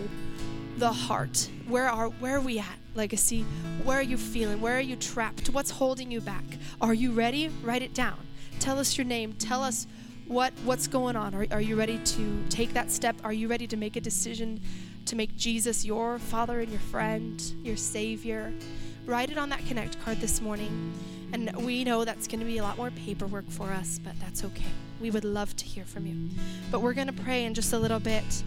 the 0.75 0.91
heart. 0.91 1.47
Where 1.65 1.87
are 1.87 2.09
where 2.09 2.35
are 2.35 2.41
we 2.41 2.59
at? 2.59 2.77
Legacy. 2.93 3.45
Where 3.85 3.99
are 3.99 4.09
you 4.13 4.17
feeling? 4.17 4.59
Where 4.59 4.75
are 4.75 4.87
you 4.91 4.97
trapped? 4.97 5.47
What's 5.47 5.71
holding 5.71 6.11
you 6.11 6.19
back? 6.19 6.43
Are 6.81 6.93
you 6.93 7.13
ready? 7.13 7.47
Write 7.63 7.83
it 7.83 7.93
down. 7.93 8.17
Tell 8.59 8.79
us 8.79 8.97
your 8.97 9.05
name. 9.05 9.31
Tell 9.39 9.63
us 9.63 9.87
what 10.27 10.53
what's 10.63 10.87
going 10.87 11.15
on. 11.15 11.33
Are, 11.35 11.45
are 11.51 11.61
you 11.61 11.75
ready 11.75 11.97
to 11.97 12.43
take 12.49 12.73
that 12.73 12.91
step? 12.91 13.15
Are 13.23 13.33
you 13.33 13.47
ready 13.47 13.67
to 13.67 13.77
make 13.77 13.95
a 13.95 14.01
decision 14.01 14.59
to 15.05 15.15
make 15.15 15.35
Jesus 15.35 15.83
your 15.85 16.19
father 16.19 16.59
and 16.59 16.69
your 16.69 16.79
friend, 16.79 17.41
your 17.63 17.77
savior? 17.77 18.53
Write 19.05 19.31
it 19.31 19.37
on 19.37 19.49
that 19.49 19.65
connect 19.65 19.99
card 20.03 20.19
this 20.19 20.41
morning. 20.41 20.93
And 21.33 21.51
we 21.65 21.83
know 21.83 22.03
that's 22.03 22.27
going 22.27 22.41
to 22.41 22.45
be 22.45 22.57
a 22.57 22.63
lot 22.63 22.77
more 22.77 22.91
paperwork 22.91 23.49
for 23.49 23.71
us, 23.71 23.99
but 24.03 24.19
that's 24.19 24.43
okay. 24.43 24.69
We 24.99 25.11
would 25.11 25.23
love 25.23 25.55
to 25.55 25.65
hear 25.65 25.85
from 25.85 26.05
you. 26.05 26.29
But 26.69 26.81
we're 26.81 26.93
going 26.93 27.07
to 27.07 27.13
pray 27.13 27.45
in 27.45 27.53
just 27.53 27.73
a 27.73 27.79
little 27.79 27.99
bit. 27.99 28.43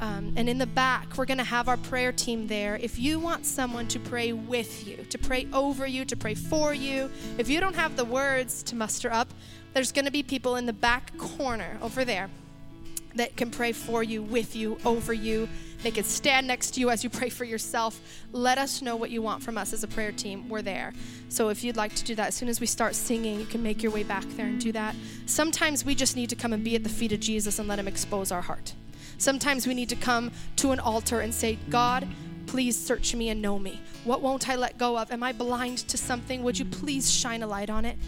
Um, 0.00 0.32
and 0.36 0.48
in 0.48 0.58
the 0.58 0.66
back, 0.66 1.16
we're 1.16 1.26
going 1.26 1.38
to 1.38 1.44
have 1.44 1.68
our 1.68 1.76
prayer 1.76 2.10
team 2.10 2.48
there. 2.48 2.76
If 2.76 2.98
you 2.98 3.20
want 3.20 3.46
someone 3.46 3.86
to 3.88 4.00
pray 4.00 4.32
with 4.32 4.88
you, 4.88 4.96
to 5.10 5.18
pray 5.18 5.46
over 5.52 5.86
you, 5.86 6.04
to 6.06 6.16
pray 6.16 6.34
for 6.34 6.74
you, 6.74 7.08
if 7.38 7.48
you 7.48 7.60
don't 7.60 7.76
have 7.76 7.96
the 7.96 8.04
words 8.04 8.64
to 8.64 8.74
muster 8.74 9.12
up, 9.12 9.32
there's 9.72 9.92
going 9.92 10.04
to 10.04 10.10
be 10.10 10.22
people 10.22 10.56
in 10.56 10.66
the 10.66 10.72
back 10.72 11.16
corner 11.18 11.78
over 11.82 12.04
there 12.04 12.28
that 13.14 13.36
can 13.36 13.50
pray 13.50 13.72
for 13.72 14.02
you, 14.02 14.22
with 14.22 14.56
you, 14.56 14.78
over 14.84 15.12
you. 15.12 15.48
They 15.82 15.90
can 15.90 16.04
stand 16.04 16.46
next 16.46 16.72
to 16.72 16.80
you 16.80 16.90
as 16.90 17.02
you 17.02 17.10
pray 17.10 17.28
for 17.28 17.44
yourself. 17.44 18.00
Let 18.32 18.56
us 18.56 18.82
know 18.82 18.96
what 18.96 19.10
you 19.10 19.20
want 19.20 19.42
from 19.42 19.58
us 19.58 19.72
as 19.72 19.82
a 19.82 19.88
prayer 19.88 20.12
team. 20.12 20.48
We're 20.48 20.62
there. 20.62 20.92
So 21.28 21.48
if 21.48 21.64
you'd 21.64 21.76
like 21.76 21.94
to 21.96 22.04
do 22.04 22.14
that, 22.14 22.28
as 22.28 22.34
soon 22.34 22.48
as 22.48 22.60
we 22.60 22.66
start 22.66 22.94
singing, 22.94 23.40
you 23.40 23.46
can 23.46 23.62
make 23.62 23.82
your 23.82 23.92
way 23.92 24.02
back 24.02 24.24
there 24.36 24.46
and 24.46 24.60
do 24.60 24.72
that. 24.72 24.94
Sometimes 25.26 25.84
we 25.84 25.94
just 25.94 26.16
need 26.16 26.30
to 26.30 26.36
come 26.36 26.52
and 26.52 26.62
be 26.62 26.76
at 26.76 26.84
the 26.84 26.88
feet 26.88 27.12
of 27.12 27.20
Jesus 27.20 27.58
and 27.58 27.68
let 27.68 27.78
Him 27.78 27.88
expose 27.88 28.30
our 28.30 28.42
heart. 28.42 28.74
Sometimes 29.18 29.66
we 29.66 29.74
need 29.74 29.88
to 29.88 29.96
come 29.96 30.30
to 30.56 30.72
an 30.72 30.80
altar 30.80 31.20
and 31.20 31.34
say, 31.34 31.58
God, 31.68 32.08
please 32.46 32.78
search 32.78 33.14
me 33.14 33.28
and 33.28 33.42
know 33.42 33.58
me. 33.58 33.80
What 34.04 34.20
won't 34.20 34.48
I 34.48 34.56
let 34.56 34.78
go 34.78 34.98
of? 34.98 35.10
Am 35.10 35.22
I 35.22 35.32
blind 35.32 35.78
to 35.88 35.96
something? 35.96 36.42
Would 36.42 36.58
you 36.58 36.64
please 36.64 37.10
shine 37.10 37.42
a 37.42 37.46
light 37.46 37.70
on 37.70 37.84
it? 37.84 37.98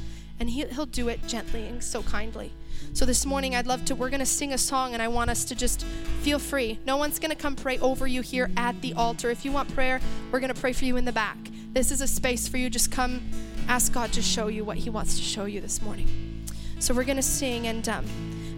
And 0.41 0.51
he, 0.51 0.65
He'll 0.65 0.87
do 0.87 1.09
it 1.09 1.27
gently 1.27 1.67
and 1.67 1.83
so 1.83 2.03
kindly. 2.03 2.53
So 2.93 3.05
this 3.05 3.25
morning, 3.25 3.55
I'd 3.55 3.67
love 3.67 3.85
to, 3.87 3.95
we're 3.95 4.11
going 4.11 4.21
to 4.21 4.27
sing 4.27 4.53
a 4.53 4.59
song 4.59 4.93
and 4.93 5.03
I 5.03 5.09
want 5.09 5.31
us 5.31 5.45
to 5.47 5.55
just 5.55 5.85
feel 6.23 6.39
free. 6.39 6.79
No 6.87 6.97
one's 6.97 7.19
going 7.19 7.31
to 7.31 7.37
come 7.37 7.57
pray 7.57 7.79
over 7.79 8.07
you 8.07 8.21
here 8.21 8.51
at 8.57 8.81
the 8.83 8.95
altar. 8.95 9.31
If 9.31 9.45
you 9.45 9.53
want 9.53 9.73
prayer, 9.75 10.01
we're 10.31 10.41
going 10.41 10.53
to 10.53 10.61
pray 10.61 10.73
for 10.73 10.85
you 10.85 10.97
in 10.97 11.05
the 11.05 11.13
back. 11.13 11.37
This 11.73 11.91
is 11.91 12.01
a 12.01 12.07
space 12.07 12.47
for 12.47 12.57
you. 12.57 12.71
Just 12.71 12.93
come 12.93 13.21
ask 13.69 13.93
God 13.93 14.13
to 14.13 14.23
show 14.23 14.49
you 14.49 14.65
what 14.65 14.77
He 14.77 14.91
wants 14.91 15.17
to 15.17 15.23
show 15.23 15.45
you 15.45 15.61
this 15.61 15.83
morning. 15.83 16.47
So 16.79 16.95
we're 16.95 17.05
going 17.05 17.17
to 17.17 17.23
sing, 17.23 17.67
and 17.67 17.89
um, 17.89 18.05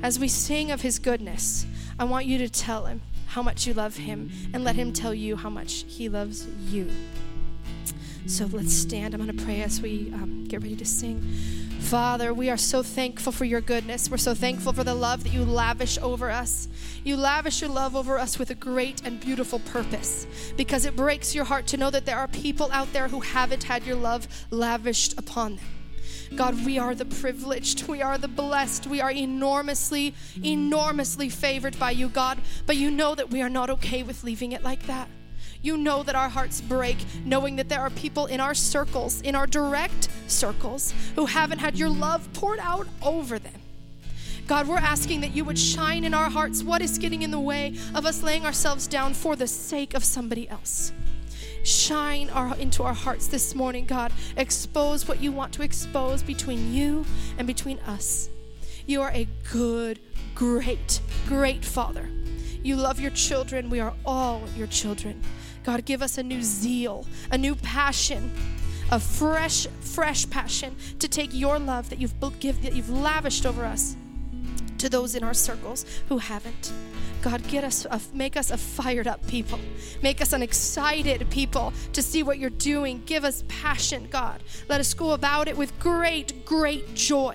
as 0.02 0.18
we 0.18 0.28
sing 0.28 0.70
of 0.70 0.82
His 0.82 0.98
goodness, 0.98 1.64
I 1.98 2.04
want 2.04 2.26
you 2.26 2.38
to 2.38 2.48
tell 2.48 2.86
Him 2.86 3.00
how 3.28 3.42
much 3.42 3.66
you 3.66 3.72
love 3.72 3.96
Him 3.96 4.30
and 4.52 4.64
let 4.64 4.76
Him 4.76 4.92
tell 4.92 5.14
you 5.14 5.36
how 5.36 5.48
much 5.48 5.84
He 5.86 6.08
loves 6.08 6.46
you. 6.70 6.90
So 8.26 8.46
let's 8.46 8.72
stand. 8.72 9.14
I'm 9.14 9.24
going 9.24 9.36
to 9.36 9.44
pray 9.44 9.62
as 9.62 9.80
we 9.80 10.12
um, 10.12 10.44
get 10.44 10.60
ready 10.60 10.76
to 10.76 10.84
sing. 10.84 11.22
Father, 11.86 12.34
we 12.34 12.50
are 12.50 12.56
so 12.56 12.82
thankful 12.82 13.30
for 13.30 13.44
your 13.44 13.60
goodness. 13.60 14.10
We're 14.10 14.16
so 14.16 14.34
thankful 14.34 14.72
for 14.72 14.82
the 14.82 14.92
love 14.92 15.22
that 15.22 15.32
you 15.32 15.44
lavish 15.44 15.98
over 15.98 16.32
us. 16.32 16.66
You 17.04 17.16
lavish 17.16 17.60
your 17.60 17.70
love 17.70 17.94
over 17.94 18.18
us 18.18 18.40
with 18.40 18.50
a 18.50 18.56
great 18.56 19.06
and 19.06 19.20
beautiful 19.20 19.60
purpose 19.60 20.26
because 20.56 20.84
it 20.84 20.96
breaks 20.96 21.32
your 21.32 21.44
heart 21.44 21.68
to 21.68 21.76
know 21.76 21.90
that 21.90 22.04
there 22.04 22.18
are 22.18 22.26
people 22.26 22.68
out 22.72 22.92
there 22.92 23.06
who 23.06 23.20
haven't 23.20 23.62
had 23.62 23.86
your 23.86 23.94
love 23.94 24.26
lavished 24.50 25.16
upon 25.16 25.56
them. 25.56 25.64
God, 26.34 26.66
we 26.66 26.76
are 26.76 26.96
the 26.96 27.04
privileged. 27.04 27.86
We 27.86 28.02
are 28.02 28.18
the 28.18 28.26
blessed. 28.26 28.88
We 28.88 29.00
are 29.00 29.12
enormously, 29.12 30.12
enormously 30.42 31.28
favored 31.28 31.78
by 31.78 31.92
you, 31.92 32.08
God. 32.08 32.38
But 32.66 32.78
you 32.78 32.90
know 32.90 33.14
that 33.14 33.30
we 33.30 33.42
are 33.42 33.48
not 33.48 33.70
okay 33.70 34.02
with 34.02 34.24
leaving 34.24 34.50
it 34.50 34.64
like 34.64 34.86
that. 34.88 35.08
You 35.66 35.76
know 35.76 36.04
that 36.04 36.14
our 36.14 36.28
hearts 36.28 36.60
break 36.60 36.96
knowing 37.24 37.56
that 37.56 37.68
there 37.68 37.80
are 37.80 37.90
people 37.90 38.26
in 38.26 38.38
our 38.38 38.54
circles, 38.54 39.20
in 39.22 39.34
our 39.34 39.48
direct 39.48 40.08
circles, 40.28 40.94
who 41.16 41.26
haven't 41.26 41.58
had 41.58 41.76
your 41.76 41.88
love 41.88 42.32
poured 42.34 42.60
out 42.60 42.86
over 43.02 43.40
them. 43.40 43.60
God, 44.46 44.68
we're 44.68 44.76
asking 44.78 45.22
that 45.22 45.34
you 45.34 45.44
would 45.44 45.58
shine 45.58 46.04
in 46.04 46.14
our 46.14 46.30
hearts 46.30 46.62
what 46.62 46.82
is 46.82 46.98
getting 46.98 47.22
in 47.22 47.32
the 47.32 47.40
way 47.40 47.76
of 47.96 48.06
us 48.06 48.22
laying 48.22 48.46
ourselves 48.46 48.86
down 48.86 49.12
for 49.12 49.34
the 49.34 49.48
sake 49.48 49.92
of 49.92 50.04
somebody 50.04 50.48
else. 50.48 50.92
Shine 51.64 52.30
our, 52.30 52.56
into 52.58 52.84
our 52.84 52.94
hearts 52.94 53.26
this 53.26 53.52
morning, 53.56 53.86
God. 53.86 54.12
Expose 54.36 55.08
what 55.08 55.20
you 55.20 55.32
want 55.32 55.52
to 55.54 55.62
expose 55.62 56.22
between 56.22 56.72
you 56.72 57.04
and 57.38 57.46
between 57.48 57.80
us. 57.80 58.28
You 58.86 59.02
are 59.02 59.10
a 59.10 59.26
good, 59.50 59.98
great, 60.32 61.00
great 61.26 61.64
Father. 61.64 62.08
You 62.62 62.76
love 62.76 63.00
your 63.00 63.10
children. 63.10 63.68
We 63.68 63.80
are 63.80 63.94
all 64.04 64.42
your 64.56 64.68
children. 64.68 65.22
God, 65.66 65.84
give 65.84 66.00
us 66.00 66.16
a 66.16 66.22
new 66.22 66.44
zeal, 66.44 67.04
a 67.32 67.36
new 67.36 67.56
passion, 67.56 68.32
a 68.92 69.00
fresh, 69.00 69.66
fresh 69.80 70.30
passion 70.30 70.76
to 71.00 71.08
take 71.08 71.30
your 71.34 71.58
love 71.58 71.90
that 71.90 71.98
you've 71.98 72.14
give, 72.38 72.62
that 72.62 72.72
you've 72.72 72.88
lavished 72.88 73.44
over 73.44 73.64
us 73.64 73.96
to 74.78 74.88
those 74.88 75.16
in 75.16 75.24
our 75.24 75.34
circles 75.34 75.84
who 76.08 76.18
haven't. 76.18 76.72
God, 77.20 77.42
get 77.48 77.64
us, 77.64 77.84
a, 77.84 78.00
make 78.14 78.36
us 78.36 78.52
a 78.52 78.56
fired 78.56 79.08
up 79.08 79.26
people. 79.26 79.58
Make 80.04 80.20
us 80.20 80.32
an 80.32 80.40
excited 80.40 81.28
people 81.30 81.72
to 81.94 82.00
see 82.00 82.22
what 82.22 82.38
you're 82.38 82.50
doing. 82.50 83.02
Give 83.04 83.24
us 83.24 83.42
passion, 83.48 84.06
God. 84.08 84.44
Let 84.68 84.78
us 84.78 84.94
go 84.94 85.14
about 85.14 85.48
it 85.48 85.56
with 85.56 85.76
great, 85.80 86.44
great 86.44 86.94
joy. 86.94 87.34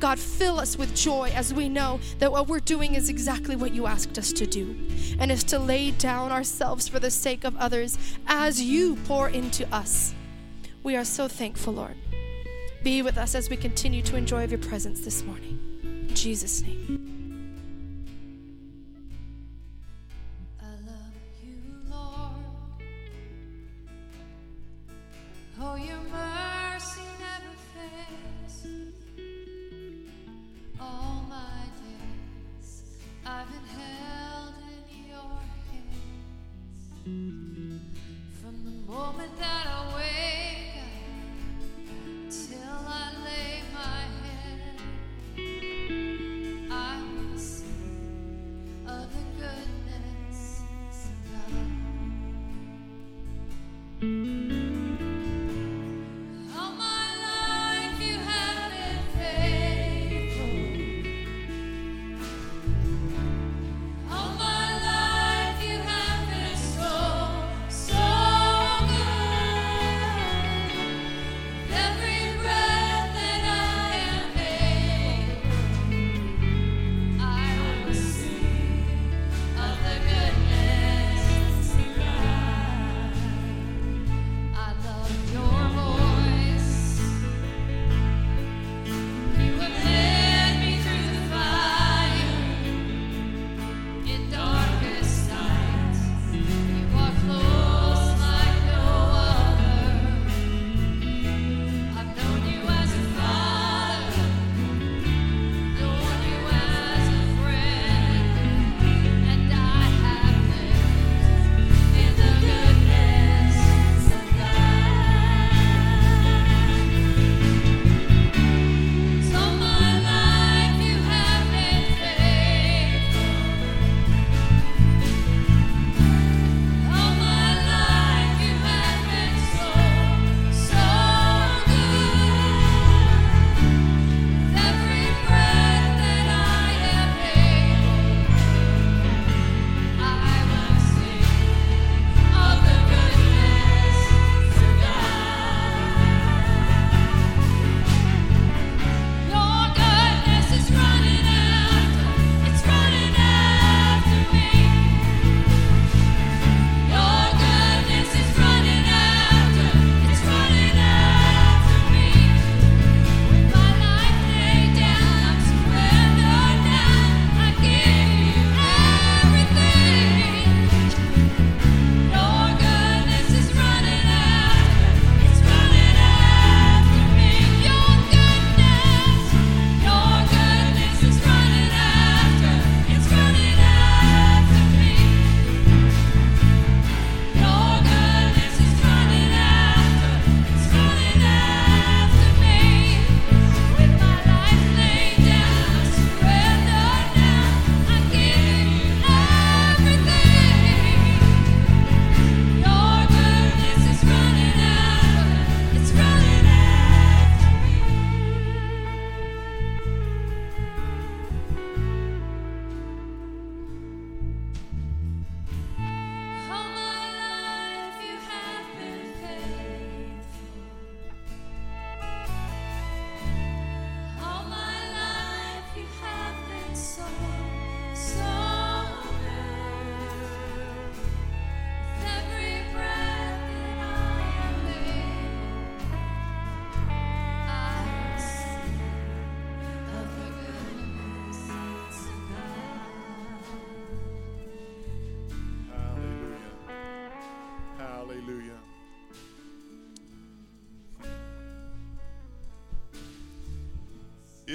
God, 0.00 0.18
fill 0.18 0.60
us 0.60 0.76
with 0.76 0.94
joy 0.94 1.32
as 1.34 1.52
we 1.52 1.68
know 1.68 2.00
that 2.18 2.30
what 2.30 2.46
we're 2.46 2.60
doing 2.60 2.94
is 2.94 3.08
exactly 3.08 3.56
what 3.56 3.74
you 3.74 3.86
asked 3.86 4.18
us 4.18 4.32
to 4.34 4.46
do, 4.46 4.76
and 5.18 5.32
is 5.32 5.44
to 5.44 5.58
lay 5.58 5.90
down 5.92 6.30
ourselves 6.30 6.88
for 6.88 7.00
the 7.00 7.10
sake 7.10 7.44
of 7.44 7.56
others 7.56 7.98
as 8.26 8.60
you 8.60 8.96
pour 9.06 9.28
into 9.28 9.66
us. 9.74 10.14
We 10.82 10.96
are 10.96 11.04
so 11.04 11.26
thankful, 11.28 11.74
Lord. 11.74 11.96
Be 12.82 13.02
with 13.02 13.18
us 13.18 13.34
as 13.34 13.50
we 13.50 13.56
continue 13.56 14.02
to 14.02 14.16
enjoy 14.16 14.44
of 14.44 14.52
your 14.52 14.60
presence 14.60 15.00
this 15.00 15.24
morning. 15.24 15.58
In 15.82 16.14
Jesus' 16.14 16.62
name. 16.62 17.07
I've 33.30 33.46
been 33.46 33.60
held 33.76 34.54
in 34.72 35.04
your 35.06 35.40
hands. 35.68 36.80
From 38.40 38.56
the 38.64 38.70
moment 38.90 39.38
that 39.38 39.67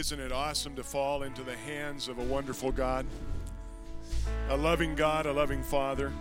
Isn't 0.04 0.20
it 0.20 0.34
awesome 0.34 0.76
to 0.76 0.84
fall 0.84 1.24
into 1.24 1.44
the 1.44 1.56
hands 1.56 2.10
of 2.10 2.20
a 2.20 2.24
wonderful 2.24 2.74
God? 2.74 3.06
A 4.50 4.58
loving 4.58 4.96
God, 4.96 5.26
a 5.26 5.32
loving 5.32 5.64
Father. 5.64 6.12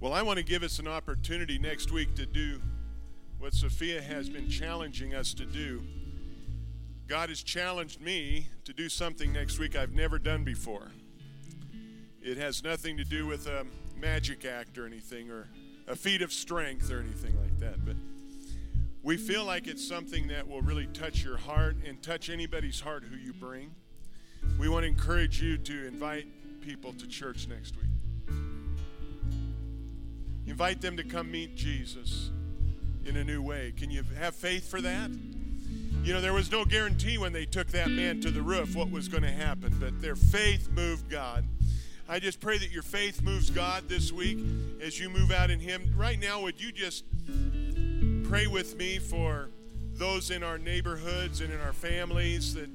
Well, 0.00 0.14
I 0.14 0.22
want 0.22 0.38
to 0.38 0.44
give 0.46 0.62
us 0.62 0.78
an 0.78 0.88
opportunity 0.88 1.58
next 1.58 1.92
week 1.92 2.14
to 2.14 2.24
do 2.24 2.62
what 3.38 3.52
Sophia 3.52 4.00
has 4.00 4.30
been 4.30 4.48
challenging 4.48 5.14
us 5.14 5.34
to 5.34 5.44
do. 5.44 5.82
God 7.06 7.28
has 7.28 7.42
challenged 7.42 8.00
me 8.00 8.48
to 8.64 8.72
do 8.72 8.88
something 8.88 9.30
next 9.30 9.58
week 9.58 9.76
I've 9.76 9.92
never 9.92 10.18
done 10.18 10.42
before. 10.42 10.90
It 12.22 12.38
has 12.38 12.64
nothing 12.64 12.96
to 12.96 13.04
do 13.04 13.26
with 13.26 13.46
a 13.46 13.66
magic 13.94 14.46
act 14.46 14.78
or 14.78 14.86
anything, 14.86 15.30
or 15.30 15.48
a 15.86 15.94
feat 15.94 16.22
of 16.22 16.32
strength 16.32 16.90
or 16.90 17.00
anything 17.00 17.38
like 17.42 17.58
that. 17.58 17.84
But 17.84 17.96
we 19.04 19.18
feel 19.18 19.44
like 19.44 19.66
it's 19.66 19.86
something 19.86 20.28
that 20.28 20.48
will 20.48 20.62
really 20.62 20.86
touch 20.86 21.22
your 21.22 21.36
heart 21.36 21.76
and 21.86 22.02
touch 22.02 22.30
anybody's 22.30 22.80
heart 22.80 23.04
who 23.04 23.16
you 23.16 23.34
bring. 23.34 23.70
We 24.58 24.68
want 24.70 24.84
to 24.84 24.88
encourage 24.88 25.42
you 25.42 25.58
to 25.58 25.86
invite 25.86 26.26
people 26.62 26.94
to 26.94 27.06
church 27.06 27.46
next 27.46 27.76
week. 27.76 27.84
Invite 30.46 30.80
them 30.80 30.96
to 30.96 31.04
come 31.04 31.30
meet 31.30 31.54
Jesus 31.54 32.30
in 33.04 33.18
a 33.18 33.24
new 33.24 33.42
way. 33.42 33.74
Can 33.76 33.90
you 33.90 34.02
have 34.18 34.34
faith 34.34 34.70
for 34.70 34.80
that? 34.80 35.10
You 36.02 36.12
know, 36.14 36.22
there 36.22 36.32
was 36.32 36.50
no 36.50 36.64
guarantee 36.64 37.18
when 37.18 37.32
they 37.32 37.44
took 37.44 37.68
that 37.68 37.90
man 37.90 38.22
to 38.22 38.30
the 38.30 38.42
roof 38.42 38.74
what 38.74 38.90
was 38.90 39.08
going 39.08 39.22
to 39.22 39.32
happen, 39.32 39.76
but 39.78 40.00
their 40.00 40.16
faith 40.16 40.70
moved 40.70 41.10
God. 41.10 41.44
I 42.08 42.18
just 42.20 42.40
pray 42.40 42.56
that 42.58 42.70
your 42.70 42.82
faith 42.82 43.22
moves 43.22 43.50
God 43.50 43.88
this 43.88 44.12
week 44.12 44.38
as 44.82 44.98
you 44.98 45.10
move 45.10 45.30
out 45.30 45.50
in 45.50 45.60
Him. 45.60 45.94
Right 45.96 46.18
now, 46.18 46.42
would 46.42 46.60
you 46.60 46.72
just 46.72 47.04
pray 48.24 48.46
with 48.46 48.76
me 48.78 48.98
for 48.98 49.50
those 49.92 50.30
in 50.30 50.42
our 50.42 50.58
neighborhoods 50.58 51.40
and 51.40 51.52
in 51.52 51.60
our 51.60 51.72
families 51.72 52.54
that 52.54 52.68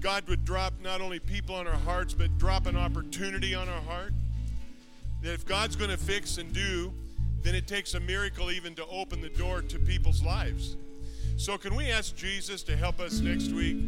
God 0.00 0.28
would 0.28 0.44
drop 0.44 0.74
not 0.82 1.00
only 1.00 1.18
people 1.18 1.54
on 1.54 1.66
our 1.66 1.72
hearts, 1.72 2.14
but 2.14 2.36
drop 2.38 2.66
an 2.66 2.76
opportunity 2.76 3.54
on 3.54 3.68
our 3.68 3.80
heart. 3.80 4.12
That 5.22 5.32
if 5.32 5.46
God's 5.46 5.76
going 5.76 5.90
to 5.90 5.96
fix 5.96 6.38
and 6.38 6.52
do, 6.52 6.92
then 7.42 7.54
it 7.54 7.66
takes 7.66 7.94
a 7.94 8.00
miracle 8.00 8.50
even 8.50 8.74
to 8.74 8.86
open 8.86 9.20
the 9.20 9.30
door 9.30 9.62
to 9.62 9.78
people's 9.78 10.22
lives. 10.22 10.76
So, 11.36 11.56
can 11.56 11.74
we 11.74 11.90
ask 11.90 12.14
Jesus 12.14 12.62
to 12.64 12.76
help 12.76 13.00
us 13.00 13.20
next 13.20 13.52
week 13.52 13.78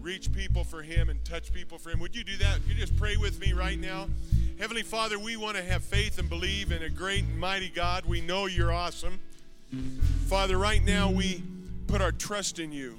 reach 0.00 0.32
people 0.32 0.64
for 0.64 0.82
Him 0.82 1.10
and 1.10 1.22
touch 1.24 1.52
people 1.52 1.76
for 1.76 1.90
Him? 1.90 2.00
Would 2.00 2.16
you 2.16 2.24
do 2.24 2.36
that? 2.38 2.62
Could 2.62 2.70
you 2.70 2.80
just 2.80 2.96
pray 2.96 3.16
with 3.16 3.38
me 3.38 3.52
right 3.52 3.78
now? 3.78 4.08
Heavenly 4.58 4.82
Father, 4.82 5.18
we 5.18 5.36
want 5.36 5.56
to 5.56 5.62
have 5.62 5.84
faith 5.84 6.18
and 6.18 6.28
believe 6.28 6.72
in 6.72 6.82
a 6.82 6.88
great 6.88 7.24
and 7.24 7.38
mighty 7.38 7.68
God. 7.68 8.06
We 8.06 8.22
know 8.22 8.46
you're 8.46 8.72
awesome. 8.72 9.20
Father, 10.26 10.56
right 10.56 10.82
now 10.82 11.10
we 11.10 11.42
put 11.86 12.00
our 12.00 12.12
trust 12.12 12.58
in 12.58 12.72
you 12.72 12.96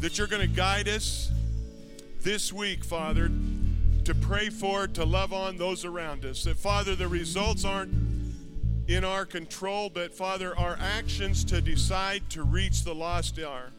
that 0.00 0.18
you're 0.18 0.26
going 0.26 0.42
to 0.48 0.54
guide 0.54 0.88
us 0.88 1.30
this 2.22 2.52
week, 2.52 2.84
Father, 2.84 3.30
to 4.04 4.14
pray 4.16 4.48
for, 4.48 4.88
to 4.88 5.04
love 5.04 5.32
on 5.32 5.56
those 5.56 5.84
around 5.84 6.24
us. 6.24 6.42
That, 6.44 6.56
Father, 6.56 6.96
the 6.96 7.06
results 7.06 7.64
aren't 7.64 7.92
in 8.88 9.04
our 9.04 9.24
control, 9.24 9.88
but, 9.88 10.12
Father, 10.12 10.58
our 10.58 10.76
actions 10.80 11.44
to 11.44 11.60
decide 11.60 12.28
to 12.30 12.42
reach 12.42 12.82
the 12.82 12.94
lost 12.94 13.38
are. 13.38 13.70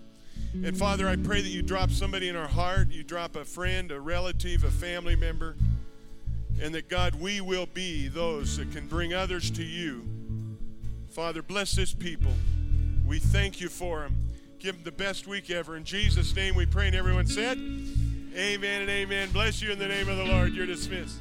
And, 0.54 0.78
Father, 0.78 1.10
I 1.10 1.18
pray 1.18 1.42
that 1.42 1.50
you 1.50 1.62
drop 1.62 1.90
somebody 1.90 2.30
in 2.30 2.38
our 2.38 2.48
heart, 2.48 2.90
you 2.90 3.04
drop 3.04 3.36
a 3.36 3.44
friend, 3.44 3.92
a 3.92 4.00
relative, 4.00 4.64
a 4.64 4.72
family 4.72 5.18
member, 5.18 5.58
and 6.62 6.74
that, 6.74 6.88
God, 6.88 7.16
we 7.16 7.42
will 7.42 7.66
be 7.66 8.08
those 8.08 8.56
that 8.58 8.72
can 8.72 8.88
bring 8.88 9.14
others 9.14 9.52
to 9.52 9.64
you 9.64 10.08
Father, 11.14 11.44
bless 11.44 11.74
this 11.74 11.94
people. 11.94 12.32
We 13.06 13.20
thank 13.20 13.62
you 13.62 13.70
for 13.70 14.00
them. 14.00 14.16
Give 14.58 14.74
them 14.74 14.84
the 14.84 14.92
best 14.92 15.28
week 15.28 15.52
ever. 15.52 15.78
In 15.78 15.84
Jesus' 15.84 16.36
name 16.36 16.56
we 16.56 16.66
pray. 16.66 16.88
And 16.88 16.96
everyone 16.96 17.28
said, 17.28 17.60
Amen 18.36 18.82
and 18.82 18.90
amen. 18.90 19.30
Bless 19.32 19.62
you 19.62 19.72
in 19.72 19.78
the 19.78 19.88
name 19.88 20.10
of 20.10 20.18
the 20.18 20.26
Lord. 20.26 20.54
You're 20.54 20.66
dismissed. 20.66 21.20